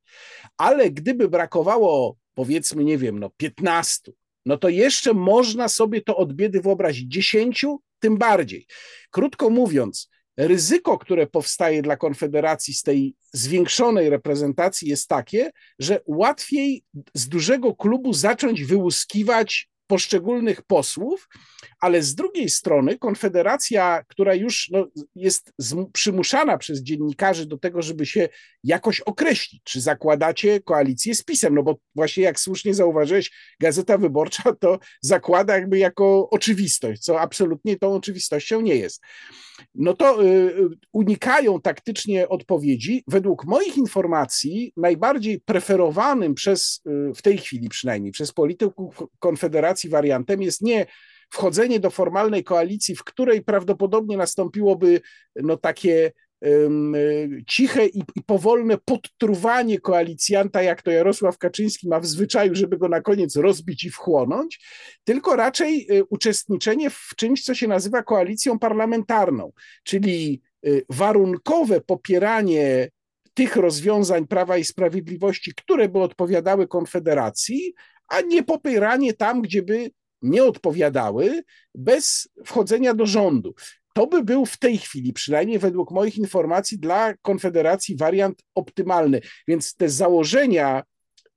Ale 0.57 0.91
gdyby 0.91 1.29
brakowało, 1.29 2.17
powiedzmy, 2.33 2.83
nie 2.83 2.97
wiem, 2.97 3.19
no 3.19 3.29
15, 3.37 4.11
no 4.45 4.57
to 4.57 4.69
jeszcze 4.69 5.13
można 5.13 5.67
sobie 5.67 6.01
to 6.01 6.17
od 6.17 6.33
biedy 6.33 6.61
wyobrazić. 6.61 7.11
10 7.11 7.65
tym 7.99 8.17
bardziej. 8.17 8.67
Krótko 9.11 9.49
mówiąc, 9.49 10.09
ryzyko, 10.37 10.97
które 10.97 11.27
powstaje 11.27 11.81
dla 11.81 11.97
Konfederacji 11.97 12.73
z 12.73 12.83
tej 12.83 13.15
zwiększonej 13.33 14.09
reprezentacji 14.09 14.89
jest 14.89 15.07
takie, 15.07 15.51
że 15.79 16.01
łatwiej 16.05 16.83
z 17.13 17.29
dużego 17.29 17.75
klubu 17.75 18.13
zacząć 18.13 18.63
wyłuskiwać 18.63 19.69
poszczególnych 19.87 20.61
posłów, 20.61 21.27
ale 21.85 22.01
z 22.01 22.15
drugiej 22.15 22.49
strony 22.49 22.97
Konfederacja, 22.97 24.03
która 24.07 24.33
już 24.33 24.69
no, 24.71 24.87
jest 25.15 25.53
przymuszana 25.93 26.57
przez 26.57 26.81
dziennikarzy 26.81 27.45
do 27.45 27.57
tego, 27.57 27.81
żeby 27.81 28.05
się 28.05 28.29
jakoś 28.63 29.01
określić, 29.01 29.61
czy 29.63 29.81
zakładacie 29.81 30.59
koalicję 30.59 31.15
z 31.15 31.23
PiSem, 31.23 31.55
no 31.55 31.63
bo 31.63 31.75
właśnie 31.95 32.23
jak 32.23 32.39
słusznie 32.39 32.73
zauważyłeś, 32.73 33.31
Gazeta 33.59 33.97
Wyborcza 33.97 34.43
to 34.61 34.79
zakłada 35.01 35.53
jakby 35.53 35.77
jako 35.77 36.29
oczywistość, 36.29 37.01
co 37.01 37.21
absolutnie 37.21 37.77
tą 37.77 37.93
oczywistością 37.93 38.61
nie 38.61 38.75
jest. 38.75 39.01
No 39.75 39.93
to 39.93 40.25
y, 40.25 40.53
unikają 40.93 41.61
taktycznie 41.61 42.29
odpowiedzi. 42.29 43.03
Według 43.07 43.45
moich 43.45 43.77
informacji 43.77 44.73
najbardziej 44.77 45.39
preferowanym 45.39 46.33
przez, 46.33 46.81
y, 47.09 47.13
w 47.13 47.21
tej 47.21 47.37
chwili 47.37 47.69
przynajmniej, 47.69 48.11
przez 48.11 48.31
polityków 48.31 49.03
Konfederacji 49.19 49.89
wariantem 49.89 50.41
jest 50.41 50.61
nie 50.61 50.85
wchodzenie 51.29 51.79
do 51.79 51.89
formalnej 51.89 52.43
koalicji, 52.43 52.95
w 52.95 53.03
której 53.03 53.41
prawdopodobnie 53.41 54.17
nastąpiłoby 54.17 55.01
no, 55.35 55.57
takie 55.57 56.11
ciche 57.47 57.85
i, 57.85 57.99
i, 58.15 58.23
powolne 58.25 58.77
podtruwanie 58.77 59.79
koalicjanta, 59.79 60.61
jak 60.61 60.81
to 60.81 60.91
Jarosław 60.91 61.37
Kaczyński 61.37 61.87
ma 61.87 61.99
w 61.99 62.05
zwyczaju, 62.05 62.55
żeby 62.55 62.77
go 62.77 62.89
na 62.89 63.01
koniec 63.01 63.35
rozbić 63.35 63.83
i 63.83 63.89
wchłonąć, 63.89 64.59
tylko 65.03 65.35
raczej 65.35 65.87
y, 65.91 66.05
uczestniczenie 66.09 66.89
w 66.89 67.09
czymś, 67.17 67.43
co 67.43 67.55
się 67.55 67.67
nazywa 67.67 68.03
koalicją 68.03 68.59
parlamentarną, 68.59 69.51
czyli 69.83 70.41
y, 70.67 70.85
warunkowe 70.89 71.81
popieranie 71.81 72.89
tych 73.33 73.55
rozwiązań 73.55 74.27
Prawa 74.27 74.57
i 74.57 74.63
Sprawiedliwości, 74.63 75.53
które 75.55 75.89
by 75.89 75.99
odpowiadały 75.99 76.67
Konfederacji, 76.67 77.73
a 78.07 78.21
nie 78.21 78.43
popieranie 78.43 79.13
tam, 79.13 79.41
gdzie 79.41 79.63
by 79.63 79.91
nie 80.25 80.43
odpowiadały 80.43 81.43
bez 81.75 82.29
wchodzenia 82.45 82.93
do 82.93 83.05
rządu. 83.05 83.55
To 83.93 84.07
by 84.07 84.23
był 84.23 84.45
w 84.45 84.57
tej 84.57 84.77
chwili, 84.77 85.13
przynajmniej 85.13 85.59
według 85.59 85.91
moich 85.91 86.17
informacji, 86.17 86.79
dla 86.79 87.13
Konfederacji 87.21 87.97
wariant 87.97 88.43
optymalny. 88.55 89.21
Więc 89.47 89.75
te 89.75 89.89
założenia, 89.89 90.83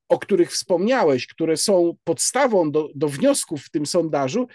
o 0.09 0.19
których 0.19 0.53
wspomniałeś, 0.53 1.27
które 1.27 1.57
są 1.57 1.97
podstawą 2.05 2.71
do, 2.71 2.89
do 2.95 3.09
wniosków 3.09 3.65
w 3.65 3.71
tym 3.71 3.87
sondażu, 3.87 4.47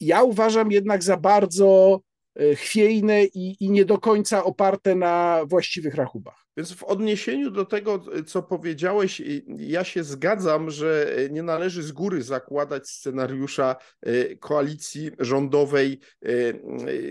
ja 0.00 0.22
uważam 0.22 0.72
jednak 0.72 1.02
za 1.02 1.16
bardzo 1.16 2.00
e, 2.36 2.54
chwiejne 2.54 3.24
i, 3.24 3.56
i 3.60 3.70
nie 3.70 3.84
do 3.84 3.98
końca 3.98 4.44
oparte 4.44 4.94
na 4.94 5.42
właściwych 5.46 5.94
rachubach. 5.94 6.41
Więc 6.56 6.72
w 6.72 6.84
odniesieniu 6.84 7.50
do 7.50 7.64
tego, 7.64 8.04
co 8.26 8.42
powiedziałeś, 8.42 9.22
ja 9.46 9.84
się 9.84 10.04
zgadzam, 10.04 10.70
że 10.70 11.16
nie 11.30 11.42
należy 11.42 11.82
z 11.82 11.92
góry 11.92 12.22
zakładać 12.22 12.88
scenariusza 12.88 13.76
e, 14.02 14.36
koalicji 14.36 15.10
rządowej 15.18 16.00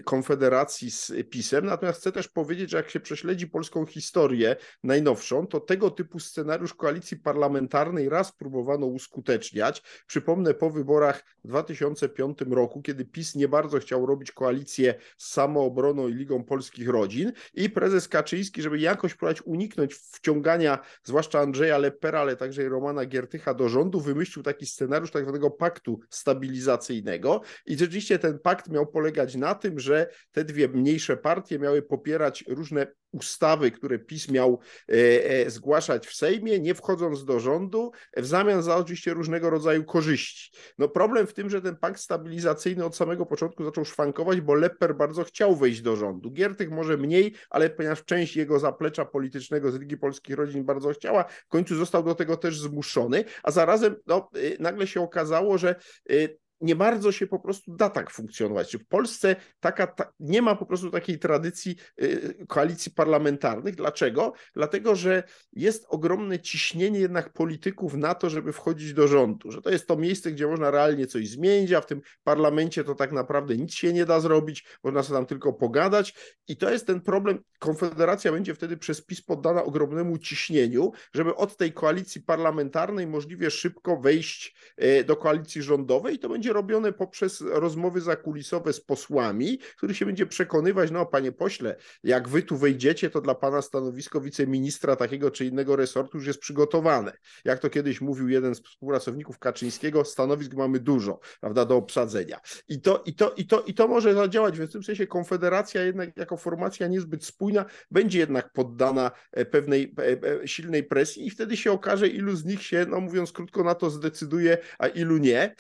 Konfederacji 0.06 0.92
z 0.92 1.12
PiSem. 1.30 1.66
Natomiast 1.66 2.00
chcę 2.00 2.12
też 2.12 2.28
powiedzieć, 2.28 2.70
że 2.70 2.78
jak 2.78 2.90
się 2.90 3.00
prześledzi 3.00 3.48
polską 3.48 3.86
historię 3.86 4.56
najnowszą, 4.84 5.48
to 5.48 5.60
tego 5.60 5.92
typu 5.92 6.20
scenariusz 6.20 6.74
koalicji 6.74 7.18
parlamentarnej 7.18 8.10
raz 8.10 8.32
próbowano 8.32 8.86
uskuteczniać. 8.86 9.84
Przypomnę 10.08 10.54
po 10.54 10.70
wyborach 10.70 11.24
w 11.44 11.48
2005 11.48 12.38
roku, 12.50 12.82
kiedy 12.82 13.06
PiS 13.06 13.36
nie 13.36 13.48
bardzo 13.48 13.80
chciał 13.80 14.06
robić 14.06 14.32
koalicję 14.32 14.96
z 15.18 15.32
samoobroną 15.32 16.08
i 16.08 16.14
Ligą 16.14 16.44
Polskich 16.44 16.90
Rodzin 16.90 17.32
i 17.54 17.70
prezes 17.70 18.08
Kaczyński, 18.08 18.62
żeby 18.62 18.80
jakoś 18.80 19.14
uniknąć 19.42 19.94
wciągania 19.94 20.80
zwłaszcza 21.04 21.40
Andrzeja 21.40 21.78
Lepera, 21.78 22.20
ale 22.20 22.36
także 22.36 22.64
i 22.64 22.68
Romana 22.68 23.06
Giertycha 23.06 23.54
do 23.54 23.70
rządu, 23.70 24.00
wymyślił 24.00 24.44
taki 24.44 24.66
scenariusz 24.66 25.12
tak 25.12 25.24
zwanego 25.24 25.52
paktu 25.52 26.00
stabilizacyjnego. 26.10 27.42
I 27.66 27.78
rzeczywiście 27.78 28.20
ten 28.20 28.40
pakt 28.40 28.70
miał 28.70 28.88
polegać 28.88 29.36
na 29.36 29.56
tym, 29.56 29.80
że 29.80 30.10
te 30.32 30.44
dwie 30.44 30.68
mniejsze 30.68 31.18
partie 31.18 31.60
miały 31.60 31.82
popierać 31.82 32.44
różne 32.48 32.88
ustawy, 33.12 33.72
które 33.72 34.00
PiS 34.00 34.30
miał 34.30 34.60
e, 34.90 34.94
e, 35.26 35.50
zgłaszać 35.50 36.08
w 36.08 36.16
Sejmie, 36.16 36.60
nie 36.60 36.76
wchodząc 36.76 37.26
do 37.26 37.40
rządu, 37.40 37.92
w 38.18 38.26
zamian 38.26 38.64
za 38.64 38.78
oczywiście 38.78 39.14
różnego 39.14 39.50
rodzaju 39.50 39.84
korzyści. 39.84 40.52
No 40.78 40.88
problem 40.88 41.28
w 41.28 41.34
tym, 41.34 41.50
że 41.50 41.62
ten 41.62 41.76
pakt 41.76 42.00
stabilizacyjny 42.00 42.86
od 42.86 42.96
samego 42.96 43.26
początku 43.26 43.64
zaczął 43.64 43.86
szwankować, 43.86 44.42
bo 44.42 44.54
Lepper 44.54 44.96
bardzo 44.96 45.24
chciał 45.24 45.56
wejść 45.56 45.82
do 45.82 45.96
rządu. 45.96 46.32
Giertych 46.32 46.72
może 46.72 46.98
mniej, 46.98 47.34
ale 47.50 47.70
ponieważ 47.70 48.06
część 48.06 48.36
jego 48.36 48.60
zaplecza 48.60 49.06
politycznego 49.06 49.72
z 49.72 49.80
Ligi 49.80 49.98
Polskich 49.98 50.36
Rodzin 50.36 50.66
bardzo 50.66 50.90
chciała, 50.90 51.24
w 51.24 51.48
końcu 51.48 51.76
został 51.76 52.04
do 52.04 52.16
tego 52.16 52.38
też 52.38 52.60
zmuszony, 52.60 53.26
a 53.44 53.52
zarazem 53.52 53.96
no, 54.08 54.30
y, 54.36 54.58
nagle 54.60 54.88
się 54.88 55.02
okazało, 55.02 55.58
że 55.58 55.76
y, 56.12 56.38
nie 56.62 56.76
bardzo 56.76 57.12
się 57.12 57.28
po 57.28 57.40
prostu 57.40 57.76
da 57.76 57.90
tak 57.90 58.12
funkcjonować. 58.12 58.78
W 58.78 58.86
Polsce 58.86 59.36
taka, 59.60 59.88
ta, 59.88 60.14
nie 60.20 60.42
ma 60.42 60.56
po 60.56 60.66
prostu 60.66 60.92
takiej 60.92 61.20
tradycji 61.20 61.76
y, 62.02 62.46
koalicji 62.48 62.92
parlamentarnych. 62.92 63.76
Dlaczego? 63.76 64.34
Dlatego, 64.54 64.96
że 64.96 65.24
jest 65.54 65.86
ogromne 65.90 66.40
ciśnienie 66.40 67.00
jednak 67.00 67.34
polityków 67.34 67.94
na 67.94 68.16
to, 68.16 68.30
żeby 68.30 68.54
wchodzić 68.54 68.94
do 68.94 69.08
rządu, 69.08 69.52
że 69.52 69.62
to 69.62 69.70
jest 69.70 69.88
to 69.88 69.98
miejsce, 69.98 70.32
gdzie 70.32 70.48
można 70.48 70.72
realnie 70.72 71.08
coś 71.08 71.30
zmienić, 71.30 71.72
a 71.72 71.82
w 71.82 71.86
tym 71.86 72.02
parlamencie 72.24 72.84
to 72.84 72.96
tak 72.96 73.12
naprawdę 73.12 73.58
nic 73.58 73.74
się 73.74 73.94
nie 73.94 74.06
da 74.06 74.20
zrobić, 74.20 74.66
można 74.84 75.04
sobie 75.04 75.18
tam 75.18 75.26
tylko 75.26 75.54
pogadać 75.54 76.14
i 76.48 76.58
to 76.58 76.72
jest 76.72 76.88
ten 76.88 77.02
problem. 77.02 77.40
Konfederacja 77.60 78.32
będzie 78.32 78.56
wtedy 78.56 78.78
przez 78.78 79.02
PiS 79.02 79.22
poddana 79.22 79.64
ogromnemu 79.64 80.18
ciśnieniu, 80.18 80.92
żeby 81.14 81.36
od 81.36 81.58
tej 81.58 81.74
koalicji 81.74 82.22
parlamentarnej 82.22 83.08
możliwie 83.08 83.52
szybko 83.52 83.98
wejść 83.98 84.56
y, 84.84 85.04
do 85.04 85.16
koalicji 85.16 85.62
rządowej 85.62 86.16
i 86.16 86.20
to 86.20 86.30
będzie 86.30 86.51
robione 86.54 86.94
poprzez 86.94 87.42
rozmowy 87.42 88.02
zakulisowe 88.02 88.74
z 88.74 88.82
posłami, 88.82 89.60
który 89.78 89.96
się 89.96 90.06
będzie 90.06 90.26
przekonywać, 90.26 90.92
no 90.92 91.06
panie 91.06 91.32
pośle, 91.32 91.76
jak 92.04 92.30
wy 92.30 92.44
tu 92.44 92.58
wejdziecie, 92.58 93.10
to 93.10 93.22
dla 93.22 93.36
pana 93.36 93.62
stanowisko 93.62 94.22
wiceministra 94.22 94.96
takiego 94.96 95.32
czy 95.32 95.46
innego 95.46 95.76
resortu 95.76 96.18
już 96.18 96.28
jest 96.28 96.40
przygotowane. 96.40 97.14
Jak 97.46 97.60
to 97.60 97.70
kiedyś 97.70 98.02
mówił 98.02 98.30
jeden 98.30 98.56
z 98.56 98.62
współpracowników 98.62 99.40
Kaczyńskiego, 99.40 100.06
stanowisk 100.06 100.54
mamy 100.54 100.80
dużo, 100.80 101.20
prawda, 101.40 101.66
do 101.66 101.76
obsadzenia. 101.76 102.40
I 102.68 102.82
to, 102.82 103.04
i 103.06 103.16
to, 103.16 103.34
i 103.38 103.46
to, 103.46 103.62
i 103.62 103.74
to 103.74 103.88
może 103.88 104.14
zadziałać, 104.14 104.58
więc 104.58 104.70
w 104.70 104.74
tym 104.74 104.84
sensie 104.84 105.08
Konfederacja 105.08 105.84
jednak 105.84 106.18
jako 106.18 106.38
formacja 106.38 106.88
niezbyt 106.88 107.26
spójna 107.26 107.66
będzie 107.92 108.20
jednak 108.20 108.54
poddana 108.54 109.12
e, 109.32 109.46
pewnej 109.46 109.94
e, 109.98 110.42
e, 110.44 110.48
silnej 110.48 110.84
presji 110.84 111.28
i 111.28 111.30
wtedy 111.30 111.58
się 111.58 111.72
okaże, 111.72 112.08
ilu 112.08 112.36
z 112.36 112.46
nich 112.46 112.64
się, 112.64 112.86
no 112.90 113.00
mówiąc 113.00 113.32
krótko, 113.32 113.64
na 113.64 113.76
to 113.76 113.90
zdecyduje, 113.90 114.58
a 114.80 114.88
ilu 114.88 115.18
nie. 115.18 115.56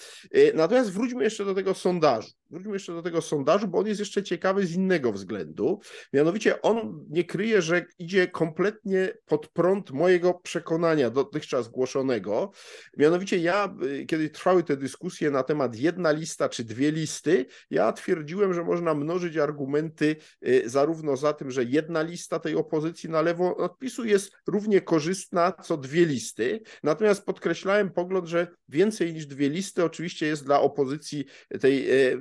Natomiast 0.54 0.81
wróćmy 0.90 1.24
jeszcze 1.24 1.46
do 1.46 1.56
tego 1.56 1.74
sondażu, 1.74 2.32
wróćmy 2.52 2.74
jeszcze 2.74 2.94
do 2.94 3.02
tego 3.02 3.22
sondażu, 3.22 3.68
bo 3.68 3.80
on 3.80 3.88
jest 3.88 4.00
jeszcze 4.00 4.24
ciekawy 4.24 4.66
z 4.66 4.76
innego 4.76 5.12
względu. 5.12 5.80
Mianowicie 6.14 6.62
on 6.62 7.06
nie 7.10 7.24
kryje, 7.24 7.62
że 7.62 7.86
idzie 8.00 8.28
kompletnie 8.28 9.14
pod 9.26 9.48
prąd 9.48 9.92
mojego 9.92 10.34
przekonania 10.34 11.10
dotychczas 11.10 11.70
głoszonego. 11.70 12.52
Mianowicie 12.98 13.38
ja, 13.38 13.76
y, 13.84 14.06
kiedy 14.06 14.30
trwały 14.30 14.64
te 14.64 14.78
dyskusje 14.78 15.32
na 15.32 15.44
temat 15.44 15.76
jedna 15.76 16.12
lista 16.12 16.50
czy 16.50 16.64
dwie 16.64 16.92
listy, 16.92 17.46
ja 17.70 17.94
twierdziłem, 17.94 18.54
że 18.54 18.64
można 18.64 18.94
mnożyć 18.94 19.38
argumenty 19.38 20.16
y, 20.48 20.70
zarówno 20.70 21.18
za 21.18 21.34
tym, 21.34 21.52
że 21.52 21.64
jedna 21.64 22.02
lista 22.02 22.40
tej 22.40 22.56
opozycji 22.56 23.10
na 23.10 23.22
lewo 23.22 23.58
odpisu 23.58 24.06
jest 24.06 24.32
równie 24.48 24.82
korzystna 24.82 25.52
co 25.64 25.78
dwie 25.78 26.06
listy. 26.06 26.62
Natomiast 26.84 27.26
podkreślałem 27.26 27.92
pogląd, 27.92 28.28
że 28.28 28.48
więcej 28.70 29.14
niż 29.14 29.26
dwie 29.26 29.50
listy 29.50 29.84
oczywiście 29.84 30.26
jest 30.26 30.46
dla 30.46 30.62
opozycji 30.62 31.26
tej, 31.62 31.92
e, 31.92 32.18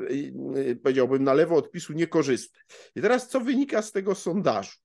powiedziałbym, 0.83 1.25
na 1.25 1.35
lewo 1.35 1.57
odpisu 1.57 1.93
niekorzystne. 1.93 2.61
I 2.97 3.03
teraz 3.03 3.29
co 3.29 3.41
wynika 3.41 3.83
z 3.83 3.93
tego 3.93 4.15
sondażu? 4.15 4.79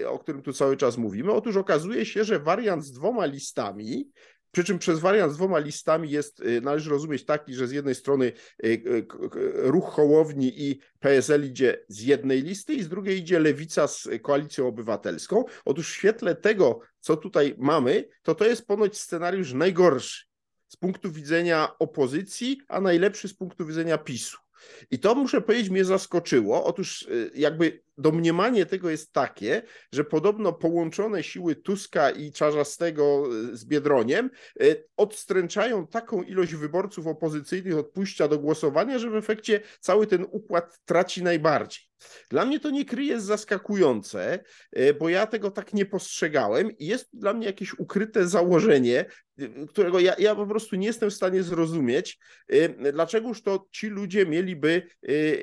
E, 0.00 0.08
o 0.08 0.18
którym 0.18 0.42
tu 0.42 0.52
cały 0.52 0.76
czas 0.76 0.96
mówimy. 0.96 1.32
Otóż 1.32 1.56
okazuje 1.56 2.06
się, 2.06 2.24
że 2.24 2.38
wariant 2.38 2.84
z 2.84 2.92
dwoma 2.92 3.26
listami 3.26 4.10
przy 4.56 4.64
czym 4.64 4.78
przez 4.78 5.00
wariant 5.00 5.32
z 5.32 5.36
dwoma 5.36 5.58
listami 5.58 6.10
jest, 6.10 6.42
należy 6.62 6.90
rozumieć 6.90 7.24
taki, 7.24 7.54
że 7.54 7.66
z 7.66 7.72
jednej 7.72 7.94
strony 7.94 8.32
ruch 9.54 9.90
Hołowni 9.90 10.62
i 10.62 10.80
PSL 11.00 11.44
idzie 11.44 11.84
z 11.88 12.02
jednej 12.02 12.42
listy 12.42 12.74
i 12.74 12.82
z 12.82 12.88
drugiej 12.88 13.18
idzie 13.18 13.38
Lewica 13.38 13.86
z 13.88 14.08
Koalicją 14.22 14.68
Obywatelską. 14.68 15.44
Otóż 15.64 15.90
w 15.90 15.94
świetle 15.94 16.34
tego, 16.34 16.80
co 17.00 17.16
tutaj 17.16 17.54
mamy, 17.58 18.08
to 18.22 18.34
to 18.34 18.44
jest 18.44 18.66
ponoć 18.66 18.98
scenariusz 18.98 19.52
najgorszy 19.52 20.26
z 20.68 20.76
punktu 20.76 21.12
widzenia 21.12 21.78
opozycji, 21.78 22.60
a 22.68 22.80
najlepszy 22.80 23.28
z 23.28 23.34
punktu 23.34 23.66
widzenia 23.66 23.98
PiSu. 23.98 24.38
I 24.90 24.98
to 24.98 25.14
muszę 25.14 25.40
powiedzieć, 25.40 25.70
mnie 25.70 25.84
zaskoczyło. 25.84 26.64
Otóż 26.64 27.02
y, 27.02 27.30
jakby 27.34 27.82
domniemanie 27.98 28.66
tego 28.66 28.90
jest 28.90 29.12
takie, 29.12 29.62
że 29.92 30.04
podobno 30.04 30.52
połączone 30.52 31.22
siły 31.22 31.56
Tuska 31.56 32.10
i 32.10 32.32
Czarzastego 32.32 33.24
z 33.52 33.64
Biedroniem 33.64 34.30
y, 34.62 34.84
odstręczają 34.96 35.86
taką 35.86 36.22
ilość 36.22 36.54
wyborców 36.54 37.06
opozycyjnych 37.06 37.78
od 37.78 37.90
pójścia 37.90 38.28
do 38.28 38.38
głosowania, 38.38 38.98
że 38.98 39.10
w 39.10 39.16
efekcie 39.16 39.60
cały 39.80 40.06
ten 40.06 40.26
układ 40.30 40.78
traci 40.84 41.22
najbardziej. 41.22 41.82
Dla 42.30 42.44
mnie 42.44 42.60
to 42.60 42.70
nie 42.70 42.84
kryje 42.84 43.20
zaskakujące, 43.20 44.38
y, 44.78 44.94
bo 44.94 45.08
ja 45.08 45.26
tego 45.26 45.50
tak 45.50 45.74
nie 45.74 45.86
postrzegałem 45.86 46.78
i 46.78 46.86
jest 46.86 47.08
dla 47.12 47.32
mnie 47.32 47.46
jakieś 47.46 47.78
ukryte 47.78 48.26
założenie, 48.26 49.04
którego 49.68 50.00
ja, 50.00 50.14
ja 50.18 50.34
po 50.34 50.46
prostu 50.46 50.76
nie 50.76 50.86
jestem 50.86 51.10
w 51.10 51.14
stanie 51.14 51.42
zrozumieć, 51.42 52.18
dlaczegoż 52.92 53.42
to 53.42 53.66
ci 53.70 53.86
ludzie 53.86 54.26
mieliby 54.26 54.82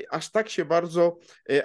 aż 0.09 0.31
tak 0.31 0.49
się 0.49 0.65
bardzo, 0.65 1.17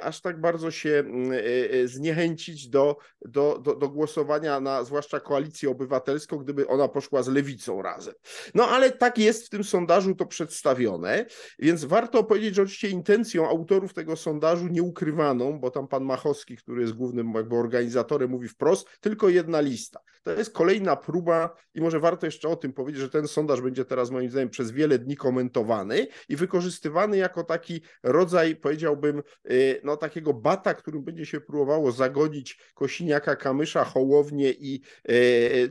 aż 0.03 0.21
tak 0.21 0.41
bardzo 0.41 0.71
się 0.79 0.91
mm, 0.91 1.33
e, 1.33 1.37
e, 1.71 1.89
zniechęcić 1.89 2.69
do, 2.69 2.97
do, 3.25 3.59
do, 3.59 3.75
do 3.75 3.89
głosowania 3.89 4.61
na 4.61 4.85
zwłaszcza 4.85 5.21
koalicję 5.21 5.71
obywatelską, 5.71 6.39
gdyby 6.39 6.67
ona 6.67 6.89
poszła 6.89 7.23
z 7.23 7.29
lewicą 7.29 7.83
razem. 7.83 8.15
No 8.55 8.69
ale 8.69 8.91
tak 8.91 9.19
jest 9.19 9.47
w 9.47 9.49
tym 9.49 9.65
sondażu 9.65 10.15
to 10.15 10.27
przedstawione, 10.27 11.27
więc 11.59 11.85
warto 11.85 12.25
powiedzieć, 12.25 12.55
że 12.55 12.63
oczywiście 12.63 12.89
intencją 12.89 13.49
autorów 13.49 13.95
tego 13.95 14.17
sondażu 14.17 14.67
nieukrywaną, 14.67 15.61
bo 15.61 15.71
tam 15.71 15.89
pan 15.89 16.05
Machowski, 16.05 16.57
który 16.57 16.81
jest 16.81 16.93
głównym 16.93 17.33
jakby 17.35 17.57
organizatorem, 17.57 18.31
mówi 18.31 18.49
wprost, 18.49 18.89
tylko 19.01 19.29
jedna 19.29 19.61
lista. 19.61 20.01
To 20.23 20.33
jest 20.33 20.53
kolejna 20.53 20.97
próba 20.97 21.55
i 21.75 21.81
może 21.81 22.01
warto 22.01 22.27
jeszcze 22.27 22.49
o 22.49 22.57
tym 22.57 22.73
powiedzieć, 22.73 23.01
że 23.01 23.09
ten 23.09 23.29
sondaż 23.29 23.61
będzie 23.61 23.85
teraz 23.85 24.11
moim 24.11 24.31
zdaniem 24.31 24.51
przez 24.51 24.71
wiele 24.71 24.99
dni 24.99 25.17
komentowany 25.17 26.07
i 26.29 26.37
wykorzystywany 26.37 27.17
jako 27.17 27.45
taki 27.45 27.83
rodzaj, 28.03 28.57
powiedziałbym, 28.57 29.23
y, 29.51 29.81
no 29.85 29.97
takiego 29.97 30.35
bata, 30.35 30.68
którym 30.75 31.05
będzie 31.05 31.27
się 31.27 31.41
próbowało 31.41 31.93
zagonić 31.93 32.59
Kosiniaka, 32.75 33.37
Kamysza, 33.37 33.85
Hołownię 33.85 34.51
i 34.51 34.83
e, 35.09 35.15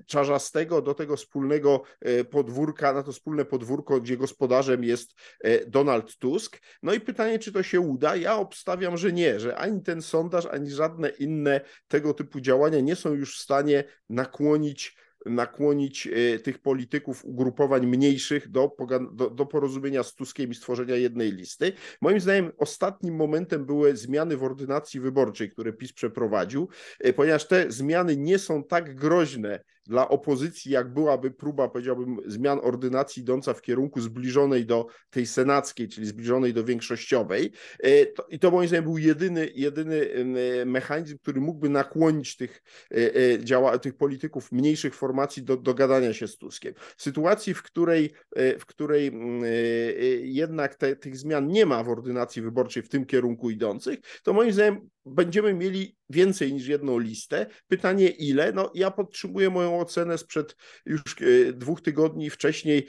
Czarzastego 0.06 0.82
do 0.82 0.94
tego 0.94 1.16
wspólnego 1.16 1.84
e, 2.02 2.24
podwórka, 2.24 2.94
na 2.94 3.04
to 3.04 3.12
wspólne 3.12 3.46
podwórko, 3.46 4.02
gdzie 4.02 4.18
gospodarzem 4.18 4.84
jest 4.84 5.14
e, 5.42 5.66
Donald 5.66 6.18
Tusk. 6.18 6.62
No 6.84 6.94
i 6.94 7.00
pytanie, 7.00 7.40
czy 7.40 7.52
to 7.52 7.64
się 7.64 7.80
uda? 7.80 8.16
Ja 8.16 8.36
obstawiam, 8.36 8.98
że 8.98 9.12
nie, 9.12 9.40
że 9.40 9.58
ani 9.58 9.82
ten 9.82 10.02
sondaż, 10.02 10.46
ani 10.46 10.72
żadne 10.72 11.10
inne 11.10 11.62
tego 11.88 12.14
typu 12.14 12.42
działania 12.42 12.80
nie 12.80 12.96
są 12.96 13.14
już 13.14 13.38
w 13.38 13.42
stanie 13.42 13.84
nakłonić 14.10 14.98
nakłonić 15.26 16.08
e, 16.08 16.40
tych 16.40 16.60
polityków 16.60 17.26
ugrupowań 17.26 17.88
mniejszych 17.88 18.52
do, 18.52 18.72
do, 19.12 19.30
do 19.30 19.46
porozumienia 19.46 20.04
z 20.04 20.16
Tuskiem 20.16 20.52
i 20.52 20.56
stworzenia 20.56 20.96
jednej 20.96 21.32
listy. 21.32 21.74
Moim 22.02 22.20
zdaniem 22.20 22.52
ostatnim 22.58 23.16
momentem 23.16 23.66
były 23.66 23.98
zmiany 23.98 24.38
w 24.38 24.44
ordynacji 24.44 25.00
wyborczej, 25.00 25.50
które 25.50 25.74
PiS 25.74 25.94
przeprowadził, 25.94 26.70
e, 27.00 27.14
ponieważ 27.14 27.48
te 27.48 27.72
zmiany 27.72 28.18
nie 28.18 28.40
są 28.40 28.64
tak 28.64 28.96
groźne 28.96 29.64
dla 29.88 30.10
opozycji, 30.10 30.72
jak 30.72 30.94
byłaby 30.94 31.32
próba, 31.32 31.70
powiedziałbym, 31.70 32.18
zmian 32.26 32.60
ordynacji 32.64 33.22
idąca 33.22 33.54
w 33.54 33.62
kierunku 33.62 34.02
zbliżonej 34.02 34.66
do 34.66 34.88
tej 35.10 35.26
senackiej, 35.26 35.88
czyli 35.88 36.08
zbliżonej 36.08 36.54
do 36.54 36.64
większościowej. 36.64 37.52
E, 37.84 37.90
I 38.30 38.40
to 38.40 38.52
moim 38.52 38.68
zdaniem 38.68 38.84
był 38.84 38.98
jedyny, 38.98 39.50
jedyny 39.56 40.26
mechanizm, 40.66 41.18
który 41.18 41.42
mógłby 41.42 41.70
nakłonić 41.70 42.38
tych, 42.38 42.64
działa, 43.40 43.80
tych 43.80 43.98
polityków 43.98 44.52
mniejszych 44.52 44.96
formacji 44.96 45.44
do 45.44 45.58
dogadania 45.58 46.14
się 46.14 46.28
z 46.28 46.38
Tuskiem. 46.38 46.74
W 46.98 47.02
sytuacji, 47.02 47.54
w 47.54 47.64
której, 47.64 48.14
e, 48.36 48.60
w 48.60 48.66
której 48.66 49.08
e, 49.08 49.12
e, 49.12 50.06
jednak 50.22 50.76
te, 50.76 50.96
tych 50.96 51.18
zmian 51.18 51.48
nie 51.48 51.66
ma 51.66 51.84
w 51.84 51.90
ordynacji 51.90 52.42
wyborczej 52.42 52.84
w 52.84 52.90
tym 52.90 53.06
kierunku 53.06 53.50
idących, 53.50 54.00
to 54.24 54.34
moim 54.34 54.52
zdaniem 54.52 54.90
będziemy 55.06 55.54
mieli 55.54 55.96
więcej 56.10 56.54
niż 56.54 56.68
jedną 56.68 57.00
listę. 57.00 57.46
Pytanie 57.68 58.10
ile? 58.10 58.52
No 58.52 58.72
ja 58.74 58.92
podtrzymuję 58.92 59.50
moją 59.50 59.77
ocenę 59.80 60.18
sprzed 60.18 60.56
już 60.86 61.02
dwóch 61.54 61.82
tygodni 61.82 62.30
wcześniej. 62.30 62.88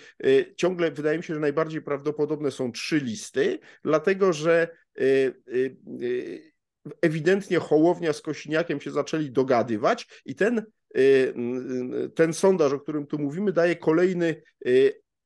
Ciągle 0.57 0.91
wydaje 0.91 1.19
mi 1.19 1.25
się, 1.25 1.35
że 1.35 1.41
najbardziej 1.41 1.83
prawdopodobne 1.83 2.51
są 2.51 2.73
trzy 2.73 3.01
listy, 3.01 3.59
dlatego 3.85 4.33
że 4.33 4.69
ewidentnie 7.03 7.59
Hołownia 7.59 8.13
z 8.13 8.21
Kosiniakiem 8.21 8.81
się 8.81 8.91
zaczęli 8.91 9.31
dogadywać 9.31 10.23
i 10.25 10.35
ten 10.35 10.67
ten 12.15 12.33
sondaż, 12.33 12.73
o 12.73 12.81
którym 12.81 13.07
tu 13.07 13.19
mówimy, 13.19 13.53
daje 13.53 13.77
kolejny, 13.77 14.43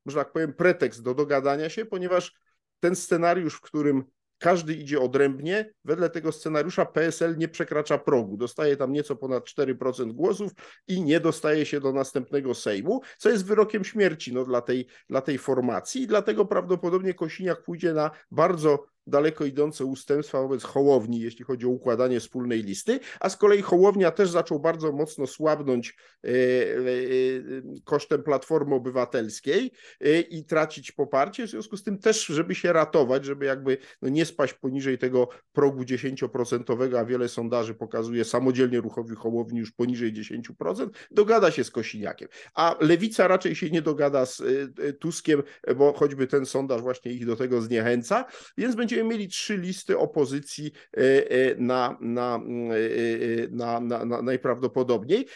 że 0.06 0.16
tak 0.16 0.32
powiem, 0.32 0.54
pretekst 0.54 1.02
do 1.02 1.14
dogadania 1.14 1.70
się, 1.70 1.84
ponieważ 1.84 2.32
ten 2.80 2.96
scenariusz, 2.96 3.54
w 3.54 3.60
którym 3.60 4.04
każdy 4.43 4.74
idzie 4.74 5.01
odrębnie, 5.01 5.72
wedle 5.84 6.11
tego 6.11 6.32
scenariusza 6.32 6.86
PSL 6.86 7.38
nie 7.38 7.49
przekracza 7.49 7.99
progu. 7.99 8.36
Dostaje 8.36 8.76
tam 8.76 8.93
nieco 8.93 9.16
ponad 9.16 9.45
4% 9.45 10.12
głosów 10.12 10.53
i 10.88 11.03
nie 11.03 11.20
dostaje 11.20 11.66
się 11.66 11.80
do 11.80 11.93
następnego 11.93 12.55
Sejmu, 12.55 13.01
co 13.18 13.28
jest 13.28 13.47
wyrokiem 13.47 13.84
śmierci 13.84 14.32
no, 14.32 14.45
dla, 14.45 14.61
tej, 14.61 14.86
dla 15.09 15.20
tej 15.20 15.38
formacji 15.38 16.03
i 16.03 16.07
dlatego 16.07 16.45
prawdopodobnie 16.45 17.14
Kosiniak 17.14 17.62
pójdzie 17.62 17.93
na 17.93 18.11
bardzo 18.30 18.91
daleko 19.07 19.44
idące 19.44 19.84
ustępstwa 19.84 20.42
wobec 20.42 20.62
Hołowni, 20.62 21.20
jeśli 21.20 21.44
chodzi 21.44 21.66
o 21.66 21.68
układanie 21.68 22.20
wspólnej 22.20 22.62
listy, 22.62 23.00
a 23.20 23.28
z 23.28 23.36
kolei 23.36 23.62
Hołownia 23.62 24.11
też 24.11 24.30
zaczął 24.30 24.61
bardzo 24.61 24.92
mocno 24.92 25.26
słabnąć 25.26 25.96
e, 26.24 26.28
e, 26.28 26.32
kosztem 27.84 28.22
Platformy 28.22 28.74
Obywatelskiej 28.74 29.70
e, 30.00 30.20
i 30.20 30.44
tracić 30.44 30.92
poparcie, 30.92 31.46
w 31.46 31.50
związku 31.50 31.76
z 31.76 31.82
tym 31.82 31.98
też, 31.98 32.26
żeby 32.26 32.55
się 32.55 32.72
ratować, 32.72 33.24
żeby 33.24 33.44
jakby 33.44 33.78
no 34.03 34.09
nie 34.09 34.24
spaść 34.24 34.55
poniżej 34.55 34.98
tego 34.98 35.28
progu 35.53 35.82
10%, 35.82 36.96
a 36.98 37.05
wiele 37.05 37.28
sondaży 37.28 37.74
pokazuje 37.74 38.24
samodzielnie 38.24 38.80
ruchowi 38.80 39.14
Hołowni 39.14 39.59
już 39.59 39.72
poniżej 39.72 40.12
10%, 40.12 40.88
dogada 41.11 41.50
się 41.50 41.64
z 41.64 41.70
Kosiniakiem. 41.70 42.28
A 42.55 42.76
Lewica 42.80 43.28
raczej 43.28 43.55
się 43.55 43.70
nie 43.70 43.82
dogada 43.82 44.26
z 44.26 44.42
Tuskiem, 45.00 45.42
bo 45.76 45.92
choćby 45.92 46.26
ten 46.26 46.46
sondaż 46.46 46.82
właśnie 46.82 47.12
ich 47.12 47.26
do 47.26 47.36
tego 47.36 47.62
zniechęca, 47.62 48.24
więc 48.57 48.74
będzie 48.74 48.91
będziemy 48.93 49.11
mieli 49.11 49.28
trzy 49.28 49.57
listy 49.57 49.99
opozycji 49.99 50.72
e, 50.97 51.30
e, 51.30 51.55
na, 51.55 51.99
na, 52.01 52.36
e, 52.36 53.49
na, 53.51 53.80
na, 53.80 54.05
na 54.05 54.22
najprawdopodobniej. 54.22 55.26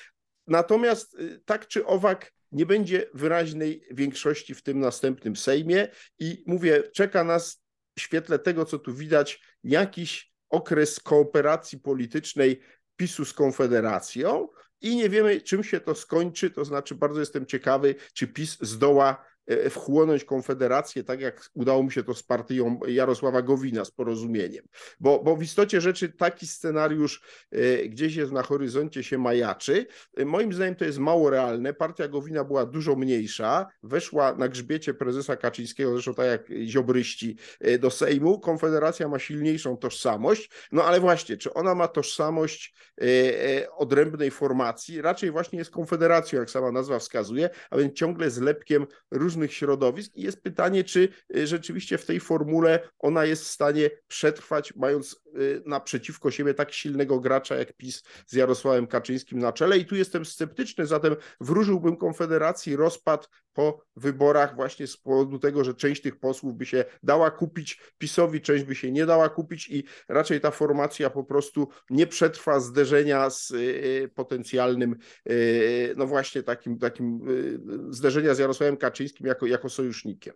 Natomiast 0.46 1.16
tak 1.44 1.66
czy 1.66 1.86
owak 1.86 2.32
nie 2.52 2.66
będzie 2.66 3.06
wyraźnej 3.14 3.82
większości 3.90 4.54
w 4.54 4.62
tym 4.62 4.80
następnym 4.80 5.36
Sejmie 5.36 5.88
i 6.18 6.44
mówię, 6.46 6.82
czeka 6.92 7.24
nas 7.24 7.62
w 7.98 8.00
świetle 8.00 8.38
tego, 8.38 8.64
co 8.64 8.78
tu 8.78 8.94
widać, 8.94 9.40
jakiś 9.64 10.32
okres 10.48 11.00
kooperacji 11.00 11.80
politycznej 11.80 12.60
PiSu 12.96 13.24
z 13.24 13.32
Konfederacją 13.32 14.48
i 14.80 14.96
nie 14.96 15.08
wiemy, 15.08 15.40
czym 15.40 15.64
się 15.64 15.80
to 15.80 15.94
skończy. 15.94 16.50
To 16.50 16.64
znaczy, 16.64 16.94
bardzo 16.94 17.20
jestem 17.20 17.46
ciekawy, 17.46 17.94
czy 18.14 18.28
PiS 18.28 18.58
zdoła 18.60 19.24
wchłonąć 19.70 20.24
Konfederację, 20.24 21.04
tak 21.04 21.20
jak 21.20 21.50
udało 21.54 21.82
mi 21.82 21.92
się 21.92 22.02
to 22.02 22.14
z 22.14 22.22
partią 22.22 22.80
Jarosława 22.86 23.42
Gowina 23.42 23.84
z 23.84 23.90
porozumieniem. 23.90 24.64
Bo, 25.00 25.22
bo 25.22 25.36
w 25.36 25.42
istocie 25.42 25.80
rzeczy 25.80 26.08
taki 26.08 26.46
scenariusz 26.46 27.22
e, 27.50 27.88
gdzieś 27.88 28.14
jest 28.14 28.32
na 28.32 28.42
horyzoncie 28.42 29.02
się 29.02 29.18
majaczy. 29.18 29.86
Moim 30.24 30.52
zdaniem 30.52 30.74
to 30.74 30.84
jest 30.84 30.98
mało 30.98 31.30
realne. 31.30 31.74
Partia 31.74 32.08
Gowina 32.08 32.44
była 32.44 32.66
dużo 32.66 32.96
mniejsza, 32.96 33.66
weszła 33.82 34.34
na 34.34 34.48
grzbiecie 34.48 34.94
prezesa 34.94 35.36
Kaczyńskiego, 35.36 35.92
zresztą 35.92 36.14
tak 36.14 36.26
jak 36.26 36.46
ziobryści 36.66 37.36
do 37.80 37.90
Sejmu. 37.90 38.40
Konfederacja 38.40 39.08
ma 39.08 39.18
silniejszą 39.18 39.76
tożsamość, 39.76 40.50
no 40.72 40.84
ale 40.84 41.00
właśnie, 41.00 41.36
czy 41.36 41.54
ona 41.54 41.74
ma 41.74 41.88
tożsamość 41.88 42.74
odrębnej 43.76 44.30
formacji? 44.30 45.02
Raczej 45.02 45.30
właśnie 45.30 45.58
jest 45.58 45.70
konfederacją, 45.70 46.38
jak 46.38 46.50
sama 46.50 46.72
nazwa 46.72 46.98
wskazuje, 46.98 47.50
a 47.70 47.76
więc 47.76 47.94
ciągle 47.94 48.30
zlepkiem 48.30 48.86
różnych 49.10 49.35
środowisk 49.48 50.16
i 50.16 50.22
jest 50.22 50.42
pytanie, 50.42 50.84
czy 50.84 51.08
y, 51.36 51.46
rzeczywiście 51.46 51.98
w 51.98 52.06
tej 52.06 52.20
formule 52.20 52.88
ona 52.98 53.24
jest 53.24 53.44
w 53.44 53.46
stanie 53.46 53.90
przetrwać, 54.08 54.76
mając 54.76 55.20
naprzeciwko 55.66 56.30
siebie 56.30 56.54
tak 56.54 56.72
silnego 56.72 57.20
gracza 57.20 57.56
jak 57.56 57.72
PiS 57.72 58.02
z 58.26 58.32
Jarosławem 58.32 58.86
Kaczyńskim 58.86 59.38
na 59.38 59.52
czele 59.52 59.78
i 59.78 59.86
tu 59.86 59.96
jestem 59.96 60.24
sceptyczny, 60.24 60.86
zatem 60.86 61.16
wróżyłbym 61.40 61.96
Konfederacji 61.96 62.76
rozpad 62.76 63.28
po 63.52 63.84
wyborach 63.96 64.54
właśnie 64.54 64.86
z 64.86 64.96
powodu 64.96 65.38
tego, 65.38 65.64
że 65.64 65.74
część 65.74 66.02
tych 66.02 66.18
posłów 66.18 66.54
by 66.54 66.66
się 66.66 66.84
dała 67.02 67.30
kupić 67.30 67.80
PiSowi, 67.98 68.40
część 68.40 68.64
by 68.64 68.74
się 68.74 68.92
nie 68.92 69.06
dała 69.06 69.28
kupić 69.28 69.68
i 69.68 69.84
raczej 70.08 70.40
ta 70.40 70.50
formacja 70.50 71.10
po 71.10 71.24
prostu 71.24 71.68
nie 71.90 72.06
przetrwa 72.06 72.60
zderzenia 72.60 73.30
z 73.30 73.50
y, 73.50 74.10
potencjalnym, 74.14 74.96
no 75.96 76.06
właśnie 76.06 76.42
takim, 76.42 76.78
takim 76.78 77.20
zderzenia 77.90 78.34
z 78.34 78.38
Jarosławem 78.38 78.76
Kaczyńskim 78.76 79.26
jako, 79.26 79.46
jako 79.46 79.68
sojusznikiem. 79.68 80.34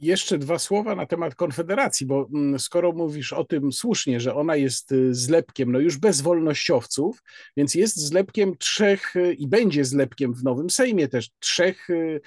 Jeszcze 0.00 0.38
dwa 0.38 0.58
słowa 0.58 0.94
na 0.94 1.06
temat 1.06 1.34
Konfederacji, 1.34 2.06
bo 2.06 2.28
mm, 2.34 2.58
skoro 2.58 2.92
mówisz 2.92 3.32
o 3.32 3.44
tym 3.44 3.72
słusznie, 3.72 4.20
że 4.20 4.34
ona 4.34 4.56
jest 4.56 4.92
y, 4.92 5.14
zlepkiem, 5.14 5.72
no 5.72 5.78
już 5.78 5.96
bez 5.96 6.20
wolnościowców, 6.20 7.22
więc 7.56 7.74
jest 7.74 7.96
zlepkiem 7.96 8.56
trzech 8.56 9.16
y, 9.16 9.34
i 9.34 9.46
będzie 9.48 9.84
zlepkiem 9.84 10.34
w 10.34 10.44
Nowym 10.44 10.70
Sejmie 10.70 11.08
też 11.08 11.30
trzech 11.38 11.90
y, 11.90 12.20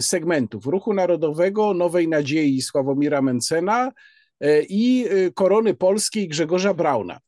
segmentów: 0.00 0.66
Ruchu 0.66 0.94
Narodowego, 0.94 1.74
Nowej 1.74 2.08
Nadziei 2.08 2.62
Sławomira 2.62 3.22
Mencena 3.22 3.92
i 4.68 5.06
Korony 5.34 5.74
Polskiej 5.74 6.28
Grzegorza 6.28 6.74
Brauna. 6.74 7.20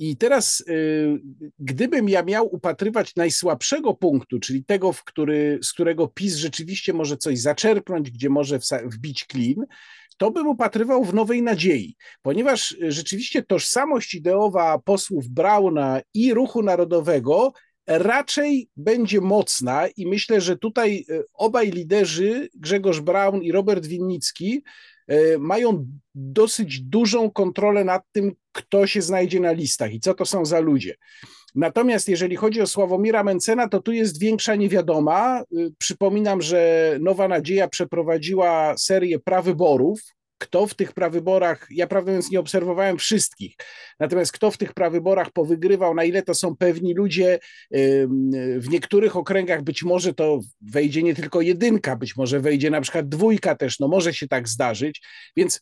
I 0.00 0.16
teraz, 0.16 0.64
y, 0.68 1.20
gdybym 1.58 2.08
ja 2.08 2.22
miał 2.22 2.54
upatrywać 2.54 3.16
najsłabszego 3.16 3.94
punktu, 3.94 4.40
czyli 4.40 4.64
tego, 4.64 4.92
w 4.92 5.04
który, 5.04 5.58
z 5.62 5.72
którego 5.72 6.08
PiS 6.08 6.36
rzeczywiście 6.36 6.92
może 6.92 7.16
coś 7.16 7.38
zaczerpnąć, 7.38 8.10
gdzie 8.10 8.28
może 8.30 8.58
wbić 8.84 9.24
klin, 9.24 9.64
to 10.16 10.30
bym 10.30 10.46
upatrywał 10.46 11.04
w 11.04 11.14
nowej 11.14 11.42
nadziei, 11.42 11.96
ponieważ 12.22 12.72
y, 12.72 12.92
rzeczywiście 12.92 13.42
tożsamość 13.42 14.14
ideowa 14.14 14.78
posłów 14.78 15.28
Brauna 15.28 16.00
i 16.14 16.34
ruchu 16.34 16.62
narodowego 16.62 17.52
raczej 17.86 18.68
będzie 18.76 19.20
mocna 19.20 19.88
i 19.96 20.06
myślę, 20.06 20.40
że 20.40 20.56
tutaj 20.56 21.04
y, 21.10 21.24
obaj 21.34 21.70
liderzy, 21.70 22.48
Grzegorz 22.54 23.00
Braun 23.00 23.42
i 23.42 23.52
Robert 23.52 23.86
Winnicki, 23.86 24.62
mają 25.38 25.86
dosyć 26.14 26.80
dużą 26.80 27.30
kontrolę 27.30 27.84
nad 27.84 28.02
tym, 28.12 28.32
kto 28.52 28.86
się 28.86 29.02
znajdzie 29.02 29.40
na 29.40 29.52
listach 29.52 29.92
i 29.92 30.00
co 30.00 30.14
to 30.14 30.24
są 30.24 30.44
za 30.44 30.60
ludzie. 30.60 30.94
Natomiast 31.54 32.08
jeżeli 32.08 32.36
chodzi 32.36 32.60
o 32.60 32.66
Sławomira 32.66 33.24
Mencena, 33.24 33.68
to 33.68 33.80
tu 33.80 33.92
jest 33.92 34.20
większa 34.20 34.54
niewiadoma. 34.54 35.40
E, 35.40 35.44
przypominam, 35.78 36.42
że 36.42 36.96
Nowa 37.00 37.28
Nadzieja 37.28 37.68
przeprowadziła 37.68 38.74
serię 38.78 39.18
prawyborów, 39.18 40.00
kto 40.40 40.66
w 40.66 40.74
tych 40.74 40.92
prawyborach, 40.92 41.66
ja 41.70 41.86
prawdę 41.86 42.10
mówiąc 42.10 42.30
nie 42.30 42.40
obserwowałem 42.40 42.98
wszystkich, 42.98 43.56
natomiast 44.00 44.32
kto 44.32 44.50
w 44.50 44.56
tych 44.56 44.74
prawyborach 44.74 45.30
powygrywał, 45.30 45.94
na 45.94 46.04
ile 46.04 46.22
to 46.22 46.34
są 46.34 46.56
pewni 46.56 46.94
ludzie, 46.94 47.38
w 48.56 48.68
niektórych 48.70 49.16
okręgach 49.16 49.62
być 49.62 49.82
może 49.82 50.14
to 50.14 50.40
wejdzie 50.60 51.02
nie 51.02 51.14
tylko 51.14 51.40
jedynka, 51.40 51.96
być 51.96 52.16
może 52.16 52.40
wejdzie 52.40 52.70
na 52.70 52.80
przykład 52.80 53.08
dwójka 53.08 53.54
też, 53.54 53.78
no 53.78 53.88
może 53.88 54.14
się 54.14 54.28
tak 54.28 54.48
zdarzyć, 54.48 55.02
więc 55.36 55.60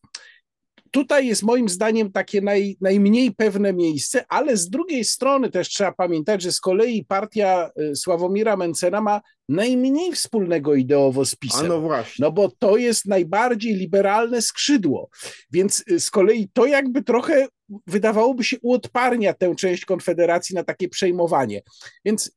tutaj 0.90 1.26
jest 1.26 1.42
moim 1.42 1.68
zdaniem 1.68 2.12
takie 2.12 2.40
naj, 2.40 2.76
najmniej 2.80 3.34
pewne 3.34 3.72
miejsce, 3.72 4.24
ale 4.28 4.56
z 4.56 4.70
drugiej 4.70 5.04
strony 5.04 5.50
też 5.50 5.68
trzeba 5.68 5.92
pamiętać, 5.92 6.42
że 6.42 6.52
z 6.52 6.60
kolei 6.60 7.04
partia 7.04 7.70
y, 7.80 7.96
Sławomira 7.96 8.56
Mencena 8.56 9.00
ma 9.00 9.20
najmniej 9.48 10.12
wspólnego 10.12 10.74
ideowo 10.74 11.24
z 11.24 11.34
PiSem. 11.34 11.66
A 11.66 11.68
no 11.68 11.80
właśnie. 11.80 12.22
No 12.22 12.32
bo 12.32 12.50
to 12.58 12.76
jest 12.76 13.06
najbardziej 13.06 13.74
liberalne 13.74 14.42
skrzydło. 14.42 15.08
Więc 15.52 15.84
y, 15.90 16.00
z 16.00 16.10
kolei 16.10 16.48
to 16.52 16.66
jakby 16.66 17.02
trochę 17.02 17.46
wydawałoby 17.86 18.44
się 18.44 18.56
uodparnia 18.62 19.34
tę 19.34 19.54
część 19.56 19.84
Konfederacji 19.84 20.54
na 20.54 20.64
takie 20.64 20.88
przejmowanie. 20.88 21.62
Więc 22.04 22.30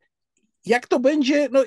jak 0.66 0.88
to 0.88 1.00
będzie? 1.00 1.50
No, 1.52 1.64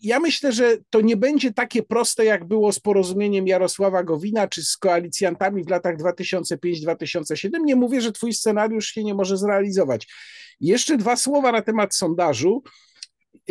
ja 0.00 0.20
myślę, 0.20 0.52
że 0.52 0.76
to 0.90 1.00
nie 1.00 1.16
będzie 1.16 1.52
takie 1.52 1.82
proste, 1.82 2.24
jak 2.24 2.44
było 2.44 2.72
z 2.72 2.80
porozumieniem 2.80 3.46
Jarosława 3.46 4.04
Gowina 4.04 4.48
czy 4.48 4.64
z 4.64 4.76
koalicjantami 4.76 5.64
w 5.64 5.68
latach 5.68 5.96
2005-2007. 5.96 7.50
Nie 7.64 7.76
mówię, 7.76 8.00
że 8.00 8.12
twój 8.12 8.32
scenariusz 8.32 8.86
się 8.86 9.04
nie 9.04 9.14
może 9.14 9.36
zrealizować. 9.36 10.06
Jeszcze 10.60 10.96
dwa 10.96 11.16
słowa 11.16 11.52
na 11.52 11.62
temat 11.62 11.94
sondażu. 11.94 12.62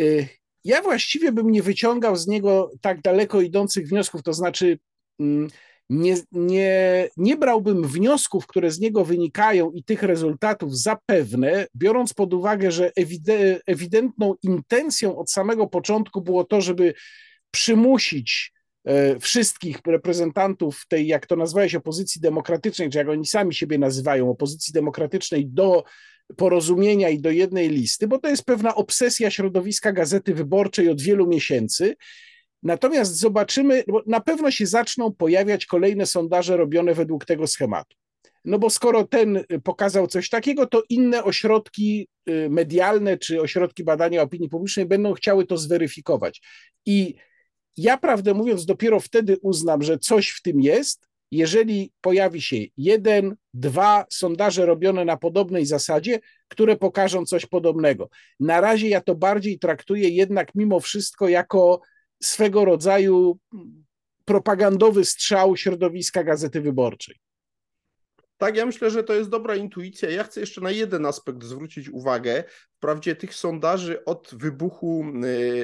Y, 0.00 0.28
ja 0.64 0.82
właściwie 0.82 1.32
bym 1.32 1.50
nie 1.50 1.62
wyciągał 1.62 2.16
z 2.16 2.26
niego 2.26 2.70
tak 2.80 3.02
daleko 3.02 3.40
idących 3.40 3.88
wniosków, 3.88 4.22
to 4.22 4.32
znaczy 4.32 4.78
mm, 5.20 5.48
nie, 5.90 6.16
nie, 6.32 7.08
nie 7.16 7.36
brałbym 7.36 7.88
wniosków, 7.88 8.46
które 8.46 8.70
z 8.70 8.80
niego 8.80 9.04
wynikają 9.04 9.70
i 9.70 9.84
tych 9.84 10.02
rezultatów 10.02 10.78
zapewne, 10.78 11.66
biorąc 11.76 12.14
pod 12.14 12.34
uwagę, 12.34 12.70
że 12.70 12.92
ewidentną 13.66 14.34
intencją 14.42 15.16
od 15.16 15.30
samego 15.30 15.66
początku 15.66 16.20
było 16.20 16.44
to, 16.44 16.60
żeby 16.60 16.94
przymusić 17.50 18.52
e, 18.84 19.18
wszystkich 19.18 19.78
reprezentantów 19.86 20.84
tej, 20.88 21.06
jak 21.06 21.26
to 21.26 21.36
nazwałeś, 21.36 21.74
opozycji 21.74 22.20
demokratycznej, 22.20 22.90
czy 22.90 22.98
jak 22.98 23.08
oni 23.08 23.26
sami 23.26 23.54
siebie 23.54 23.78
nazywają, 23.78 24.30
opozycji 24.30 24.72
demokratycznej 24.72 25.46
do 25.46 25.84
porozumienia 26.36 27.08
i 27.08 27.20
do 27.20 27.30
jednej 27.30 27.68
listy, 27.68 28.08
bo 28.08 28.18
to 28.18 28.28
jest 28.28 28.44
pewna 28.44 28.74
obsesja 28.74 29.30
środowiska 29.30 29.92
Gazety 29.92 30.34
Wyborczej 30.34 30.88
od 30.88 31.00
wielu 31.00 31.26
miesięcy. 31.26 31.96
Natomiast 32.62 33.18
zobaczymy, 33.18 33.84
bo 33.88 34.02
na 34.06 34.20
pewno 34.20 34.50
się 34.50 34.66
zaczną 34.66 35.12
pojawiać 35.12 35.66
kolejne 35.66 36.06
sondaże 36.06 36.56
robione 36.56 36.94
według 36.94 37.24
tego 37.24 37.46
schematu. 37.46 37.96
No 38.44 38.58
bo 38.58 38.70
skoro 38.70 39.04
ten 39.04 39.44
pokazał 39.64 40.06
coś 40.06 40.28
takiego, 40.28 40.66
to 40.66 40.82
inne 40.88 41.24
ośrodki 41.24 42.08
y, 42.28 42.48
medialne 42.50 43.18
czy 43.18 43.40
ośrodki 43.40 43.84
badania 43.84 44.22
opinii 44.22 44.48
publicznej 44.48 44.86
będą 44.86 45.14
chciały 45.14 45.46
to 45.46 45.56
zweryfikować. 45.56 46.42
I 46.86 47.14
ja, 47.76 47.98
prawdę 47.98 48.34
mówiąc, 48.34 48.64
dopiero 48.64 49.00
wtedy 49.00 49.36
uznam, 49.42 49.82
że 49.82 49.98
coś 49.98 50.30
w 50.30 50.42
tym 50.42 50.60
jest, 50.60 51.08
jeżeli 51.30 51.92
pojawi 52.00 52.42
się 52.42 52.56
jeden, 52.76 53.36
dwa 53.54 54.06
sondaże 54.10 54.66
robione 54.66 55.04
na 55.04 55.16
podobnej 55.16 55.66
zasadzie, 55.66 56.20
które 56.48 56.76
pokażą 56.76 57.24
coś 57.24 57.46
podobnego. 57.46 58.08
Na 58.40 58.60
razie 58.60 58.88
ja 58.88 59.00
to 59.00 59.14
bardziej 59.14 59.58
traktuję 59.58 60.08
jednak 60.08 60.54
mimo 60.54 60.80
wszystko 60.80 61.28
jako 61.28 61.80
swego 62.22 62.64
rodzaju 62.64 63.38
propagandowy 64.24 65.04
strzał 65.04 65.56
środowiska 65.56 66.24
Gazety 66.24 66.60
Wyborczej. 66.60 67.16
Tak, 68.38 68.56
ja 68.56 68.66
myślę, 68.66 68.90
że 68.90 69.04
to 69.04 69.14
jest 69.14 69.30
dobra 69.30 69.56
intuicja. 69.56 70.10
Ja 70.10 70.24
chcę 70.24 70.40
jeszcze 70.40 70.60
na 70.60 70.70
jeden 70.70 71.06
aspekt 71.06 71.44
zwrócić 71.44 71.88
uwagę. 71.88 72.44
Wprawdzie 72.76 73.16
tych 73.16 73.34
sondaży 73.34 74.04
od 74.04 74.30
wybuchu 74.32 75.04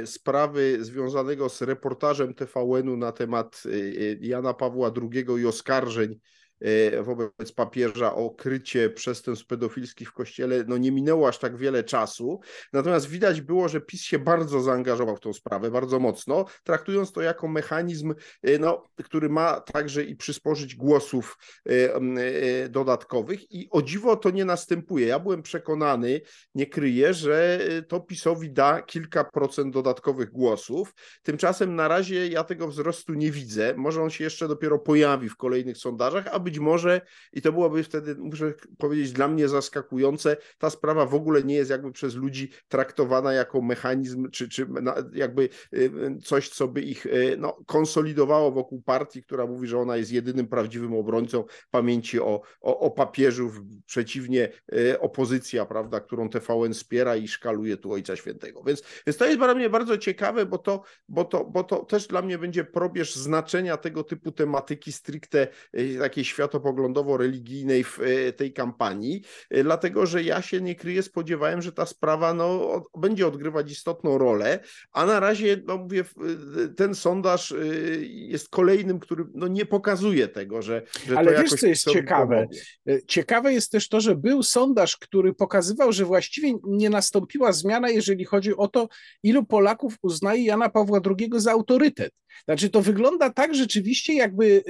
y, 0.03 0.07
sprawy 0.07 0.85
związanego 0.85 1.49
z 1.49 1.63
reportażem 1.63 2.35
TVN-u 2.35 2.97
na 2.97 3.13
temat 3.13 3.63
y, 3.67 3.71
y, 3.71 4.19
Jana 4.21 4.55
Pawła 4.55 4.91
II 5.13 5.27
i 5.43 5.47
oskarżeń 5.47 6.21
wobec 7.03 7.53
papieża 7.55 8.15
o 8.15 8.31
krycie 8.31 8.91
przestępstw 8.91 9.47
pedofilskich 9.47 10.09
w 10.09 10.13
kościele, 10.13 10.65
no 10.69 10.77
nie 10.77 10.93
minęło 10.93 11.29
aż 11.29 11.39
tak 11.39 11.57
wiele 11.57 11.85
czasu. 11.85 12.41
Natomiast 12.73 13.09
widać 13.09 13.41
było, 13.41 13.69
że 13.69 13.81
PiS 13.81 14.03
się 14.03 14.19
bardzo 14.19 14.61
zaangażował 14.61 15.17
w 15.17 15.21
tą 15.21 15.33
sprawę, 15.33 15.71
bardzo 15.71 16.01
mocno, 16.01 16.45
traktując 16.65 17.13
to 17.13 17.23
jako 17.23 17.49
mechanizm, 17.49 18.15
e, 18.43 18.59
no, 18.59 18.85
który 19.05 19.29
ma 19.29 19.61
także 19.61 20.05
i 20.05 20.17
przysporzyć 20.17 20.77
głosów 20.77 21.39
e, 21.69 22.69
dodatkowych 22.69 23.53
i 23.53 23.69
o 23.71 23.83
dziwo 23.83 24.17
to 24.17 24.31
nie 24.31 24.45
następuje. 24.45 25.07
Ja 25.07 25.19
byłem 25.19 25.43
przekonany, 25.43 26.21
nie 26.55 26.67
kryję, 26.67 27.15
że 27.15 27.59
to 27.89 28.01
PiSowi 28.01 28.51
da 28.53 28.83
kilka 28.83 29.25
procent 29.25 29.75
dodatkowych 29.75 30.31
głosów. 30.31 30.95
Tymczasem 31.23 31.75
na 31.75 31.89
razie 31.89 32.29
ja 32.29 32.45
tego 32.45 32.69
wzrostu 32.69 33.15
nie 33.15 33.31
widzę. 33.31 33.75
Może 33.77 34.03
on 34.03 34.11
się 34.11 34.25
jeszcze 34.25 34.49
dopiero 34.49 34.79
pojawi 34.79 35.29
w 35.29 35.37
kolejnych 35.37 35.77
sondażach, 35.77 36.27
a 36.33 36.39
być 36.55 36.61
może, 36.61 37.01
i 37.33 37.43
to 37.43 37.53
byłoby 37.53 37.83
wtedy, 37.83 38.15
muszę 38.15 38.55
powiedzieć, 38.79 39.13
dla 39.13 39.29
mnie 39.29 39.49
zaskakujące, 39.49 40.37
ta 40.59 40.71
sprawa 40.71 41.07
w 41.07 41.15
ogóle 41.15 41.43
nie 41.43 41.55
jest 41.55 41.71
jakby 41.71 41.93
przez 41.93 42.15
ludzi 42.15 42.51
traktowana 42.69 43.33
jako 43.33 43.63
mechanizm, 43.63 44.31
czy, 44.31 44.49
czy 44.49 44.67
jakby 45.13 45.49
y, 45.73 45.91
coś, 46.25 46.49
co 46.49 46.69
by 46.69 46.83
ich 46.83 47.07
y, 47.07 47.37
no, 47.39 47.57
konsolidowało 47.67 48.53
wokół 48.53 48.83
partii, 48.83 49.23
która 49.23 49.47
mówi, 49.47 49.69
że 49.69 49.79
ona 49.79 49.97
jest 49.97 50.13
jedynym 50.13 50.47
prawdziwym 50.47 50.95
obrońcą 50.95 51.45
pamięci 51.71 52.21
o, 52.21 52.41
o, 52.61 52.81
o 52.81 52.91
papieżu, 52.91 53.51
przeciwnie 53.87 54.49
y, 54.75 55.01
opozycja, 55.01 55.67
prawda, 55.67 56.01
którą 56.01 56.29
TVN 56.29 56.73
wspiera 56.73 57.17
i 57.17 57.29
szkaluje 57.29 57.77
tu 57.77 57.93
Ojca 57.93 58.17
Świętego. 58.17 58.63
Więc, 58.63 58.83
więc 59.07 59.17
to 59.17 59.27
jest 59.27 59.39
dla 59.39 59.55
mnie 59.55 59.71
bardzo 59.71 59.99
ciekawe, 59.99 60.47
bo 60.47 60.59
to, 60.59 60.83
bo, 61.09 61.25
to, 61.25 61.45
bo 61.45 61.65
to 61.65 61.85
też 61.85 62.07
dla 62.07 62.23
mnie 62.23 62.39
będzie 62.39 62.65
probierz 62.65 63.15
znaczenia 63.15 63.77
tego 63.77 64.05
typu 64.05 64.33
tematyki 64.33 64.93
stricte 64.93 65.49
takiej 65.99 66.25
światopoglądowo-religijnej 66.35 67.85
w 67.85 67.99
tej 68.37 68.53
kampanii, 68.53 69.23
dlatego 69.51 70.07
że 70.07 70.23
ja 70.23 70.43
się 70.43 70.61
nie 70.61 70.75
kryję, 70.75 71.03
spodziewałem, 71.03 71.63
że 71.63 71.73
ta 71.73 71.87
sprawa 71.87 72.35
no, 72.35 72.83
będzie 72.99 73.27
odgrywać 73.27 73.73
istotną 73.73 74.19
rolę, 74.19 74.61
a 74.93 75.07
na 75.07 75.21
razie, 75.21 75.63
no 75.67 75.77
mówię, 75.77 76.05
ten 76.77 76.95
sondaż 76.95 77.55
jest 78.11 78.49
kolejnym, 78.49 79.01
który 79.01 79.25
no, 79.35 79.49
nie 79.49 79.67
pokazuje 79.67 80.29
tego, 80.29 80.63
że, 80.63 80.83
że 81.07 81.19
Ale 81.19 81.33
to 81.33 81.43
wiesz, 81.43 81.51
co 81.51 81.67
jest 81.67 81.91
ciekawe? 81.91 82.37
Pomogło. 82.37 83.05
Ciekawe 83.07 83.53
jest 83.53 83.73
też 83.73 83.89
to, 83.89 84.01
że 84.01 84.15
był 84.15 84.43
sondaż, 84.43 84.97
który 84.97 85.35
pokazywał, 85.35 85.93
że 85.93 86.05
właściwie 86.05 86.55
nie 86.65 86.91
nastąpiła 86.91 87.53
zmiana, 87.53 87.91
jeżeli 87.91 88.25
chodzi 88.25 88.57
o 88.57 88.69
to, 88.69 88.89
ilu 89.23 89.45
Polaków 89.45 89.97
uznaje 90.03 90.45
Jana 90.45 90.69
Pawła 90.69 91.01
II 91.19 91.31
za 91.37 91.53
autorytet. 91.53 92.13
Znaczy, 92.45 92.71
to 92.71 92.83
wygląda 92.83 93.31
tak 93.31 93.55
rzeczywiście, 93.55 94.15
jakby, 94.15 94.65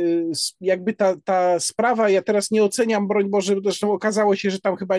jakby 0.60 0.92
ta, 0.92 1.16
ta 1.24 1.53
sprawa, 1.60 2.08
ja 2.08 2.22
teraz 2.22 2.50
nie 2.50 2.64
oceniam, 2.64 3.08
broń 3.08 3.30
Boże, 3.30 3.54
zresztą 3.62 3.92
okazało 3.92 4.36
się, 4.36 4.50
że 4.50 4.60
tam 4.60 4.76
chyba, 4.76 4.94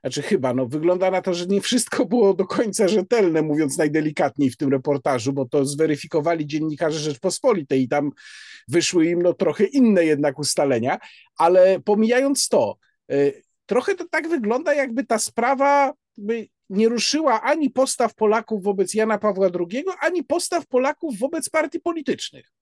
znaczy 0.00 0.22
chyba, 0.22 0.54
no 0.54 0.66
wygląda 0.66 1.10
na 1.10 1.22
to, 1.22 1.34
że 1.34 1.46
nie 1.46 1.60
wszystko 1.60 2.06
było 2.06 2.34
do 2.34 2.46
końca 2.46 2.88
rzetelne, 2.88 3.42
mówiąc 3.42 3.78
najdelikatniej 3.78 4.50
w 4.50 4.56
tym 4.56 4.70
reportażu, 4.70 5.32
bo 5.32 5.48
to 5.48 5.64
zweryfikowali 5.64 6.46
dziennikarze 6.46 6.98
Rzeczpospolitej 6.98 7.82
i 7.82 7.88
tam 7.88 8.10
wyszły 8.68 9.06
im 9.06 9.22
no 9.22 9.34
trochę 9.34 9.64
inne 9.64 10.04
jednak 10.04 10.38
ustalenia, 10.38 10.98
ale 11.38 11.80
pomijając 11.80 12.48
to, 12.48 12.76
y, 13.12 13.42
trochę 13.66 13.94
to 13.94 14.04
tak 14.10 14.28
wygląda, 14.28 14.74
jakby 14.74 15.04
ta 15.04 15.18
sprawa 15.18 15.92
nie 16.70 16.88
ruszyła 16.88 17.42
ani 17.42 17.70
postaw 17.70 18.14
Polaków 18.14 18.62
wobec 18.62 18.94
Jana 18.94 19.18
Pawła 19.18 19.48
II, 19.60 19.84
ani 20.00 20.24
postaw 20.24 20.66
Polaków 20.66 21.18
wobec 21.18 21.50
partii 21.50 21.80
politycznych. 21.80 22.53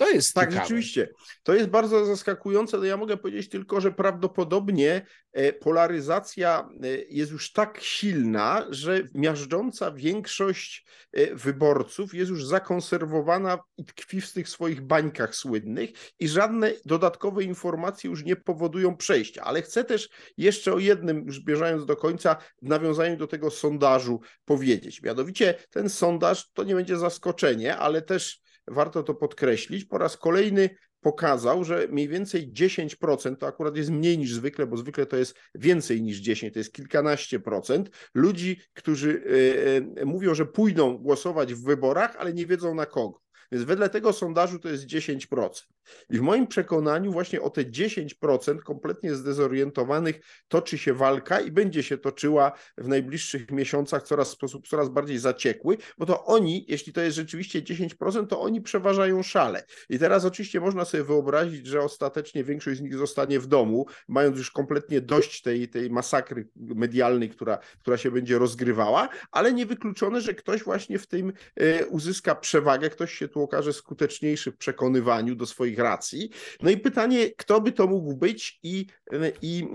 To 0.00 0.10
jest 0.10 0.34
tak, 0.34 0.48
ciekawe. 0.48 0.64
rzeczywiście. 0.64 1.08
To 1.42 1.54
jest 1.54 1.68
bardzo 1.68 2.04
zaskakujące. 2.04 2.78
No 2.78 2.84
ja 2.84 2.96
mogę 2.96 3.16
powiedzieć 3.16 3.48
tylko, 3.48 3.80
że 3.80 3.92
prawdopodobnie 3.92 5.06
e, 5.32 5.52
polaryzacja 5.52 6.68
e, 6.82 6.88
jest 6.88 7.32
już 7.32 7.52
tak 7.52 7.78
silna, 7.80 8.66
że 8.70 9.02
miażdżąca 9.14 9.90
większość 9.90 10.84
e, 11.12 11.34
wyborców 11.34 12.14
jest 12.14 12.30
już 12.30 12.46
zakonserwowana 12.46 13.58
i 13.76 13.84
tkwi 13.84 14.20
w 14.20 14.32
tych 14.32 14.48
swoich 14.48 14.80
bańkach 14.80 15.34
słynnych 15.34 15.90
i 16.18 16.28
żadne 16.28 16.72
dodatkowe 16.84 17.44
informacje 17.44 18.10
już 18.10 18.24
nie 18.24 18.36
powodują 18.36 18.96
przejścia. 18.96 19.42
Ale 19.42 19.62
chcę 19.62 19.84
też 19.84 20.08
jeszcze 20.36 20.72
o 20.72 20.78
jednym, 20.78 21.26
już 21.26 21.40
bieżając 21.40 21.86
do 21.86 21.96
końca, 21.96 22.36
w 22.62 22.68
nawiązaniu 22.68 23.16
do 23.16 23.26
tego 23.26 23.50
sondażu 23.50 24.20
powiedzieć. 24.44 25.02
Mianowicie 25.02 25.54
ten 25.70 25.88
sondaż 25.88 26.50
to 26.52 26.64
nie 26.64 26.74
będzie 26.74 26.98
zaskoczenie, 26.98 27.76
ale 27.76 28.02
też 28.02 28.40
warto 28.70 29.02
to 29.02 29.14
podkreślić, 29.14 29.84
po 29.84 29.98
raz 29.98 30.16
kolejny 30.16 30.70
pokazał, 31.00 31.64
że 31.64 31.88
mniej 31.90 32.08
więcej 32.08 32.52
10%, 32.52 33.36
to 33.36 33.46
akurat 33.46 33.76
jest 33.76 33.90
mniej 33.90 34.18
niż 34.18 34.34
zwykle, 34.34 34.66
bo 34.66 34.76
zwykle 34.76 35.06
to 35.06 35.16
jest 35.16 35.34
więcej 35.54 36.02
niż 36.02 36.18
10, 36.18 36.52
to 36.52 36.58
jest 36.60 36.72
kilkanaście 36.72 37.40
procent 37.40 37.90
ludzi, 38.14 38.60
którzy 38.74 39.22
e, 39.96 40.00
e, 40.02 40.04
mówią, 40.04 40.34
że 40.34 40.46
pójdą 40.46 40.98
głosować 40.98 41.54
w 41.54 41.64
wyborach, 41.64 42.16
ale 42.16 42.32
nie 42.32 42.46
wiedzą 42.46 42.74
na 42.74 42.86
kogo. 42.86 43.20
Więc 43.52 43.64
wedle 43.64 43.88
tego 43.88 44.12
sondażu 44.12 44.58
to 44.58 44.68
jest 44.68 44.86
10%. 44.86 45.48
I 46.10 46.18
w 46.18 46.20
moim 46.20 46.46
przekonaniu 46.46 47.12
właśnie 47.12 47.42
o 47.42 47.50
te 47.50 47.64
10% 47.64 48.58
kompletnie 48.58 49.14
zdezorientowanych 49.14 50.20
toczy 50.48 50.78
się 50.78 50.94
walka 50.94 51.40
i 51.40 51.50
będzie 51.50 51.82
się 51.82 51.98
toczyła 51.98 52.52
w 52.78 52.88
najbliższych 52.88 53.50
miesiącach 53.50 54.02
coraz 54.02 54.28
w 54.28 54.32
sposób 54.32 54.68
coraz 54.68 54.88
bardziej 54.88 55.18
zaciekły, 55.18 55.76
bo 55.98 56.06
to 56.06 56.24
oni, 56.24 56.64
jeśli 56.68 56.92
to 56.92 57.00
jest 57.00 57.16
rzeczywiście 57.16 57.62
10%, 57.62 58.26
to 58.26 58.40
oni 58.40 58.60
przeważają 58.60 59.22
szale. 59.22 59.64
I 59.88 59.98
teraz 59.98 60.24
oczywiście 60.24 60.60
można 60.60 60.84
sobie 60.84 61.04
wyobrazić, 61.04 61.66
że 61.66 61.80
ostatecznie 61.80 62.44
większość 62.44 62.78
z 62.78 62.82
nich 62.82 62.94
zostanie 62.94 63.40
w 63.40 63.46
domu, 63.46 63.86
mając 64.08 64.38
już 64.38 64.50
kompletnie 64.50 65.00
dość 65.00 65.42
tej, 65.42 65.68
tej 65.68 65.90
masakry 65.90 66.48
medialnej, 66.56 67.30
która, 67.30 67.58
która 67.80 67.96
się 67.96 68.10
będzie 68.10 68.38
rozgrywała, 68.38 69.08
ale 69.30 69.52
niewykluczone, 69.52 70.20
że 70.20 70.34
ktoś 70.34 70.64
właśnie 70.64 70.98
w 70.98 71.06
tym 71.06 71.32
e, 71.56 71.86
uzyska 71.86 72.34
przewagę, 72.34 72.90
ktoś 72.90 73.14
się 73.14 73.28
tu 73.28 73.42
okaże 73.42 73.72
skuteczniejszy 73.72 74.52
w 74.52 74.56
przekonywaniu 74.56 75.34
do 75.34 75.46
swoich 75.70 75.78
racji. 75.78 76.30
No 76.62 76.70
i 76.70 76.76
pytanie, 76.76 77.30
kto 77.30 77.60
by 77.60 77.72
to 77.72 77.86
mógł 77.86 78.16
być 78.16 78.58
i, 78.62 78.86
i 79.42 79.68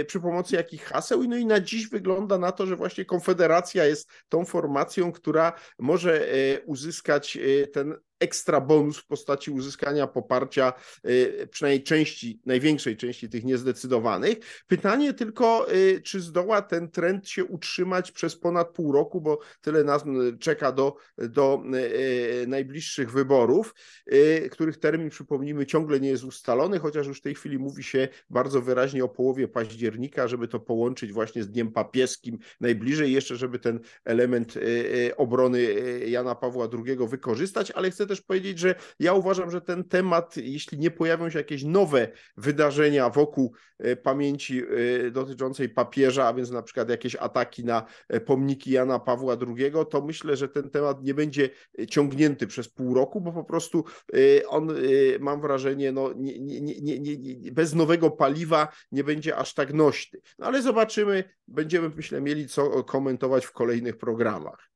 e, 0.00 0.04
przy 0.04 0.20
pomocy 0.20 0.56
jakich 0.56 0.84
haseł? 0.84 1.24
No 1.24 1.36
i 1.36 1.46
na 1.46 1.60
dziś 1.60 1.88
wygląda 1.88 2.38
na 2.38 2.52
to, 2.52 2.66
że 2.66 2.76
właśnie 2.76 3.04
Konfederacja 3.04 3.84
jest 3.84 4.10
tą 4.28 4.44
formacją, 4.44 5.12
która 5.12 5.52
może 5.78 6.28
e, 6.28 6.60
uzyskać 6.60 7.36
e, 7.36 7.66
ten 7.66 7.94
ekstra 8.24 8.60
bonus 8.60 8.98
w 8.98 9.06
postaci 9.06 9.50
uzyskania 9.50 10.06
poparcia 10.06 10.72
y, 11.06 11.48
przynajmniej 11.50 11.82
części, 11.82 12.40
największej 12.46 12.96
części 12.96 13.28
tych 13.28 13.44
niezdecydowanych. 13.44 14.38
Pytanie 14.66 15.14
tylko, 15.14 15.72
y, 15.74 16.00
czy 16.04 16.20
zdoła 16.20 16.62
ten 16.62 16.90
trend 16.90 17.28
się 17.28 17.44
utrzymać 17.44 18.12
przez 18.12 18.36
ponad 18.36 18.70
pół 18.70 18.92
roku, 18.92 19.20
bo 19.20 19.38
tyle 19.60 19.84
nas 19.84 20.04
czeka 20.40 20.72
do, 20.72 20.96
do 21.18 21.62
y, 21.74 22.46
najbliższych 22.46 23.12
wyborów, 23.12 23.74
których 24.50 24.76
termin, 24.78 25.10
przypomnijmy, 25.10 25.66
ciągle 25.66 26.00
nie 26.00 26.08
jest 26.08 26.24
ustalony, 26.24 26.78
chociaż 26.78 27.06
już 27.06 27.18
w 27.18 27.22
tej 27.22 27.34
chwili 27.34 27.58
mówi 27.58 27.82
się 27.82 28.08
bardzo 28.30 28.62
wyraźnie 28.62 29.04
o 29.04 29.08
połowie 29.08 29.48
października, 29.48 30.28
żeby 30.28 30.48
to 30.48 30.60
połączyć 30.60 31.12
właśnie 31.12 31.42
z 31.42 31.50
Dniem 31.50 31.72
Papieskim 31.72 32.38
najbliżej, 32.60 33.12
jeszcze 33.12 33.36
żeby 33.36 33.58
ten 33.58 33.80
element 34.04 34.54
obrony 35.16 35.74
Jana 36.06 36.34
Pawła 36.34 36.68
II 36.86 36.96
wykorzystać, 37.08 37.70
ale 37.70 37.90
chcę 37.90 38.06
też 38.06 38.13
też 38.14 38.22
powiedzieć, 38.22 38.58
że 38.58 38.74
ja 38.98 39.12
uważam, 39.12 39.50
że 39.50 39.60
ten 39.60 39.84
temat, 39.84 40.36
jeśli 40.36 40.78
nie 40.78 40.90
pojawią 40.90 41.30
się 41.30 41.38
jakieś 41.38 41.64
nowe 41.64 42.08
wydarzenia 42.36 43.10
wokół 43.10 43.54
e, 43.78 43.96
pamięci 43.96 44.62
e, 45.06 45.10
dotyczącej 45.10 45.68
papieża, 45.68 46.26
a 46.26 46.34
więc 46.34 46.50
na 46.50 46.62
przykład 46.62 46.88
jakieś 46.88 47.16
ataki 47.16 47.64
na 47.64 47.84
e, 48.08 48.20
pomniki 48.20 48.70
Jana 48.70 48.98
Pawła 48.98 49.36
II, 49.46 49.72
to 49.90 50.02
myślę, 50.02 50.36
że 50.36 50.48
ten 50.48 50.70
temat 50.70 51.02
nie 51.02 51.14
będzie 51.14 51.50
ciągnięty 51.90 52.46
przez 52.46 52.68
pół 52.68 52.94
roku, 52.94 53.20
bo 53.20 53.32
po 53.32 53.44
prostu 53.44 53.84
on, 54.48 54.68
mam 55.20 55.40
wrażenie, 55.40 55.92
no, 55.92 56.12
nie, 56.16 56.40
nie, 56.40 57.00
nie, 57.00 57.52
bez 57.52 57.74
nowego 57.74 58.10
paliwa 58.10 58.68
nie 58.92 59.04
będzie 59.04 59.36
aż 59.36 59.54
tak 59.54 59.72
nośny. 59.72 60.20
No 60.38 60.46
ale 60.46 60.62
zobaczymy, 60.62 61.24
będziemy, 61.48 61.90
myślę, 61.96 62.20
mieli 62.20 62.48
co 62.48 62.84
komentować 62.84 63.46
w 63.46 63.52
kolejnych 63.52 63.98
programach. 63.98 64.73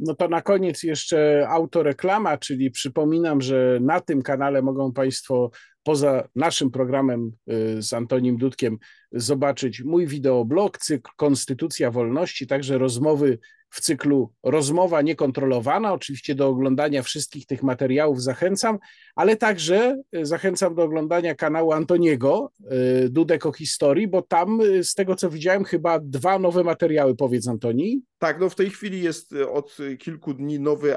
No 0.00 0.14
to 0.14 0.28
na 0.28 0.42
koniec 0.42 0.82
jeszcze 0.82 1.46
autoreklama, 1.48 2.38
czyli 2.38 2.70
przypominam, 2.70 3.40
że 3.40 3.78
na 3.80 4.00
tym 4.00 4.22
kanale 4.22 4.62
mogą 4.62 4.92
Państwo 4.92 5.50
poza 5.82 6.28
naszym 6.34 6.70
programem 6.70 7.32
y, 7.50 7.82
z 7.82 7.92
Antonim 7.92 8.36
Dudkiem 8.36 8.78
zobaczyć 9.12 9.82
mój 9.82 10.06
wideoblog, 10.06 10.78
cykl 10.78 11.10
Konstytucja 11.16 11.90
Wolności, 11.90 12.46
także 12.46 12.78
rozmowy 12.78 13.38
w 13.76 13.80
cyklu 13.80 14.32
Rozmowa 14.42 15.02
Niekontrolowana. 15.02 15.92
Oczywiście 15.92 16.34
do 16.34 16.48
oglądania 16.48 17.02
wszystkich 17.02 17.46
tych 17.46 17.62
materiałów 17.62 18.22
zachęcam, 18.22 18.78
ale 19.14 19.36
także 19.36 20.02
e, 20.12 20.26
zachęcam 20.26 20.74
do 20.74 20.82
oglądania 20.82 21.34
kanału 21.34 21.72
Antoniego 21.72 22.52
e, 22.64 23.08
Dudek 23.08 23.46
o 23.46 23.52
historii, 23.52 24.08
bo 24.08 24.22
tam 24.22 24.60
e, 24.60 24.84
z 24.84 24.94
tego 24.94 25.16
co 25.16 25.30
widziałem 25.30 25.64
chyba 25.64 25.98
dwa 26.00 26.38
nowe 26.38 26.64
materiały, 26.64 27.16
powiedz 27.16 27.48
Antoni. 27.48 28.02
Tak, 28.18 28.40
no 28.40 28.48
w 28.48 28.54
tej 28.54 28.70
chwili 28.70 29.02
jest 29.02 29.34
od 29.52 29.76
kilku 29.98 30.34
dni 30.34 30.60
nowy 30.60 30.94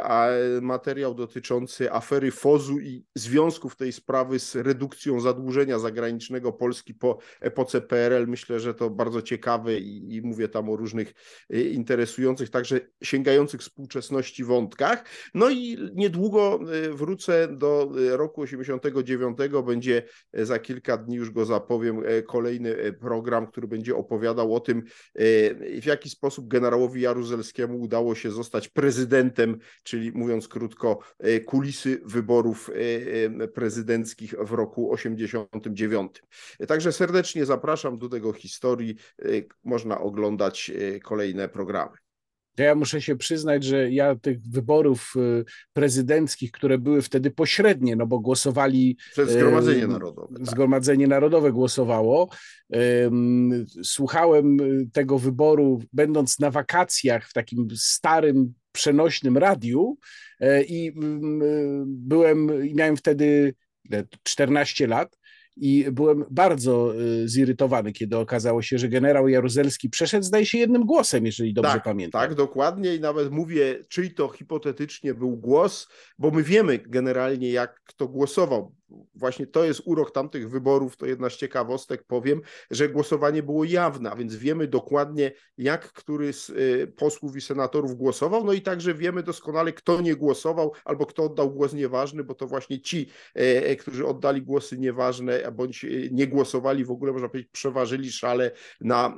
materiał 0.62 1.16
dotyczący 1.16 1.92
afery 1.92 2.32
Fozu 2.32 2.80
i 2.80 3.06
związków 3.16 3.76
tej 3.76 3.92
sprawy 3.92 4.40
z 4.40 4.56
redukcją 4.56 5.20
zadłużenia 5.20 5.80
zagranicznego 5.80 6.54
Polski 6.54 6.94
po 6.94 7.18
epoce 7.42 7.82
PRL. 7.82 8.28
Myślę, 8.28 8.60
że 8.60 8.74
to 8.74 8.90
bardzo 8.90 9.22
ciekawe 9.22 9.80
i, 9.80 10.16
i 10.16 10.22
mówię 10.22 10.50
tam 10.50 10.70
o 10.70 10.76
różnych 10.76 11.14
interesujących 11.50 12.50
także 12.50 12.69
także 12.70 12.88
sięgających 13.04 13.62
współczesności 13.62 14.44
wątkach. 14.44 15.06
No 15.34 15.50
i 15.50 15.78
niedługo 15.96 16.60
wrócę 16.92 17.48
do 17.48 17.92
roku 18.10 18.42
89, 18.42 19.38
będzie 19.66 20.04
za 20.34 20.60
kilka 20.60 20.98
dni, 20.98 21.16
już 21.16 21.32
go 21.32 21.46
zapowiem, 21.46 22.02
kolejny 22.28 22.94
program, 22.94 23.48
który 23.48 23.68
będzie 23.68 23.96
opowiadał 23.96 24.56
o 24.56 24.60
tym, 24.60 24.84
w 25.82 25.86
jaki 25.86 26.10
sposób 26.10 26.48
generałowi 26.48 27.02
Jaruzelskiemu 27.02 27.82
udało 27.82 28.16
się 28.16 28.32
zostać 28.32 28.68
prezydentem, 28.68 29.58
czyli 29.84 30.12
mówiąc 30.12 30.48
krótko, 30.48 31.00
kulisy 31.46 32.02
wyborów 32.06 32.72
prezydenckich 33.54 34.34
w 34.40 34.52
roku 34.52 34.92
89. 34.94 36.22
Także 36.68 36.92
serdecznie 36.92 37.46
zapraszam 37.46 37.98
do 37.98 38.10
tego 38.10 38.34
historii. 38.34 38.96
Można 39.64 40.02
oglądać 40.02 40.72
kolejne 41.04 41.50
programy. 41.50 42.09
Ja 42.64 42.76
muszę 42.76 43.02
się 43.02 43.16
przyznać, 43.16 43.64
że 43.64 43.92
ja 43.92 44.16
tych 44.16 44.42
wyborów 44.42 45.14
prezydenckich, 45.74 46.52
które 46.52 46.78
były 46.78 47.02
wtedy 47.02 47.32
pośrednie, 47.32 47.96
no 47.96 48.08
bo 48.08 48.20
głosowali. 48.20 48.98
Przez 49.12 49.32
Zgromadzenie 49.32 49.88
Narodowe. 49.88 50.36
Tak. 50.38 50.48
Zgromadzenie 50.48 51.08
Narodowe 51.08 51.52
głosowało. 51.52 52.30
Słuchałem 53.84 54.58
tego 54.94 55.20
wyboru, 55.20 55.82
będąc 55.94 56.40
na 56.40 56.52
wakacjach 56.52 57.30
w 57.30 57.34
takim 57.34 57.68
starym, 57.76 58.54
przenośnym 58.72 59.38
radiu 59.38 59.98
i 60.68 60.94
byłem, 61.86 62.52
miałem 62.76 62.98
wtedy 62.98 63.54
14 64.24 64.88
lat 64.88 65.19
i 65.62 65.92
byłem 65.92 66.26
bardzo 66.30 67.02
y, 67.02 67.28
zirytowany, 67.28 67.92
kiedy 67.92 68.18
okazało 68.18 68.62
się, 68.62 68.78
że 68.78 68.90
generał 68.90 69.28
Jaruzelski 69.28 69.90
przeszedł, 69.90 70.26
zdaje 70.26 70.46
się, 70.46 70.58
jednym 70.58 70.86
głosem, 70.86 71.26
jeżeli 71.26 71.54
dobrze 71.54 71.72
tak, 71.72 71.84
pamiętam. 71.84 72.22
Tak, 72.22 72.36
dokładnie 72.36 72.96
i 72.96 73.00
nawet 73.00 73.32
mówię, 73.32 73.86
czyj 73.90 74.14
to 74.14 74.28
hipotetycznie 74.28 75.14
był 75.14 75.38
głos, 75.38 75.88
bo 76.20 76.32
my 76.32 76.44
wiemy 76.44 76.78
generalnie, 76.78 77.52
jak 77.52 77.82
kto 77.84 78.08
głosował 78.08 78.79
właśnie 79.16 79.48
to 79.48 79.64
jest 79.64 79.82
urok 79.86 80.12
tamtych 80.12 80.50
wyborów, 80.50 80.98
to 80.98 81.06
jedna 81.06 81.30
z 81.30 81.34
ciekawostek 81.34 82.04
powiem, 82.04 82.42
że 82.72 82.90
głosowanie 82.90 83.44
było 83.44 83.64
jawne, 83.64 84.12
a 84.12 84.16
więc 84.16 84.36
wiemy 84.36 84.68
dokładnie, 84.68 85.32
jak 85.58 85.94
który 85.94 86.34
z 86.34 86.50
y, 86.50 86.94
posłów 86.98 87.36
i 87.36 87.42
senatorów 87.42 87.96
głosował, 87.96 88.44
no 88.44 88.54
i 88.54 88.62
także 88.62 88.94
wiemy 88.94 89.24
doskonale, 89.24 89.74
kto 89.74 90.02
nie 90.02 90.16
głosował 90.16 90.72
albo 90.86 91.06
kto 91.06 91.24
oddał 91.24 91.52
głos 91.52 91.74
nieważny, 91.74 92.24
bo 92.24 92.36
to 92.36 92.48
właśnie 92.48 92.82
ci, 92.82 93.10
e, 93.36 93.40
e, 93.66 93.76
którzy 93.76 94.08
oddali 94.08 94.42
głosy 94.42 94.78
nieważne, 94.78 95.52
bądź 95.52 95.86
nie 96.12 96.28
głosowali 96.28 96.86
w 96.86 96.92
ogóle, 96.92 97.12
można 97.12 97.30
powiedzieć, 97.30 97.52
przeważyli 97.52 98.12
szale 98.12 98.52
na 98.82 99.18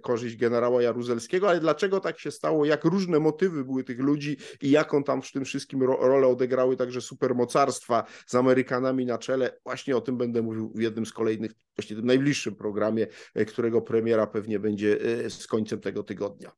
korzyść 0.00 0.36
generała 0.36 0.82
Jaruzelskiego, 0.82 1.48
ale 1.48 1.60
dlaczego 1.60 2.00
tak 2.00 2.18
się 2.18 2.30
stało, 2.30 2.64
jak 2.64 2.84
różne 2.84 3.20
motywy 3.20 3.64
były 3.64 3.84
tych 3.84 3.98
ludzi 3.98 4.36
i 4.62 4.70
jaką 4.70 5.04
tam 5.04 5.22
w 5.22 5.32
tym 5.32 5.44
wszystkim 5.44 5.82
rolę 5.82 6.26
odegrały 6.26 6.76
także 6.76 7.00
supermocarstwa 7.00 8.04
z 8.26 8.34
Amerykanami 8.34 8.93
na 9.02 9.18
czele. 9.18 9.60
Właśnie 9.64 9.96
o 9.96 10.00
tym 10.00 10.18
będę 10.18 10.42
mówił 10.42 10.72
w 10.74 10.80
jednym 10.80 11.06
z 11.06 11.12
kolejnych, 11.12 11.52
właśnie 11.76 11.96
tym 11.96 12.06
najbliższym 12.06 12.54
programie, 12.54 13.06
e, 13.34 13.44
którego 13.44 13.82
premiera 13.82 14.26
pewnie 14.26 14.58
będzie 14.58 14.98
e, 15.24 15.30
z 15.30 15.46
końcem 15.46 15.80
tego 15.80 16.02
tygodnia. 16.02 16.52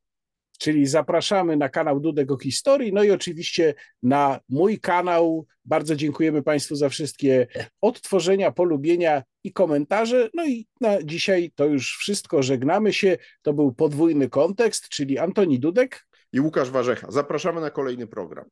Czyli 0.57 0.85
zapraszamy 0.85 1.57
na 1.57 1.69
kanał 1.69 1.99
Dudek 1.99 2.31
o 2.31 2.37
Historii, 2.37 2.93
no 2.93 3.03
i 3.03 3.11
oczywiście 3.11 3.73
na 4.03 4.39
mój 4.49 4.79
kanał. 4.79 5.45
Bardzo 5.65 5.95
dziękujemy 5.95 6.43
Państwu 6.43 6.75
za 6.75 6.89
wszystkie 6.89 7.47
odtworzenia, 7.81 8.51
polubienia 8.51 9.23
i 9.43 9.53
komentarze. 9.53 10.29
No 10.33 10.45
i 10.45 10.67
na 10.81 11.03
dzisiaj 11.03 11.51
to 11.55 11.65
już 11.65 11.97
wszystko. 11.97 12.43
Żegnamy 12.43 12.93
się. 12.93 13.17
To 13.41 13.53
był 13.53 13.73
podwójny 13.73 14.29
kontekst, 14.29 14.89
czyli 14.89 15.17
Antoni 15.17 15.59
Dudek 15.59 16.07
i 16.33 16.39
Łukasz 16.39 16.69
Warzecha. 16.69 17.11
Zapraszamy 17.11 17.61
na 17.61 17.69
kolejny 17.69 18.07
program. 18.07 18.45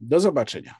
Do 0.00 0.20
zobaczenia. 0.20 0.74